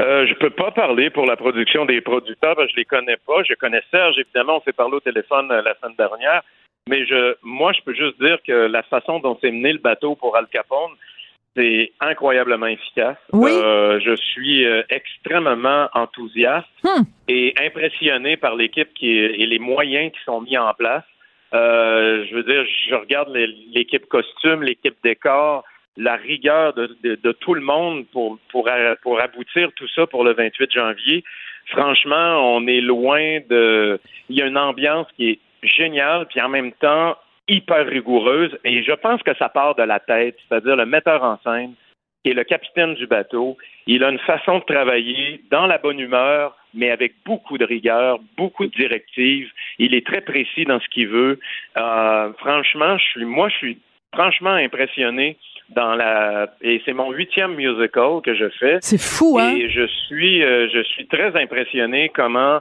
Euh, 0.00 0.26
je 0.26 0.34
peux 0.34 0.50
pas 0.50 0.70
parler 0.70 1.10
pour 1.10 1.26
la 1.26 1.36
production 1.36 1.84
des 1.84 2.00
producteurs, 2.00 2.54
parce 2.56 2.68
que 2.68 2.72
je 2.72 2.76
les 2.78 2.84
connais 2.84 3.16
pas. 3.26 3.42
Je 3.48 3.54
connais 3.54 3.82
Serge, 3.90 4.16
évidemment, 4.18 4.58
on 4.58 4.62
s'est 4.62 4.72
parlé 4.72 4.94
au 4.96 5.00
téléphone 5.00 5.50
euh, 5.50 5.62
la 5.62 5.74
semaine 5.76 5.96
dernière. 5.98 6.42
Mais 6.88 7.06
je, 7.06 7.36
moi, 7.42 7.72
je 7.72 7.80
peux 7.84 7.94
juste 7.94 8.20
dire 8.20 8.38
que 8.46 8.52
la 8.52 8.82
façon 8.84 9.20
dont 9.20 9.38
s'est 9.40 9.50
mené 9.52 9.72
le 9.72 9.78
bateau 9.78 10.14
pour 10.16 10.36
Al 10.36 10.46
Capone, 10.48 10.90
c'est 11.56 11.92
incroyablement 12.00 12.66
efficace. 12.66 13.18
Euh, 13.52 14.00
je 14.00 14.16
suis 14.16 14.64
euh, 14.66 14.82
extrêmement 14.88 15.88
enthousiaste 15.92 16.66
et 17.28 17.54
impressionné 17.60 18.36
par 18.36 18.56
l'équipe 18.56 18.92
qui 18.94 19.10
est- 19.18 19.38
et 19.40 19.46
les 19.46 19.58
moyens 19.58 20.12
qui 20.12 20.18
sont 20.24 20.40
mis 20.40 20.56
en 20.58 20.72
place. 20.74 21.04
Euh, 21.54 22.24
je 22.28 22.34
veux 22.34 22.42
dire, 22.44 22.64
je 22.88 22.94
regarde 22.94 23.28
l'équipe 23.74 24.06
costume, 24.08 24.62
l'équipe 24.62 24.96
décor, 25.04 25.64
la 25.96 26.16
rigueur 26.16 26.72
de, 26.74 27.32
tout 27.32 27.54
le 27.54 27.60
monde 27.60 28.06
pour, 28.12 28.38
pour, 28.50 28.68
pour 29.02 29.20
aboutir 29.20 29.70
tout 29.76 29.88
ça 29.94 30.06
pour 30.06 30.24
le 30.24 30.32
28 30.32 30.72
janvier. 30.72 31.24
Franchement, 31.66 32.56
on 32.56 32.66
est 32.66 32.80
loin 32.80 33.40
de... 33.48 34.00
Il 34.28 34.36
y 34.36 34.42
a 34.42 34.46
une 34.46 34.58
ambiance 34.58 35.06
qui 35.16 35.30
est 35.30 35.38
géniale, 35.62 36.26
puis 36.26 36.40
en 36.40 36.48
même 36.48 36.72
temps 36.72 37.16
hyper 37.48 37.86
rigoureuse, 37.86 38.56
et 38.64 38.82
je 38.82 38.92
pense 38.92 39.22
que 39.22 39.34
ça 39.36 39.48
part 39.48 39.74
de 39.74 39.82
la 39.82 40.00
tête, 40.00 40.36
c'est-à-dire 40.48 40.76
le 40.76 40.86
metteur 40.86 41.22
en 41.22 41.38
scène, 41.44 41.74
qui 42.24 42.30
est 42.30 42.34
le 42.34 42.44
capitaine 42.44 42.94
du 42.94 43.06
bateau. 43.06 43.56
Il 43.86 44.04
a 44.04 44.10
une 44.10 44.18
façon 44.20 44.60
de 44.60 44.64
travailler 44.64 45.42
dans 45.50 45.66
la 45.66 45.78
bonne 45.78 45.98
humeur, 45.98 46.56
mais 46.72 46.90
avec 46.90 47.14
beaucoup 47.24 47.58
de 47.58 47.64
rigueur, 47.64 48.20
beaucoup 48.36 48.66
de 48.66 48.70
directives. 48.70 49.50
Il 49.78 49.94
est 49.94 50.06
très 50.06 50.20
précis 50.20 50.64
dans 50.64 50.80
ce 50.80 50.88
qu'il 50.88 51.08
veut. 51.08 51.40
Euh, 51.76 52.32
franchement, 52.38 52.96
je 52.96 53.04
suis, 53.04 53.24
moi, 53.24 53.48
je 53.48 53.56
suis 53.56 53.78
franchement 54.14 54.52
impressionné 54.52 55.36
dans 55.74 55.94
la 55.94 56.48
et 56.62 56.80
c'est 56.84 56.92
mon 56.92 57.10
huitième 57.10 57.54
musical 57.54 58.20
que 58.24 58.34
je 58.34 58.48
fais. 58.58 58.78
C'est 58.80 59.00
fou, 59.00 59.38
hein? 59.40 59.54
Et 59.56 59.68
je 59.68 59.86
suis, 59.86 60.42
euh, 60.42 60.68
je 60.72 60.82
suis 60.82 61.06
très 61.06 61.36
impressionné 61.40 62.10
comment 62.14 62.60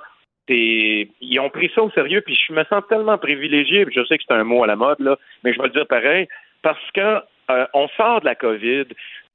ils 0.54 1.40
ont 1.40 1.50
pris 1.50 1.72
ça 1.74 1.82
au 1.82 1.90
sérieux, 1.92 2.22
puis 2.22 2.38
je 2.48 2.54
me 2.54 2.64
sens 2.66 2.84
tellement 2.90 3.18
privilégié. 3.18 3.86
puis 3.86 3.96
Je 3.96 4.06
sais 4.06 4.18
que 4.18 4.24
c'est 4.28 4.34
un 4.34 4.44
mot 4.44 4.64
à 4.64 4.68
la 4.68 4.76
mode 4.76 5.00
là, 5.00 5.18
mais 5.44 5.54
je 5.54 5.60
vais 5.60 5.68
le 5.68 5.74
dire 5.74 5.88
pareil 5.88 6.28
parce 6.62 6.92
que 6.94 7.22
euh, 7.50 7.66
on 7.74 7.88
sort 7.90 8.22
de 8.22 8.26
la 8.26 8.36
COVID, 8.36 8.86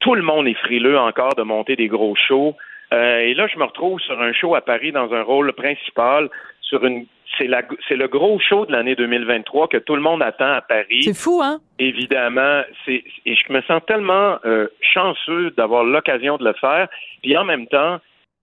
tout 0.01 0.15
le 0.15 0.23
monde 0.23 0.47
est 0.47 0.55
frileux 0.55 0.99
encore 0.99 1.35
de 1.35 1.43
monter 1.43 1.77
des 1.77 1.89
gros 1.89 2.15
shows. 2.15 2.55
Euh, 2.93 3.19
et 3.19 3.35
là, 3.35 3.47
je 3.53 3.59
me 3.59 3.65
retrouve 3.65 4.01
sur 4.01 4.21
un 4.21 4.33
show 4.33 4.55
à 4.55 4.61
Paris 4.61 4.93
dans 4.93 5.12
un 5.12 5.23
rôle 5.23 5.53
principal 5.53 6.29
sur 6.61 6.85
une. 6.85 7.07
C'est 7.39 7.47
la, 7.49 7.62
c'est 7.89 7.97
le 7.97 8.09
gros 8.09 8.39
show 8.39 8.67
de 8.67 8.73
l'année 8.73 8.95
2023 8.95 9.69
que 9.69 9.77
tout 9.79 9.97
le 9.97 10.03
monde 10.03 10.23
attend 10.23 10.53
à 10.53 10.61
Paris. 10.62 11.03
C'est 11.03 11.17
fou, 11.17 11.41
hein? 11.43 11.61
Évidemment, 11.79 12.62
c'est 12.85 13.03
et 13.27 13.35
je 13.35 13.53
me 13.53 13.61
sens 13.62 13.81
tellement 13.87 14.39
euh, 14.45 14.69
chanceux 14.81 15.51
d'avoir 15.57 15.85
l'occasion 15.85 16.37
de 16.37 16.45
le 16.45 16.53
faire. 16.55 16.89
Puis 17.23 17.37
en 17.37 17.45
même 17.45 17.67
temps, 17.67 17.99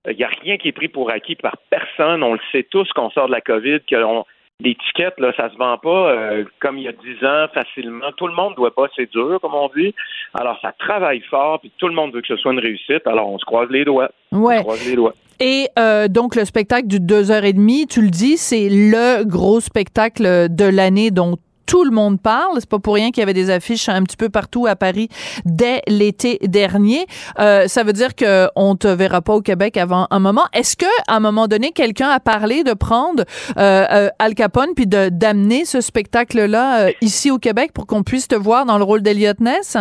il 0.09 0.17
n'y 0.17 0.23
a 0.23 0.29
rien 0.41 0.57
qui 0.57 0.67
est 0.67 0.73
pris 0.73 0.89
pour 0.89 1.09
acquis 1.11 1.35
par 1.35 1.55
personne. 1.69 2.23
On 2.23 2.33
le 2.33 2.39
sait 2.51 2.63
tous 2.69 2.91
qu'on 2.93 3.09
sort 3.11 3.27
de 3.27 3.31
la 3.31 3.41
COVID, 3.41 3.79
que 3.89 4.03
on- 4.03 4.25
les 4.63 4.75
tickets, 4.75 5.19
là, 5.19 5.31
ça 5.35 5.49
se 5.51 5.57
vend 5.57 5.77
pas 5.77 6.11
euh, 6.11 6.43
comme 6.59 6.77
il 6.77 6.83
y 6.85 6.87
a 6.87 6.91
dix 6.93 7.25
ans 7.25 7.47
facilement. 7.53 8.11
Tout 8.17 8.27
le 8.27 8.33
monde 8.33 8.55
doit 8.55 8.73
pas, 8.73 8.87
c'est 8.95 9.11
dur, 9.11 9.37
comme 9.41 9.53
on 9.53 9.69
dit. 9.75 9.93
Alors, 10.33 10.57
ça 10.61 10.71
travaille 10.79 11.21
fort, 11.29 11.59
puis 11.59 11.71
tout 11.77 11.87
le 11.87 11.93
monde 11.93 12.13
veut 12.13 12.21
que 12.21 12.27
ce 12.27 12.37
soit 12.37 12.53
une 12.53 12.59
réussite. 12.59 13.05
Alors, 13.05 13.29
on 13.29 13.37
se 13.37 13.45
croise 13.45 13.69
les 13.69 13.83
doigts. 13.85 14.09
On 14.31 14.39
Ouais. 14.39 14.57
se 14.59 14.61
croise 14.63 14.87
les 14.87 14.95
doigts. 14.95 15.13
Et 15.39 15.67
euh, 15.77 16.07
donc, 16.07 16.35
le 16.35 16.45
spectacle 16.45 16.87
du 16.87 16.99
deux 16.99 17.29
heures 17.31 17.43
et 17.43 17.53
demie, 17.53 17.87
tu 17.87 18.01
le 18.01 18.09
dis, 18.09 18.37
c'est 18.37 18.69
le 18.69 19.25
gros 19.25 19.59
spectacle 19.59 20.47
de 20.49 20.65
l'année 20.65 21.11
dont 21.11 21.35
tout 21.65 21.83
le 21.83 21.91
monde 21.91 22.21
parle. 22.21 22.55
C'est 22.59 22.69
pas 22.69 22.79
pour 22.79 22.95
rien 22.95 23.11
qu'il 23.11 23.21
y 23.21 23.23
avait 23.23 23.33
des 23.33 23.49
affiches 23.49 23.89
un 23.89 24.03
petit 24.03 24.17
peu 24.17 24.29
partout 24.29 24.67
à 24.67 24.75
Paris 24.75 25.09
dès 25.45 25.81
l'été 25.87 26.37
dernier. 26.43 27.05
Euh, 27.39 27.67
ça 27.67 27.83
veut 27.83 27.93
dire 27.93 28.15
que 28.15 28.47
on 28.55 28.75
te 28.75 28.87
verra 28.87 29.21
pas 29.21 29.33
au 29.33 29.41
Québec 29.41 29.77
avant 29.77 30.07
un 30.11 30.19
moment. 30.19 30.43
Est-ce 30.53 30.75
que 30.77 30.85
à 31.07 31.15
un 31.15 31.19
moment 31.19 31.47
donné, 31.47 31.71
quelqu'un 31.71 32.09
a 32.09 32.19
parlé 32.19 32.63
de 32.63 32.73
prendre 32.73 33.23
euh, 33.57 33.85
euh, 33.91 34.09
Al 34.19 34.35
Capone 34.35 34.73
puis 34.75 34.87
de 34.87 35.09
d'amener 35.09 35.65
ce 35.65 35.81
spectacle-là 35.81 36.87
euh, 36.87 36.91
ici 37.01 37.31
au 37.31 37.37
Québec 37.37 37.71
pour 37.73 37.87
qu'on 37.87 38.03
puisse 38.03 38.27
te 38.27 38.35
voir 38.35 38.65
dans 38.65 38.77
le 38.77 38.83
rôle 38.83 39.01
d'Eliot 39.01 39.33
Ness? 39.39 39.77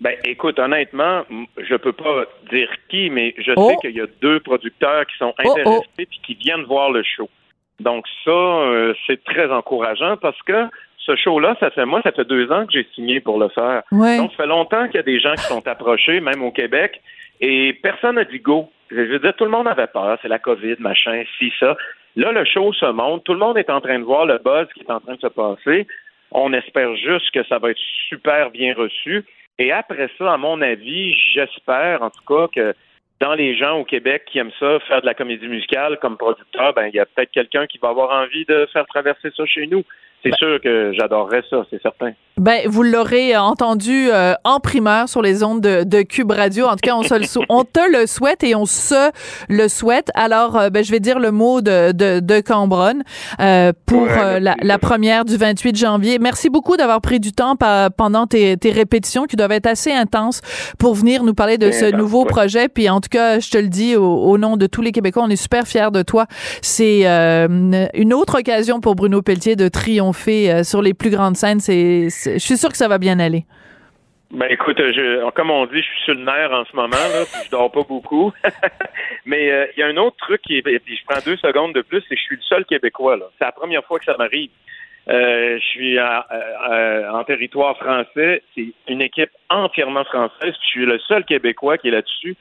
Ben, 0.00 0.14
écoute, 0.24 0.58
honnêtement, 0.58 1.22
je 1.56 1.76
peux 1.76 1.92
pas 1.92 2.24
dire 2.52 2.68
qui, 2.90 3.08
mais 3.10 3.34
je 3.38 3.52
Oh. 3.56 3.70
sais 3.70 3.76
qu'il 3.80 3.96
y 3.96 4.00
a 4.00 4.06
deux 4.20 4.40
producteurs 4.40 5.06
qui 5.06 5.16
sont 5.18 5.32
Oh, 5.44 5.50
intéressés 5.50 5.80
oh. 5.80 5.82
puis 5.96 6.20
qui 6.26 6.34
viennent 6.34 6.64
voir 6.64 6.90
le 6.90 7.02
show. 7.02 7.28
Donc 7.80 8.06
ça, 8.24 8.30
euh, 8.30 8.94
c'est 9.06 9.22
très 9.24 9.50
encourageant 9.50 10.16
parce 10.16 10.40
que 10.42 10.68
ce 10.98 11.16
show-là, 11.16 11.56
ça 11.60 11.70
fait 11.70 11.84
moi, 11.84 12.00
ça 12.02 12.12
fait 12.12 12.24
deux 12.24 12.50
ans 12.50 12.66
que 12.66 12.72
j'ai 12.72 12.86
signé 12.94 13.20
pour 13.20 13.38
le 13.38 13.48
faire. 13.48 13.82
Ouais. 13.92 14.16
Donc 14.16 14.30
ça 14.32 14.38
fait 14.38 14.46
longtemps 14.46 14.86
qu'il 14.86 14.96
y 14.96 15.00
a 15.00 15.02
des 15.02 15.20
gens 15.20 15.34
qui 15.34 15.44
sont 15.44 15.66
approchés, 15.66 16.20
même 16.20 16.42
au 16.42 16.50
Québec, 16.50 17.00
et 17.40 17.74
personne 17.82 18.16
n'a 18.16 18.24
dit 18.24 18.38
go. 18.38 18.70
Je 18.90 18.96
veux 18.96 19.18
dire, 19.18 19.34
tout 19.34 19.44
le 19.44 19.50
monde 19.50 19.66
avait 19.66 19.88
peur, 19.88 20.18
c'est 20.22 20.28
la 20.28 20.38
COVID, 20.38 20.76
machin, 20.78 21.24
ci, 21.38 21.52
ça. 21.58 21.76
Là, 22.16 22.30
le 22.30 22.44
show 22.44 22.72
se 22.72 22.86
monte, 22.86 23.24
tout 23.24 23.32
le 23.32 23.40
monde 23.40 23.58
est 23.58 23.70
en 23.70 23.80
train 23.80 23.98
de 23.98 24.04
voir 24.04 24.24
le 24.24 24.38
buzz 24.38 24.68
qui 24.72 24.80
est 24.80 24.90
en 24.90 25.00
train 25.00 25.14
de 25.14 25.20
se 25.20 25.26
passer. 25.26 25.86
On 26.30 26.52
espère 26.52 26.94
juste 26.96 27.30
que 27.32 27.44
ça 27.44 27.58
va 27.58 27.70
être 27.70 27.80
super 28.08 28.50
bien 28.50 28.74
reçu. 28.74 29.24
Et 29.58 29.72
après 29.72 30.08
ça, 30.18 30.32
à 30.32 30.36
mon 30.36 30.60
avis, 30.60 31.14
j'espère 31.32 32.02
en 32.02 32.10
tout 32.10 32.24
cas 32.26 32.48
que 32.54 32.74
dans 33.20 33.34
les 33.34 33.56
gens 33.56 33.78
au 33.78 33.84
Québec 33.84 34.24
qui 34.26 34.38
aiment 34.38 34.50
ça, 34.58 34.78
faire 34.80 35.00
de 35.00 35.06
la 35.06 35.14
comédie 35.14 35.48
musicale 35.48 35.98
comme 36.00 36.16
producteur, 36.16 36.74
ben 36.74 36.86
il 36.86 36.94
y 36.94 37.00
a 37.00 37.06
peut-être 37.06 37.30
quelqu'un 37.30 37.66
qui 37.66 37.78
va 37.78 37.88
avoir 37.88 38.10
envie 38.10 38.44
de 38.44 38.66
faire 38.72 38.86
traverser 38.86 39.30
ça 39.36 39.46
chez 39.46 39.66
nous. 39.66 39.82
C'est 40.22 40.34
sûr 40.36 40.60
que 40.60 40.92
j'adorerais 40.98 41.42
ça, 41.50 41.66
c'est 41.70 41.82
certain. 41.82 42.12
Ben, 42.36 42.62
vous 42.66 42.82
l'aurez 42.82 43.36
entendu 43.36 44.08
euh, 44.12 44.34
en 44.42 44.58
primeur 44.58 45.08
sur 45.08 45.22
les 45.22 45.44
ondes 45.44 45.60
de, 45.60 45.84
de 45.84 46.02
Cube 46.02 46.32
Radio. 46.32 46.66
En 46.66 46.72
tout 46.72 46.78
cas, 46.82 46.96
on, 46.96 47.04
se 47.04 47.14
le 47.14 47.26
sou- 47.26 47.44
on 47.48 47.62
te 47.62 47.78
le 47.92 48.08
souhaite 48.08 48.42
et 48.42 48.56
on 48.56 48.66
se 48.66 49.10
le 49.48 49.68
souhaite. 49.68 50.10
Alors, 50.14 50.56
euh, 50.56 50.68
ben, 50.68 50.82
je 50.82 50.90
vais 50.90 50.98
dire 50.98 51.20
le 51.20 51.30
mot 51.30 51.60
de, 51.60 51.92
de, 51.92 52.18
de 52.18 52.40
Cambronne 52.40 53.04
euh, 53.40 53.72
pour 53.86 54.08
euh, 54.10 54.40
la, 54.40 54.56
la 54.60 54.78
première 54.78 55.24
du 55.24 55.36
28 55.36 55.76
janvier. 55.76 56.18
Merci 56.18 56.50
beaucoup 56.50 56.76
d'avoir 56.76 57.00
pris 57.00 57.20
du 57.20 57.30
temps 57.32 57.54
pendant 57.96 58.26
tes, 58.26 58.56
tes 58.56 58.72
répétitions 58.72 59.26
qui 59.26 59.36
doivent 59.36 59.52
être 59.52 59.66
assez 59.66 59.92
intenses 59.92 60.40
pour 60.78 60.94
venir 60.94 61.22
nous 61.22 61.34
parler 61.34 61.56
de 61.56 61.66
Ben, 61.68 61.72
ce 61.72 61.84
ben, 61.92 61.96
nouveau 61.98 62.24
projet. 62.24 62.68
Puis, 62.68 62.88
en 62.90 63.00
tout 63.00 63.10
cas, 63.10 63.38
je 63.38 63.48
te 63.50 63.58
le 63.58 63.68
dis 63.68 63.94
au, 63.94 64.04
au 64.04 64.38
nom 64.38 64.56
de 64.56 64.66
tous 64.66 64.82
les 64.82 64.90
Québécois, 64.90 65.22
on 65.24 65.30
est 65.30 65.36
super 65.36 65.68
fiers 65.68 65.92
de 65.92 66.02
toi. 66.02 66.26
C'est 66.62 67.02
euh, 67.04 67.86
une 67.94 68.12
autre 68.12 68.40
occasion 68.40 68.80
pour 68.80 68.96
Bruno 68.96 69.22
Pelletier 69.22 69.54
de 69.54 69.68
triompher 69.68 70.50
euh, 70.50 70.64
sur 70.64 70.82
les 70.82 70.94
plus 70.94 71.10
grandes 71.10 71.36
scènes. 71.36 71.60
C'est- 71.60 72.08
je 72.32 72.38
suis 72.38 72.56
sûr 72.56 72.70
que 72.70 72.76
ça 72.76 72.88
va 72.88 72.98
bien 72.98 73.18
aller. 73.20 73.44
Ben 74.30 74.46
écoute, 74.50 74.78
je, 74.78 75.30
comme 75.30 75.50
on 75.50 75.64
dit, 75.66 75.76
je 75.80 75.82
suis 75.86 76.02
sur 76.06 76.14
le 76.14 76.24
nerf 76.24 76.50
en 76.52 76.64
ce 76.64 76.74
moment, 76.74 76.90
là, 76.90 77.24
puis 77.24 77.42
je 77.44 77.50
dors 77.50 77.70
pas 77.70 77.82
beaucoup. 77.82 78.32
Mais 79.26 79.50
euh, 79.50 79.66
il 79.76 79.80
y 79.80 79.82
a 79.82 79.86
un 79.86 79.96
autre 79.96 80.16
truc 80.16 80.40
qui 80.42 80.56
est, 80.58 80.62
puis 80.62 80.96
je 80.96 81.04
prends 81.06 81.20
deux 81.24 81.36
secondes 81.36 81.72
de 81.74 81.82
plus, 81.82 82.00
c'est 82.08 82.14
que 82.16 82.20
je 82.20 82.24
suis 82.24 82.36
le 82.36 82.42
seul 82.42 82.64
Québécois. 82.64 83.16
là. 83.16 83.26
C'est 83.38 83.44
la 83.44 83.52
première 83.52 83.84
fois 83.84 83.98
que 83.98 84.04
ça 84.06 84.16
m'arrive. 84.18 84.50
Euh, 85.08 85.58
je 85.60 85.64
suis 85.66 85.98
à- 85.98 86.20
à- 86.28 86.72
à- 86.72 87.12
en 87.20 87.24
territoire 87.24 87.76
français. 87.76 88.42
C'est 88.54 88.68
une 88.88 89.02
équipe 89.02 89.30
entièrement 89.50 90.04
française. 90.04 90.54
Je 90.62 90.66
suis 90.66 90.86
le 90.86 90.98
seul 91.00 91.24
Québécois 91.24 91.76
qui 91.78 91.88
est 91.88 91.92
là-dessus. 91.92 92.36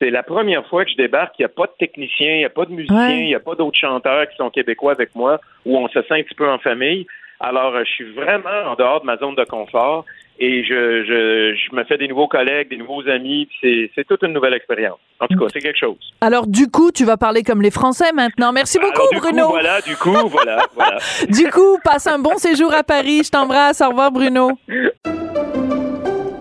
C'est 0.00 0.10
la 0.10 0.22
première 0.24 0.66
fois 0.66 0.84
que 0.84 0.90
je 0.90 0.96
débarque. 0.96 1.34
Il 1.38 1.42
n'y 1.42 1.46
a 1.46 1.48
pas 1.48 1.66
de 1.66 1.72
technicien, 1.78 2.32
il 2.34 2.38
n'y 2.38 2.44
a 2.44 2.50
pas 2.50 2.64
de 2.66 2.72
musicien, 2.72 2.96
Ouais. 3.08 3.20
il 3.20 3.26
n'y 3.26 3.34
a 3.34 3.40
pas 3.40 3.54
d'autres 3.54 3.78
chanteurs 3.78 4.28
qui 4.28 4.36
sont 4.36 4.50
québécois 4.50 4.92
avec 4.92 5.14
moi, 5.14 5.40
où 5.64 5.76
on 5.78 5.88
se 5.88 6.00
sent 6.02 6.14
un 6.14 6.22
petit 6.22 6.34
peu 6.34 6.48
en 6.48 6.58
famille. 6.58 7.06
Alors, 7.40 7.74
euh, 7.74 7.84
je 7.84 7.90
suis 7.90 8.12
vraiment 8.14 8.72
en 8.72 8.74
dehors 8.74 9.00
de 9.00 9.06
ma 9.06 9.16
zone 9.16 9.36
de 9.36 9.44
confort 9.44 10.04
et 10.40 10.64
je, 10.64 11.04
je, 11.04 11.54
je 11.56 11.76
me 11.76 11.84
fais 11.84 11.96
des 11.96 12.08
nouveaux 12.08 12.26
collègues, 12.28 12.68
des 12.70 12.76
nouveaux 12.76 13.06
amis. 13.08 13.48
C'est, 13.60 13.90
c'est 13.94 14.06
toute 14.06 14.22
une 14.22 14.32
nouvelle 14.32 14.54
expérience. 14.54 14.98
En 15.20 15.26
tout 15.26 15.38
cas, 15.38 15.46
c'est 15.52 15.60
quelque 15.60 15.78
chose. 15.78 15.96
Alors, 16.20 16.46
du 16.46 16.68
coup, 16.68 16.90
tu 16.90 17.04
vas 17.04 17.16
parler 17.16 17.42
comme 17.42 17.62
les 17.62 17.70
Français 17.70 18.12
maintenant. 18.12 18.52
Merci 18.52 18.78
beaucoup, 18.78 19.02
Alors, 19.02 19.12
du 19.12 19.18
Bruno. 19.20 19.46
Coup, 19.46 19.50
voilà, 19.52 19.80
du 19.80 19.96
coup, 19.96 20.28
voilà, 20.28 20.66
voilà. 20.74 20.98
Du 21.28 21.48
coup, 21.50 21.78
passe 21.84 22.06
un 22.08 22.18
bon 22.18 22.36
séjour 22.38 22.72
à 22.74 22.82
Paris. 22.82 23.22
Je 23.24 23.30
t'embrasse. 23.30 23.80
Au 23.80 23.88
revoir, 23.90 24.10
Bruno. 24.10 24.50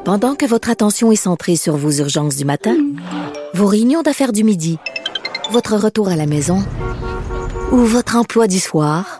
Pendant 0.04 0.36
que 0.36 0.46
votre 0.46 0.70
attention 0.70 1.12
est 1.12 1.16
centrée 1.16 1.58
sur 1.58 1.76
vos 1.76 1.92
urgences 1.92 2.38
du 2.38 2.46
matin, 2.46 2.76
vos 3.54 3.68
réunions 3.68 4.02
d'affaires 4.04 4.32
du 4.32 4.44
midi, 4.44 4.80
votre 5.52 5.76
retour 5.76 6.08
à 6.10 6.16
la 6.16 6.26
maison 6.26 6.60
ou 7.72 7.78
votre 7.78 8.16
emploi 8.16 8.48
du 8.48 8.60
soir, 8.60 9.20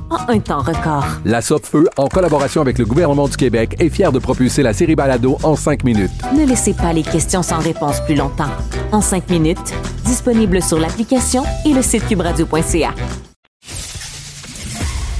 en 0.11 0.29
un 0.29 0.39
temps 0.39 0.61
record. 0.61 1.05
La 1.25 1.41
Feu, 1.41 1.87
en 1.97 2.07
collaboration 2.07 2.61
avec 2.61 2.77
le 2.77 2.85
gouvernement 2.85 3.27
du 3.27 3.37
Québec, 3.37 3.75
est 3.79 3.89
fière 3.89 4.11
de 4.11 4.19
propulser 4.19 4.61
la 4.61 4.73
série 4.73 4.95
Balado 4.95 5.37
en 5.43 5.55
cinq 5.55 5.83
minutes. 5.83 6.11
Ne 6.35 6.45
laissez 6.45 6.73
pas 6.73 6.93
les 6.93 7.03
questions 7.03 7.41
sans 7.41 7.59
réponse 7.59 8.01
plus 8.05 8.15
longtemps. 8.15 8.51
En 8.91 9.01
cinq 9.01 9.29
minutes, 9.29 9.73
disponible 10.05 10.61
sur 10.61 10.79
l'application 10.79 11.43
et 11.65 11.73
le 11.73 11.81
site 11.81 12.07
cubradio.ca. 12.07 12.93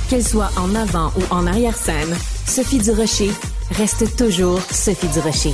Qu'elle 0.10 0.24
soit 0.24 0.52
en 0.58 0.76
avant 0.76 1.12
ou 1.16 1.34
en 1.34 1.48
arrière-scène, 1.48 2.14
Sophie 2.46 2.80
Durocher 2.80 3.32
reste 3.78 4.18
toujours 4.18 4.60
Sophie 4.70 5.08
Durocher. 5.08 5.54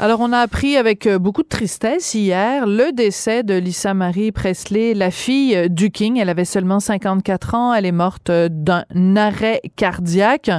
Alors, 0.00 0.20
on 0.20 0.32
a 0.32 0.38
appris 0.38 0.76
avec 0.76 1.08
euh, 1.08 1.18
beaucoup 1.18 1.42
de 1.42 1.48
tristesse 1.48 2.14
hier 2.14 2.68
le 2.68 2.92
décès 2.92 3.42
de 3.42 3.54
Lisa 3.54 3.94
Marie 3.94 4.30
Presley, 4.30 4.94
la 4.94 5.10
fille 5.10 5.56
euh, 5.56 5.66
du 5.66 5.90
King. 5.90 6.18
Elle 6.20 6.28
avait 6.28 6.44
seulement 6.44 6.78
54 6.78 7.54
ans. 7.56 7.74
Elle 7.74 7.84
est 7.84 7.90
morte 7.90 8.30
euh, 8.30 8.48
d'un 8.48 8.84
arrêt 9.16 9.60
cardiaque. 9.74 10.52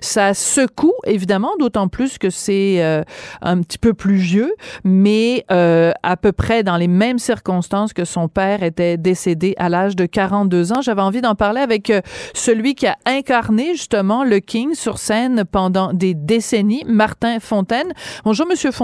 Ça 0.00 0.34
secoue, 0.34 0.94
évidemment, 1.04 1.52
d'autant 1.60 1.86
plus 1.86 2.18
que 2.18 2.30
c'est 2.30 2.82
euh, 2.82 3.04
un 3.42 3.60
petit 3.62 3.78
peu 3.78 3.94
plus 3.94 4.16
vieux, 4.16 4.52
mais 4.82 5.44
euh, 5.52 5.92
à 6.02 6.16
peu 6.16 6.32
près 6.32 6.64
dans 6.64 6.76
les 6.76 6.88
mêmes 6.88 7.20
circonstances 7.20 7.92
que 7.92 8.04
son 8.04 8.26
père 8.26 8.64
était 8.64 8.96
décédé 8.96 9.54
à 9.58 9.68
l'âge 9.68 9.94
de 9.94 10.04
42 10.04 10.72
ans. 10.72 10.82
J'avais 10.82 11.02
envie 11.02 11.20
d'en 11.20 11.36
parler 11.36 11.60
avec 11.60 11.92
celui 12.34 12.74
qui 12.74 12.88
a 12.88 12.96
incarné 13.06 13.76
justement 13.76 14.24
le 14.24 14.40
King 14.40 14.74
sur 14.74 14.98
scène 14.98 15.44
pendant 15.44 15.92
des 15.92 16.14
décennies, 16.14 16.82
Martin 16.88 17.38
Fontaine. 17.38 17.92
Bonjour, 18.24 18.48
Monsieur 18.48 18.72
Fontaine. 18.72 18.79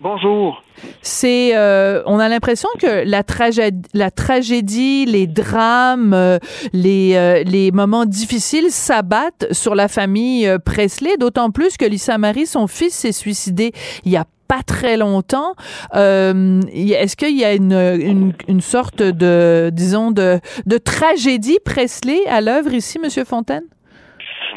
Bonjour. 0.00 0.62
C'est, 1.02 1.56
euh, 1.56 2.02
on 2.06 2.20
a 2.20 2.28
l'impression 2.28 2.68
que 2.80 3.02
la 3.04 3.24
tragédie, 3.24 3.88
la 3.94 4.12
tragédie, 4.12 5.06
les 5.06 5.26
drames, 5.26 6.14
euh, 6.14 6.38
les, 6.72 7.16
euh, 7.16 7.42
les 7.44 7.72
moments 7.72 8.06
difficiles 8.06 8.70
s'abattent 8.70 9.52
sur 9.52 9.74
la 9.74 9.88
famille 9.88 10.48
Presley, 10.64 11.16
d'autant 11.18 11.50
plus 11.50 11.76
que 11.76 11.84
Lisa 11.84 12.16
Marie, 12.16 12.46
son 12.46 12.68
fils, 12.68 12.94
s'est 12.94 13.10
suicidé 13.10 13.72
il 14.04 14.12
y 14.12 14.16
a 14.16 14.24
pas 14.46 14.62
très 14.64 14.96
longtemps. 14.96 15.54
Est-ce 15.92 17.16
qu'il 17.16 17.36
y 17.36 17.44
a 17.44 17.54
une, 17.54 17.72
une, 17.72 18.32
une 18.46 18.60
sorte 18.60 19.02
de, 19.02 19.70
disons, 19.72 20.12
de, 20.12 20.38
de 20.64 20.78
tragédie 20.78 21.58
Presley 21.64 22.20
à 22.28 22.40
l'œuvre 22.40 22.72
ici, 22.72 23.00
Monsieur 23.00 23.24
Fontaine? 23.24 23.64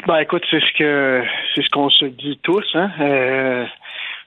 Ben 0.06 0.18
écoute, 0.18 0.42
c'est 0.50 0.60
ce 0.60 0.78
que 0.78 1.22
c'est 1.54 1.62
ce 1.62 1.68
qu'on 1.70 1.90
se 1.90 2.06
dit 2.06 2.38
tous. 2.42 2.64
Hein? 2.74 2.90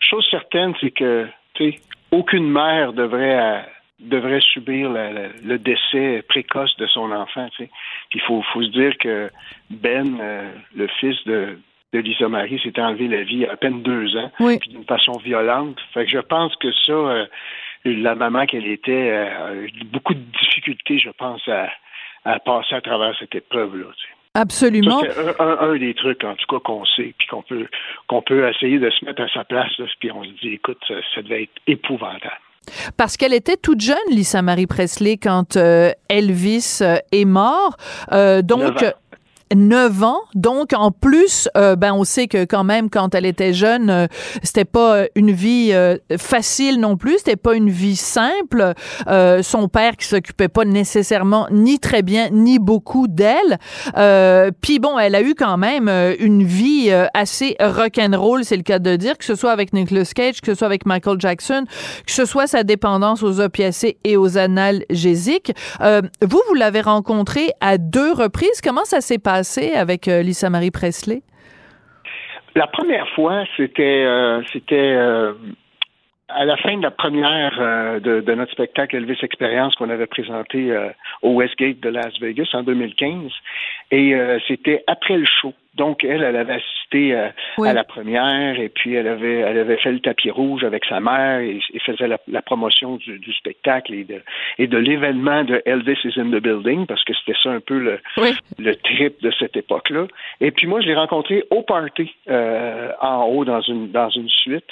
Chose 0.09 0.25
certaine, 0.29 0.73
c'est 0.81 0.91
que 0.91 1.27
tu 1.55 1.71
sais, 1.71 1.79
aucune 2.11 2.49
mère 2.49 2.93
devrait 2.93 3.39
euh, 3.39 3.61
devrait 3.99 4.41
subir 4.41 4.89
la- 4.91 5.11
la- 5.11 5.29
le 5.43 5.57
décès 5.57 6.21
précoce 6.27 6.75
de 6.77 6.85
son 6.87 7.11
enfant. 7.11 7.47
tu 7.55 7.63
sais. 7.63 7.69
Puis 8.09 8.19
il 8.19 8.21
faut, 8.21 8.41
faut 8.53 8.61
se 8.61 8.69
dire 8.69 8.97
que 8.97 9.29
Ben, 9.69 10.17
euh, 10.19 10.51
le 10.75 10.87
fils 10.99 11.17
de, 11.25 11.57
de 11.93 11.99
Lisa 11.99 12.27
Marie, 12.27 12.59
s'est 12.59 12.77
enlevé 12.79 13.07
la 13.07 13.23
vie 13.23 13.45
à 13.45 13.53
à 13.53 13.57
peine 13.57 13.81
deux 13.83 14.15
ans, 14.17 14.31
Oui. 14.41 14.59
puis 14.59 14.69
d'une 14.69 14.83
façon 14.83 15.13
violente. 15.23 15.79
Fait 15.93 16.03
que 16.05 16.11
je 16.11 16.19
pense 16.19 16.53
que 16.57 16.71
ça, 16.85 16.91
euh, 16.91 17.25
la 17.85 18.15
maman 18.15 18.45
qu'elle 18.45 18.67
était, 18.67 19.11
a 19.11 19.53
eu 19.55 19.71
beaucoup 19.85 20.13
de 20.13 20.25
difficultés, 20.41 20.99
je 20.99 21.11
pense, 21.11 21.47
à, 21.47 21.69
à 22.25 22.39
passer 22.39 22.75
à 22.75 22.81
travers 22.81 23.15
cette 23.17 23.33
épreuve-là. 23.35 23.85
tu 23.97 24.07
sais. 24.07 24.13
Absolument. 24.36 25.01
C'est 25.01 25.41
un, 25.41 25.75
des 25.77 25.93
trucs, 25.93 26.23
en 26.23 26.36
tout 26.36 26.45
cas, 26.47 26.59
qu'on 26.59 26.86
sait, 26.86 27.13
puis 27.17 27.27
qu'on 27.27 27.41
peut, 27.41 27.67
qu'on 28.07 28.21
peut 28.21 28.47
essayer 28.47 28.79
de 28.79 28.89
se 28.89 29.05
mettre 29.05 29.21
à 29.21 29.29
sa 29.29 29.43
place, 29.45 29.71
là, 29.79 29.86
puis 29.99 30.11
on 30.11 30.23
se 30.23 30.29
dit, 30.41 30.53
écoute, 30.53 30.77
ça, 30.88 30.95
ça 31.15 31.21
devait 31.21 31.43
être 31.43 31.61
épouvantable. 31.67 32.39
Parce 32.97 33.17
qu'elle 33.17 33.33
était 33.33 33.57
toute 33.57 33.81
jeune, 33.81 33.97
Lisa 34.09 34.41
Marie 34.41 34.67
Presley, 34.67 35.17
quand 35.17 35.55
euh, 35.55 35.91
Elvis 36.09 36.79
euh, 36.81 36.97
est 37.11 37.25
mort. 37.25 37.77
Euh, 38.11 38.41
donc. 38.41 38.83
Neuf 39.53 39.85
ans. 39.85 39.85
9 39.85 40.03
ans. 40.03 40.21
Donc, 40.33 40.73
en 40.73 40.91
plus, 40.91 41.47
euh, 41.57 41.75
ben, 41.75 41.93
on 41.93 42.03
sait 42.03 42.27
que 42.27 42.45
quand 42.45 42.63
même, 42.63 42.89
quand 42.89 43.13
elle 43.13 43.25
était 43.25 43.53
jeune, 43.53 43.89
euh, 43.89 44.07
c'était 44.41 44.65
pas 44.65 44.95
euh, 44.95 45.07
une 45.15 45.31
vie 45.31 45.69
euh, 45.73 45.97
facile 46.17 46.79
non 46.79 46.97
plus. 46.97 47.17
C'était 47.19 47.35
pas 47.35 47.55
une 47.55 47.69
vie 47.69 47.95
simple. 47.95 48.73
Son 49.43 49.67
père 49.67 49.97
qui 49.97 50.07
s'occupait 50.07 50.47
pas 50.47 50.65
nécessairement 50.65 51.47
ni 51.51 51.79
très 51.79 52.01
bien 52.01 52.29
ni 52.31 52.59
beaucoup 52.59 53.07
d'elle. 53.07 53.57
Puis 54.61 54.79
bon, 54.79 54.97
elle 54.97 55.15
a 55.15 55.21
eu 55.21 55.35
quand 55.35 55.57
même 55.57 55.89
une 56.19 56.43
vie 56.43 56.91
assez 57.13 57.55
rock'n'roll, 57.59 58.43
c'est 58.43 58.57
le 58.57 58.63
cas 58.63 58.79
de 58.79 58.95
dire, 58.95 59.17
que 59.17 59.25
ce 59.25 59.35
soit 59.35 59.51
avec 59.51 59.73
Nicolas 59.73 60.05
Cage, 60.13 60.41
que 60.41 60.53
ce 60.53 60.55
soit 60.57 60.67
avec 60.67 60.85
Michael 60.85 61.19
Jackson, 61.19 61.65
que 62.05 62.11
ce 62.11 62.25
soit 62.25 62.47
sa 62.47 62.63
dépendance 62.63 63.23
aux 63.23 63.39
opiacés 63.39 63.97
et 64.03 64.17
aux 64.17 64.37
analgésiques. 64.37 65.53
Vous, 65.79 66.41
vous 66.47 66.53
l'avez 66.53 66.81
rencontré 66.81 67.51
à 67.61 67.77
deux 67.77 68.13
reprises. 68.13 68.61
Comment 68.63 68.85
ça 68.85 69.01
s'est 69.01 69.17
passé? 69.17 69.34
Avec 69.75 70.07
euh, 70.07 70.21
Lisa 70.21 70.49
Marie 70.49 70.71
Presley? 70.71 71.21
La 72.55 72.67
première 72.67 73.07
fois, 73.09 73.43
c'était 73.57 74.03
euh, 74.05 74.41
euh, 74.71 75.33
à 76.29 76.45
la 76.45 76.57
fin 76.57 76.77
de 76.77 76.83
la 76.83 76.91
première 76.91 77.99
de, 77.99 78.21
de 78.21 78.33
notre 78.33 78.51
spectacle 78.53 78.95
Elvis 78.95 79.19
Experience 79.21 79.75
qu'on 79.75 79.89
avait 79.89 80.07
présenté 80.07 80.73
au 81.21 81.33
Westgate 81.33 81.81
de 81.81 81.89
Las 81.89 82.17
Vegas 82.19 82.49
en 82.53 82.63
2015. 82.63 83.31
Et 83.91 84.15
euh, 84.15 84.39
c'était 84.47 84.83
après 84.88 85.17
le 85.17 85.25
show. 85.25 85.53
Donc, 85.75 86.05
elle, 86.05 86.23
elle 86.23 86.38
avait 86.38 86.53
assisté 86.53 87.13
euh, 87.13 87.27
Oui. 87.57 87.67
à 87.67 87.73
la 87.73 87.83
première 87.83 88.57
et 88.59 88.69
puis 88.69 88.93
elle 88.95 89.07
avait, 89.09 89.39
elle 89.39 89.57
avait 89.57 89.75
fait 89.75 89.91
le 89.91 89.99
tapis 89.99 90.31
rouge 90.31 90.63
avec 90.63 90.86
sa 90.86 91.01
mère 91.01 91.39
et, 91.41 91.59
et 91.73 91.79
faisait 91.79 92.07
la, 92.07 92.17
la 92.29 92.41
promotion 92.41 92.95
du, 92.95 93.19
du 93.19 93.33
spectacle 93.33 93.93
et 93.93 94.05
de, 94.05 94.21
et 94.57 94.67
de 94.67 94.77
l'événement 94.77 95.43
de 95.43 95.61
Elvis 95.65 95.97
is 96.05 96.17
in 96.17 96.29
the 96.31 96.41
building 96.41 96.86
parce 96.86 97.03
que 97.03 97.13
c'était 97.13 97.38
ça 97.43 97.49
un 97.51 97.59
peu 97.59 97.77
le, 97.77 97.99
le 98.57 98.75
trip 98.77 99.21
de 99.21 99.31
cette 99.38 99.57
époque-là. 99.57 100.07
Et 100.39 100.51
puis 100.51 100.65
moi, 100.65 100.79
je 100.79 100.88
l'ai 100.88 100.95
rencontré 100.95 101.43
au 101.51 101.61
party 101.61 102.15
euh, 102.29 102.91
en 103.01 103.25
haut 103.25 103.43
dans 103.43 103.61
une 103.61 103.91
dans 103.91 104.09
une 104.09 104.29
suite 104.29 104.69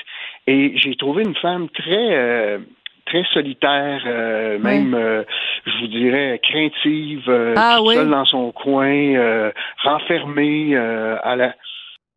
et 0.47 0.71
j'ai 0.77 0.95
trouvé 0.95 1.23
une 1.23 1.35
femme 1.35 1.67
très 1.69 2.15
euh, 2.15 2.59
très 3.05 3.23
solitaire, 3.33 4.01
euh, 4.05 4.57
même 4.59 4.93
euh, 4.93 5.23
je 5.65 5.71
vous 5.79 5.87
dirais 5.87 6.39
craintive, 6.43 7.23
euh, 7.29 7.53
Ah 7.57 7.75
toute 7.77 7.87
oui. 7.89 7.95
seule 7.95 8.09
dans 8.09 8.25
son 8.25 8.51
coin, 8.51 9.51
renfermée 9.83 10.75
à 10.75 11.35
la 11.35 11.53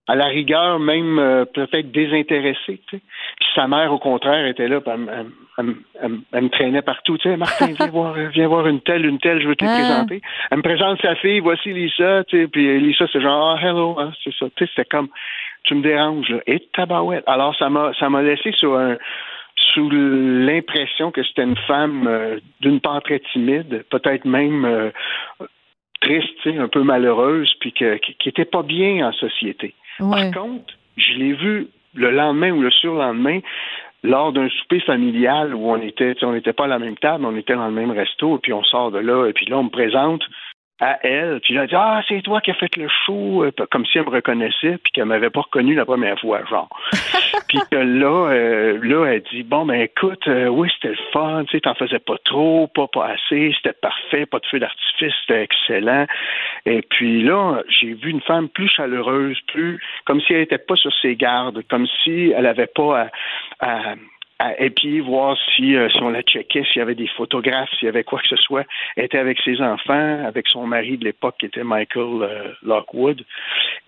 à 0.09 0.15
la 0.15 0.27
rigueur, 0.27 0.79
même 0.79 1.17
peut-être 1.53 1.91
désintéressée. 1.91 2.81
Tu 2.89 2.97
sais. 2.99 3.03
Puis 3.41 3.49
sa 3.57 3.67
mère, 3.67 3.93
au 3.93 3.99
contraire, 3.99 4.47
était 4.47 4.69
là, 4.69 4.79
elle, 4.87 4.97
me- 4.99 5.11
elle 5.59 5.75
elle 6.01 6.09
me- 6.11 6.21
elle 6.33 6.51
traînait 6.51 6.83
partout. 6.83 7.19
Tu 7.19 7.29
sais, 7.29 7.37
Martin, 7.37 7.73
viens 7.77 7.87
voir, 7.91 8.15
viens 8.15 8.47
voir 8.47 8.69
une 8.69 8.81
telle, 8.83 9.05
une 9.05 9.19
telle, 9.19 9.43
je 9.43 9.49
veux 9.49 9.57
te 9.57 9.65
Ah. 9.65 9.75
présenter. 9.75 10.21
Elle 10.53 10.59
me 10.59 10.63
présente 10.63 11.03
sa 11.03 11.17
fille, 11.17 11.41
voici 11.41 11.73
Lisa, 11.73 12.23
tu 12.23 12.41
sais, 12.43 12.47
puis 12.47 12.79
Lisa, 12.79 13.07
c'est 13.13 13.21
genre, 13.21 13.59
ah, 13.61 13.67
hello, 13.67 13.97
hein, 13.99 14.13
c'est 14.23 14.33
ça. 14.39 14.47
Tu 14.55 14.65
sais, 14.65 14.71
c'était 14.77 14.89
comme, 14.89 15.09
tu 15.65 15.75
me 15.75 15.83
déranges, 15.83 16.29
là. 16.29 16.39
Et 16.47 16.61
tabarouette. 16.73 17.25
Alors, 17.27 17.57
ça 17.57 17.69
m'a, 17.69 17.91
ça 17.99 18.09
m'a 18.09 18.23
laissé 18.23 18.53
sur 18.53 18.77
un, 18.79 18.97
sous 19.57 19.91
l'impression 19.91 21.11
que 21.11 21.23
c'était 21.23 21.45
une 21.45 21.57
femme 21.67 22.07
euh, 22.07 22.39
d'une 22.61 22.81
part 22.81 23.03
très 23.03 23.21
timide, 23.33 23.85
peut-être 23.91 24.25
même 24.25 24.65
euh, 24.65 24.91
triste, 26.01 26.47
un 26.47 26.69
peu 26.69 26.83
malheureuse, 26.83 27.55
puis 27.61 27.73
que, 27.73 27.97
qui, 27.97 28.15
qui 28.15 28.29
était 28.29 28.45
pas 28.45 28.63
bien 28.63 29.09
en 29.09 29.13
société. 29.13 29.75
Ouais. 30.01 30.31
Par 30.31 30.43
contre, 30.43 30.75
je 30.97 31.13
l'ai 31.15 31.33
vu 31.33 31.69
le 31.95 32.11
lendemain 32.11 32.53
ou 32.53 32.61
le 32.61 32.71
surlendemain 32.71 33.41
lors 34.03 34.33
d'un 34.33 34.49
souper 34.49 34.81
familial 34.81 35.55
où 35.55 35.71
on 35.71 35.81
était, 35.81 36.15
on 36.23 36.33
n'était 36.33 36.53
pas 36.53 36.65
à 36.65 36.69
la 36.69 36.79
même 36.79 36.97
table, 36.97 37.25
on 37.25 37.37
était 37.37 37.55
dans 37.55 37.67
le 37.67 37.73
même 37.73 37.91
resto, 37.91 38.37
et 38.37 38.41
puis 38.41 38.53
on 38.53 38.63
sort 38.63 38.91
de 38.91 38.99
là, 38.99 39.27
et 39.27 39.33
puis 39.33 39.47
là, 39.47 39.59
on 39.59 39.65
me 39.65 39.71
présente 39.71 40.23
à 40.81 40.99
elle, 41.03 41.41
puis 41.41 41.55
elle 41.55 41.61
a 41.61 41.67
dit 41.67 41.75
Ah, 41.75 42.03
c'est 42.07 42.21
toi 42.23 42.41
qui 42.41 42.51
as 42.51 42.55
fait 42.55 42.77
le 42.77 42.89
show, 42.89 43.45
euh, 43.45 43.51
comme 43.71 43.87
si 43.87 43.99
elle 43.99 44.05
me 44.05 44.11
reconnaissait, 44.11 44.79
puis 44.83 44.93
qu'elle 44.93 45.07
m'avait 45.07 45.31
pas 45.31 45.41
reconnu 45.41 45.75
la 45.75 45.87
première 45.87 46.19
fois, 46.21 46.45
genre. 46.45 46.69
puis 47.49 47.59
que 47.71 47.77
là, 47.77 48.31
euh, 48.31 48.79
là, 48.83 49.07
elle 49.07 49.23
dit 49.33 49.43
Bon, 49.43 49.65
ben 49.65 49.81
écoute, 49.81 50.29
euh, 50.29 50.49
oui, 50.49 50.69
c'était 50.75 50.95
le 50.95 51.03
fun, 51.13 51.45
tu 51.45 51.53
sais, 51.53 51.61
t'en 51.61 51.75
faisais 51.75 51.99
pas 51.99 52.19
trop, 52.25 52.67
pas, 52.69 52.89
pas 52.89 53.07
assez, 53.07 53.53
c'était 53.57 53.73
parfait, 53.73 54.27
pas 54.27 54.39
de 54.39 54.47
feu 54.47 54.59
d'artifice, 54.59 55.15
c'était 55.23 55.43
excellent. 55.43 56.07
Et 56.67 56.83
puis 56.83 57.23
là, 57.23 57.63
j'ai 57.69 57.95
vu 57.95 58.11
une 58.11 58.21
femme 58.21 58.49
plus 58.49 58.69
chaleureuse, 58.69 59.39
plus 59.49 59.81
comme 60.05 60.21
si 60.21 60.35
elle 60.35 60.43
était 60.43 60.59
pas 60.59 60.77
sur 60.77 60.93
ses 61.01 61.17
gardes, 61.17 61.63
comme 61.71 61.87
si 62.05 62.33
elle 62.37 62.47
avait 62.47 62.67
pas 62.67 63.09
à, 63.61 63.91
à 63.91 63.95
à 64.39 64.61
épier, 64.61 65.01
voir 65.01 65.37
si, 65.55 65.75
euh, 65.77 65.89
si 65.89 66.03
on 66.03 66.11
la 66.11 66.23
checkait, 66.23 66.63
s'il 66.65 66.79
y 66.79 66.83
avait 66.83 66.95
des 66.95 67.07
photographes, 67.07 67.71
s'il 67.79 67.87
y 67.87 67.89
avait 67.89 68.05
quoi 68.05 68.21
que 68.21 68.29
ce 68.29 68.37
soit. 68.37 68.65
Elle 68.97 69.05
était 69.07 69.19
avec 69.19 69.39
ses 69.43 69.61
enfants, 69.63 70.25
avec 70.27 70.47
son 70.49 70.67
mari 70.67 70.99
de 70.99 71.05
l'époque 71.05 71.37
qui 71.41 71.47
était 71.47 71.65
Michael 71.65 72.23
euh, 72.23 72.53
Lockwood. 72.63 73.23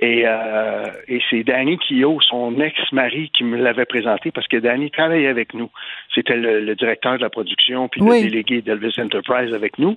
Et, 0.00 0.22
euh, 0.26 0.86
et 1.06 1.20
c'est 1.28 1.42
Danny 1.44 1.78
Keogh, 1.78 2.22
son 2.22 2.58
ex-mari, 2.60 3.30
qui 3.34 3.44
me 3.44 3.58
l'avait 3.58 3.84
présenté 3.84 4.30
parce 4.30 4.48
que 4.48 4.56
Danny 4.56 4.90
travaillait 4.90 5.28
avec 5.28 5.52
nous. 5.52 5.70
C'était 6.14 6.36
le, 6.36 6.60
le 6.60 6.74
directeur 6.74 7.16
de 7.18 7.22
la 7.22 7.30
production 7.30 7.88
puis 7.88 8.00
Oui. 8.00 8.22
le 8.22 8.30
délégué 8.30 8.62
d'Elvis 8.62 8.94
Enterprise 8.98 9.52
avec 9.52 9.78
nous. 9.78 9.96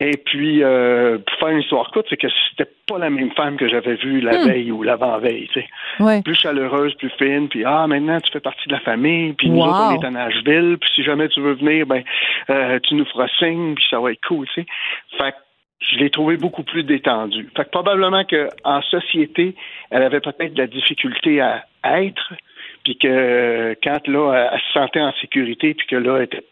Et 0.00 0.16
puis, 0.16 0.62
euh, 0.62 1.18
pour 1.18 1.38
faire 1.38 1.48
une 1.48 1.60
histoire 1.60 1.90
courte, 1.90 2.06
c'est 2.08 2.16
que 2.16 2.28
c'était 2.50 2.70
pas 2.86 2.98
la 2.98 3.10
même 3.10 3.32
femme 3.32 3.56
que 3.56 3.66
j'avais 3.68 3.96
vue 3.96 4.20
la 4.20 4.38
Hmm. 4.38 4.46
veille 4.46 4.70
ou 4.70 4.82
l'avant-veille, 4.84 5.48
tu 5.52 5.60
sais. 5.60 5.68
Ouais. 5.98 6.22
Plus 6.22 6.36
chaleureuse, 6.36 6.94
plus 6.94 7.10
fine, 7.18 7.48
puis 7.48 7.64
ah, 7.64 7.86
maintenant, 7.88 8.20
tu 8.20 8.30
fais 8.30 8.40
partie 8.40 8.68
de 8.68 8.72
la 8.74 8.80
famille, 8.80 9.32
puis 9.32 9.50
nous 9.50 9.60
autres, 9.60 9.90
on 9.90 10.00
est 10.00 10.04
à 10.06 10.10
Nashville, 10.10 10.78
puis 10.80 10.90
si 10.94 11.02
jamais 11.02 11.28
tu 11.28 11.40
veux 11.40 11.54
venir, 11.54 11.86
ben, 11.86 12.04
euh, 12.50 12.78
tu 12.84 12.94
nous 12.94 13.04
feras 13.06 13.26
signe, 13.38 13.74
puis 13.74 13.84
ça 13.90 13.98
va 13.98 14.12
être 14.12 14.24
cool, 14.26 14.46
tu 14.54 14.62
sais. 14.62 14.66
Fait 15.18 15.32
que 15.32 15.36
je 15.80 15.98
l'ai 15.98 16.10
trouvé 16.10 16.36
beaucoup 16.36 16.62
plus 16.62 16.84
détendue. 16.84 17.48
Fait 17.56 17.64
que 17.64 17.70
probablement 17.70 18.24
qu'en 18.24 18.82
société, 18.82 19.54
elle 19.90 20.02
avait 20.02 20.20
peut-être 20.20 20.54
de 20.54 20.58
la 20.58 20.66
difficulté 20.68 21.40
à 21.40 21.64
être, 21.84 22.34
puis 22.84 22.96
que 22.98 23.76
quand 23.82 24.06
là, 24.06 24.50
elle 24.52 24.60
se 24.60 24.72
sentait 24.72 25.00
en 25.00 25.12
sécurité, 25.20 25.74
puis 25.74 25.86
que 25.86 25.96
là, 25.96 26.18
elle 26.18 26.24
était 26.24 26.44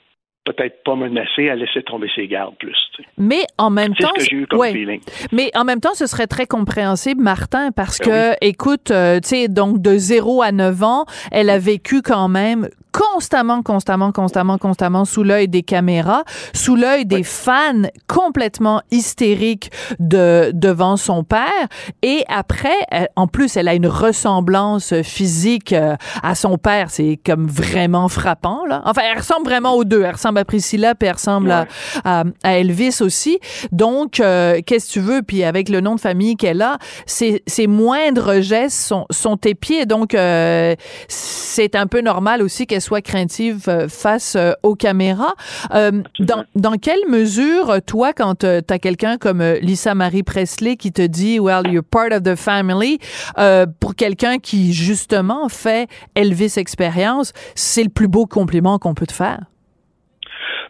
peut-être 0.47 0.82
pas 0.84 0.94
menacée, 0.94 1.44
elle 1.44 1.59
laissait 1.59 1.82
tomber 1.82 2.09
ses 2.14 2.26
gardes 2.28 2.55
plus. 2.59 2.76
Mais 3.18 3.42
en 3.59 3.68
même 3.70 3.92
C'est 3.97 4.05
ce 4.05 4.09
temps, 4.09 4.14
que 4.14 4.22
j'ai 4.22 4.36
eu 4.36 4.47
comme 4.47 4.61
ouais. 4.61 4.72
feeling. 4.72 5.01
Mais 5.32 5.51
en 5.55 5.64
même 5.64 5.80
temps, 5.80 5.94
ce 5.94 6.07
serait 6.07 6.26
très 6.26 6.47
compréhensible, 6.47 7.22
Martin, 7.22 7.72
parce 7.72 7.99
Ben 7.99 8.07
que, 8.07 8.47
écoute, 8.47 8.90
euh, 8.90 9.20
tu 9.20 9.28
sais, 9.28 9.49
donc 9.49 9.82
de 9.82 9.99
0 9.99 10.42
à 10.42 10.53
9 10.53 10.82
ans, 10.82 11.05
elle 11.32 11.51
a 11.51 11.59
vécu 11.59 12.01
quand 12.03 12.28
même 12.28 12.68
constamment, 12.97 13.62
constamment, 13.62 14.11
constamment, 14.12 14.59
constamment 14.59 15.05
sous 15.05 15.22
l'œil 15.22 15.49
des 15.49 15.62
caméras, 15.62 16.24
sous 16.55 16.76
l'œil 16.76 17.05
des 17.05 17.22
fans 17.22 17.82
complètement 18.07 18.80
hystériques 18.90 19.70
de 19.99 20.51
devant 20.55 20.97
son 20.97 21.22
père. 21.24 21.66
Et 22.03 22.24
après, 22.28 22.74
elle- 22.90 23.09
en 23.16 23.26
plus, 23.26 23.57
elle 23.57 23.68
a 23.68 23.74
une 23.74 23.86
ressemblance 23.86 24.94
physique 25.03 25.72
euh, 25.72 25.97
à 26.22 26.34
son 26.34 26.57
père. 26.57 26.90
C'est 26.90 27.18
comme 27.24 27.47
vraiment 27.47 28.09
frappant, 28.09 28.64
là. 28.66 28.80
Enfin, 28.86 29.03
elle 29.11 29.18
ressemble 29.18 29.44
vraiment 29.44 29.74
aux 29.74 29.84
deux. 29.84 30.03
Elle 30.03 30.12
ressemble 30.12 30.38
à 30.38 30.44
Priscilla, 30.44 30.94
puis 30.94 31.09
elle 31.09 31.14
ressemble 31.14 31.51
à, 31.51 31.66
à, 32.05 32.24
à 32.42 32.53
Elvis 32.59 32.99
aussi. 33.03 33.38
Donc, 33.72 34.20
euh, 34.20 34.61
qu'est-ce 34.64 34.88
que 34.88 34.92
tu 34.94 35.01
veux? 35.01 35.22
Puis 35.22 35.44
avec 35.44 35.68
le 35.68 35.80
nom 35.80 35.94
de 35.97 36.01
famille 36.01 36.36
qu'elle 36.36 36.62
a, 36.62 36.78
ses, 37.05 37.42
ses 37.47 37.66
moindres 37.66 38.40
gestes 38.40 38.80
sont, 38.80 39.07
sont 39.11 39.36
épiés. 39.44 39.84
Donc, 39.86 40.14
euh, 40.14 40.74
c'est 41.09 41.74
un 41.76 41.86
peu 41.86 42.01
normal 42.01 42.42
aussi 42.42 42.66
qu'elle 42.66 42.80
soit 42.87 43.03
craintive 43.03 43.64
euh, 43.68 43.89
face 43.89 44.37
euh, 44.37 44.53
aux 44.62 44.74
caméras. 44.76 45.34
Euh, 45.74 45.91
dans, 46.20 46.45
dans 46.55 46.76
quelle 46.78 47.07
mesure, 47.09 47.82
toi, 47.87 48.12
quand 48.12 48.37
tu 48.41 48.47
as 48.47 48.78
quelqu'un 48.78 49.16
comme 49.18 49.43
Lisa 49.61 49.95
Marie 49.95 50.22
Presley 50.22 50.76
qui 50.76 50.93
te 50.93 51.03
dit, 51.03 51.41
well, 51.41 51.62
you're 51.66 51.82
part 51.84 52.12
of 52.12 52.22
the 52.22 52.37
family, 52.37 52.99
euh, 53.39 53.66
pour 53.80 53.95
quelqu'un 53.95 54.39
qui, 54.39 54.72
justement, 54.72 55.49
fait 55.49 55.89
Elvis 56.14 56.55
Experience, 56.57 57.32
c'est 57.55 57.82
le 57.82 57.91
plus 57.91 58.09
beau 58.09 58.26
compliment 58.26 58.78
qu'on 58.78 58.95
peut 58.95 59.07
te 59.07 59.12
faire? 59.12 59.41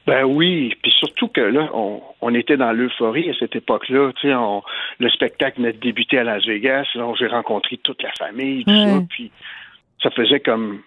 Ben 0.07 0.25
oui, 0.25 0.73
puis 0.83 0.93
surtout 0.97 1.27
que 1.29 1.41
là, 1.41 1.69
on, 1.75 2.01
on 2.21 2.33
était 2.35 2.57
dans 2.57 2.71
l'euphorie 2.73 3.29
à 3.29 3.35
cette 3.41 3.57
époque-là. 3.57 4.13
On- 4.25 4.63
le 5.01 5.11
spectacle 5.11 5.59
venait 5.59 5.73
de 5.73 5.81
débuter 5.81 6.19
à 6.19 6.25
Las 6.25 6.47
Vegas. 6.47 6.87
Là, 6.95 7.13
j'ai 7.19 7.27
rencontré 7.27 7.77
toute 7.79 8.03
la 8.03 8.13
famille, 8.17 8.65
tout 8.65 8.71
ça. 8.73 9.03
Puis 9.11 9.33
ça 10.03 10.11
faisait 10.11 10.39
comme 10.41 10.81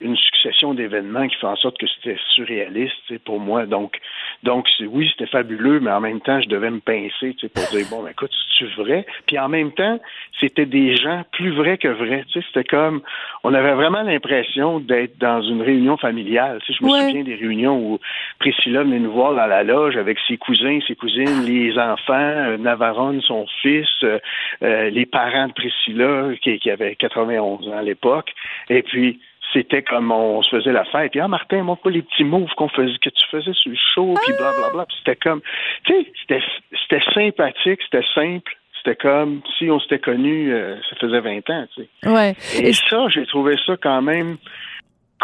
une 0.00 0.16
succession 0.16 0.74
d'événements 0.74 1.26
qui 1.26 1.36
fait 1.36 1.46
en 1.46 1.56
sorte 1.56 1.78
que 1.78 1.86
c'était 1.86 2.18
surréaliste 2.34 2.94
tu 3.06 3.14
sais, 3.14 3.18
pour 3.18 3.40
moi. 3.40 3.66
Donc, 3.66 3.98
donc 4.44 4.68
oui, 4.80 5.08
c'était 5.10 5.26
fabuleux, 5.30 5.80
mais 5.80 5.90
en 5.90 6.00
même 6.00 6.20
temps, 6.20 6.40
je 6.40 6.48
devais 6.48 6.70
me 6.70 6.78
pincer 6.80 7.34
tu 7.34 7.40
sais, 7.40 7.48
pour 7.48 7.64
dire 7.70 7.86
bon, 7.90 8.02
ben, 8.02 8.10
écoute, 8.10 8.30
c'est 8.58 8.70
vrai? 8.76 9.06
Puis 9.26 9.38
en 9.38 9.48
même 9.48 9.72
temps, 9.72 9.98
c'était 10.40 10.66
des 10.66 10.96
gens 10.96 11.24
plus 11.32 11.50
vrais 11.50 11.78
que 11.78 11.88
vrais. 11.88 12.24
Tu 12.28 12.40
sais, 12.40 12.46
c'était 12.46 12.64
comme 12.64 13.02
on 13.42 13.54
avait 13.54 13.74
vraiment 13.74 14.02
l'impression 14.02 14.78
d'être 14.78 15.18
dans 15.18 15.42
une 15.42 15.62
réunion 15.62 15.96
familiale. 15.96 16.60
Je 16.68 16.84
me 16.84 16.90
Ouais. 16.90 17.00
souviens 17.06 17.24
des 17.24 17.34
réunions 17.34 17.78
où 17.78 17.98
Priscilla 18.38 18.82
venait 18.84 19.00
nous 19.00 19.12
voir 19.12 19.34
dans 19.34 19.46
la 19.46 19.64
loge 19.64 19.96
avec 19.96 20.18
ses 20.28 20.36
cousins, 20.36 20.78
ses 20.86 20.94
cousines, 20.94 21.44
les 21.44 21.76
enfants, 21.78 22.14
euh, 22.14 22.56
Navarone, 22.56 23.20
son 23.22 23.46
fils, 23.62 23.88
euh, 24.04 24.18
euh, 24.62 24.90
les 24.90 25.06
parents 25.06 25.48
de 25.48 25.52
Priscilla 25.52 26.28
qui, 26.42 26.58
qui 26.60 26.70
avait 26.70 26.94
91 26.94 27.68
ans 27.68 27.78
à 27.78 27.82
l'époque. 27.82 28.32
Et 28.70 28.82
puis 28.82 29.20
c'était 29.52 29.82
comme 29.82 30.12
on 30.12 30.42
se 30.42 30.56
faisait 30.56 30.72
la 30.72 30.84
fête. 30.84 31.12
Puis, 31.12 31.20
ah, 31.20 31.28
Martin, 31.28 31.64
pas 31.82 31.90
les 31.90 32.02
petits 32.02 32.24
moves 32.24 32.50
qu'on 32.56 32.68
faisait, 32.68 32.98
que 32.98 33.10
tu 33.10 33.24
faisais 33.30 33.52
sur 33.52 33.70
le 33.70 33.78
show, 33.94 34.14
puis 34.24 34.34
blablabla. 34.36 34.86
Puis 34.86 34.96
c'était 34.98 35.16
comme, 35.16 35.40
tu 35.84 35.94
sais, 35.94 36.42
c'était, 36.88 37.04
sympathique, 37.14 37.80
c'était 37.84 38.06
simple. 38.14 38.52
C'était 38.78 38.96
comme 38.96 39.40
si 39.58 39.70
on 39.70 39.80
s'était 39.80 39.98
connus, 39.98 40.52
euh, 40.52 40.76
ça 40.88 40.96
faisait 40.96 41.20
20 41.20 41.50
ans, 41.50 41.66
tu 41.74 41.82
sais. 41.82 42.08
Ouais. 42.08 42.34
Et, 42.62 42.72
ça, 42.72 43.08
j'ai 43.08 43.26
trouvé 43.26 43.56
ça 43.66 43.76
quand 43.76 44.02
même 44.02 44.36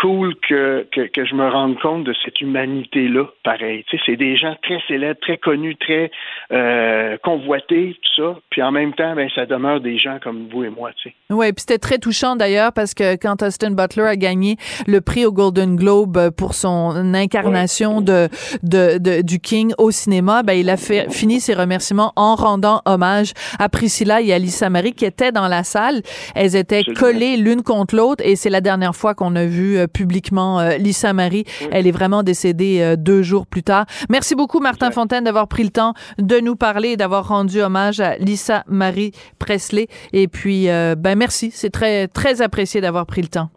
cool 0.01 0.35
que, 0.49 0.87
que, 0.93 1.03
que 1.09 1.25
je 1.25 1.35
me 1.35 1.49
rende 1.49 1.79
compte 1.81 2.05
de 2.05 2.15
cette 2.25 2.41
humanité-là, 2.41 3.25
pareil. 3.45 3.85
Tu 3.89 3.97
sais, 3.97 4.03
c'est 4.07 4.17
des 4.17 4.37
gens 4.37 4.55
très 4.63 4.79
célèbres, 4.89 5.21
très 5.21 5.37
connus, 5.39 5.77
très 5.77 6.11
euh, 6.53 7.17
convoités, 7.23 7.97
tout 8.03 8.23
ça. 8.23 8.39
Puis 8.51 8.63
en 8.63 8.73
même 8.73 8.93
temps, 8.95 9.15
ben, 9.15 9.29
ça 9.35 9.47
demeure 9.47 9.81
des 9.81 9.99
gens 9.99 10.19
comme 10.23 10.49
vous 10.53 10.65
et 10.65 10.71
moi, 10.71 10.91
tu 10.97 11.09
sais. 11.11 11.15
Oui, 11.31 11.47
puis 11.53 11.61
c'était 11.61 11.79
très 11.79 11.99
touchant 11.99 12.37
d'ailleurs 12.37 12.73
parce 12.73 12.95
que 12.95 13.17
quand 13.17 13.43
Austin 13.43 13.71
Butler 13.71 14.03
a 14.05 14.17
gagné 14.17 14.57
le 14.87 15.01
prix 15.01 15.25
au 15.27 15.33
Golden 15.33 15.77
Globe 15.77 16.17
euh, 16.17 16.31
pour 16.31 16.55
son 16.55 16.91
incarnation 17.15 18.01
de, 18.01 18.29
de, 18.63 18.99
de- 18.99 19.23
du 19.23 19.39
King 19.41 19.73
au 19.79 19.91
cinéma, 19.91 20.43
ben 20.43 20.55
il 20.55 20.71
a 20.71 20.77
fait 20.77 21.11
fini 21.13 21.41
ses 21.41 21.55
remerciements 21.55 22.13
en 22.17 22.35
rendant 22.35 22.83
hommage 22.85 23.33
à 23.59 23.69
Priscilla 23.69 24.21
et 24.21 24.33
à 24.33 24.39
Lisa 24.39 24.71
Marie 24.71 24.93
qui 24.93 25.05
étaient 25.05 25.33
dans 25.33 25.49
la 25.49 25.63
salle. 25.65 26.03
Elles 26.35 26.57
étaient 26.57 26.83
collées 26.85 27.37
l'une 27.37 27.63
contre 27.63 27.95
l'autre 27.97 28.25
et 28.27 28.37
c'est 28.37 28.51
la 28.51 28.61
dernière 28.61 28.95
fois 28.95 29.15
qu'on 29.15 29.35
a 29.37 29.45
vu 29.47 29.77
euh, 29.79 29.84
publiquement 29.87 30.61
euh, 30.61 30.77
Lisa 30.77 31.13
Marie. 31.13 31.45
Elle 31.73 31.87
est 31.87 31.91
vraiment 31.93 32.23
décédée 32.23 32.81
euh, 32.81 32.97
deux 32.97 33.23
jours 33.23 33.47
plus 33.47 33.63
tard. 33.63 33.87
Merci 34.09 34.35
beaucoup 34.35 34.61
Martin 34.61 34.91
Fontaine 34.91 35.25
d'avoir 35.25 35.49
pris 35.49 35.63
le 35.65 35.71
temps 35.71 35.95
de 36.19 36.39
nous 36.41 36.57
parler 36.57 36.91
et 36.91 36.97
d'avoir 36.97 37.29
rendu 37.29 37.61
hommage 37.61 38.01
à 38.01 38.17
Lisa 38.17 38.65
Marie 38.69 39.13
Presley. 39.39 39.87
Et 40.13 40.29
puis, 40.29 40.69
euh, 40.69 40.95
ben 40.97 41.17
merci, 41.19 41.51
c'est 41.51 41.71
très 41.71 42.09
très 42.09 42.43
apprécié 42.43 42.81
d'avoir 42.81 43.07
pris 43.07 43.23
le 43.23 43.29
temps. 43.29 43.51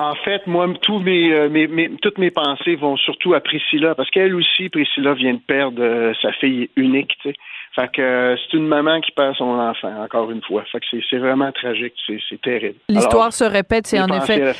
En 0.00 0.14
fait, 0.14 0.46
moi, 0.46 0.68
tous 0.82 1.00
mes, 1.00 1.32
euh, 1.32 1.48
mes, 1.48 1.66
mes- 1.66 1.90
toutes 2.00 2.18
mes 2.18 2.30
pensées 2.30 2.76
vont 2.76 2.96
surtout 2.96 3.34
à 3.34 3.40
Priscilla, 3.40 3.96
parce 3.96 4.08
qu'elle 4.10 4.32
aussi, 4.32 4.68
Priscilla 4.68 5.12
vient 5.14 5.34
de 5.34 5.40
perdre 5.44 5.82
euh, 5.82 6.12
sa 6.22 6.30
fille 6.34 6.70
unique, 6.76 7.10
tu 7.20 7.30
sais. 7.30 7.34
Fait 7.78 7.88
que 7.92 8.02
euh, 8.02 8.36
c'est 8.36 8.56
une 8.56 8.66
maman 8.66 9.00
qui 9.00 9.12
perd 9.12 9.36
son 9.36 9.44
enfant, 9.44 10.02
encore 10.02 10.30
une 10.32 10.42
fois. 10.42 10.64
Fait 10.72 10.80
que 10.80 10.86
c'est- 10.90 11.02
c'est 11.08 11.18
vraiment 11.18 11.52
tragique, 11.52 11.92
c'est 12.06 12.18
c'est 12.28 12.40
terrible. 12.40 12.74
L'histoire 12.88 13.22
Alors, 13.24 13.32
se 13.32 13.44
répète, 13.44 13.86
c'est 13.86 14.00
en 14.00 14.08
effet 14.08 14.52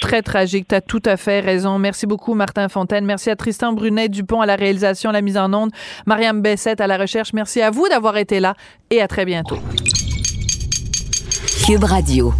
très 0.00 0.22
tragique. 0.22 0.68
Tu 0.68 0.74
as 0.74 0.80
tout 0.80 1.02
à 1.04 1.18
fait 1.18 1.40
raison. 1.40 1.78
Merci 1.78 2.06
beaucoup, 2.06 2.32
Martin 2.32 2.68
Fontaine. 2.70 3.04
Merci 3.04 3.28
à 3.28 3.36
Tristan 3.36 3.74
Brunet 3.74 4.08
Dupont 4.08 4.40
à 4.40 4.46
la 4.46 4.56
réalisation, 4.56 5.10
la 5.10 5.20
mise 5.20 5.36
en 5.36 5.52
onde, 5.52 5.70
Mariam 6.06 6.40
Bessette 6.40 6.80
à 6.80 6.86
la 6.86 6.96
recherche. 6.96 7.34
Merci 7.34 7.60
à 7.60 7.70
vous 7.70 7.86
d'avoir 7.90 8.16
été 8.16 8.40
là 8.40 8.54
et 8.90 9.02
à 9.02 9.06
très 9.08 9.26
bientôt. 9.26 9.58
Cube 11.66 11.84
Radio. 11.84 12.32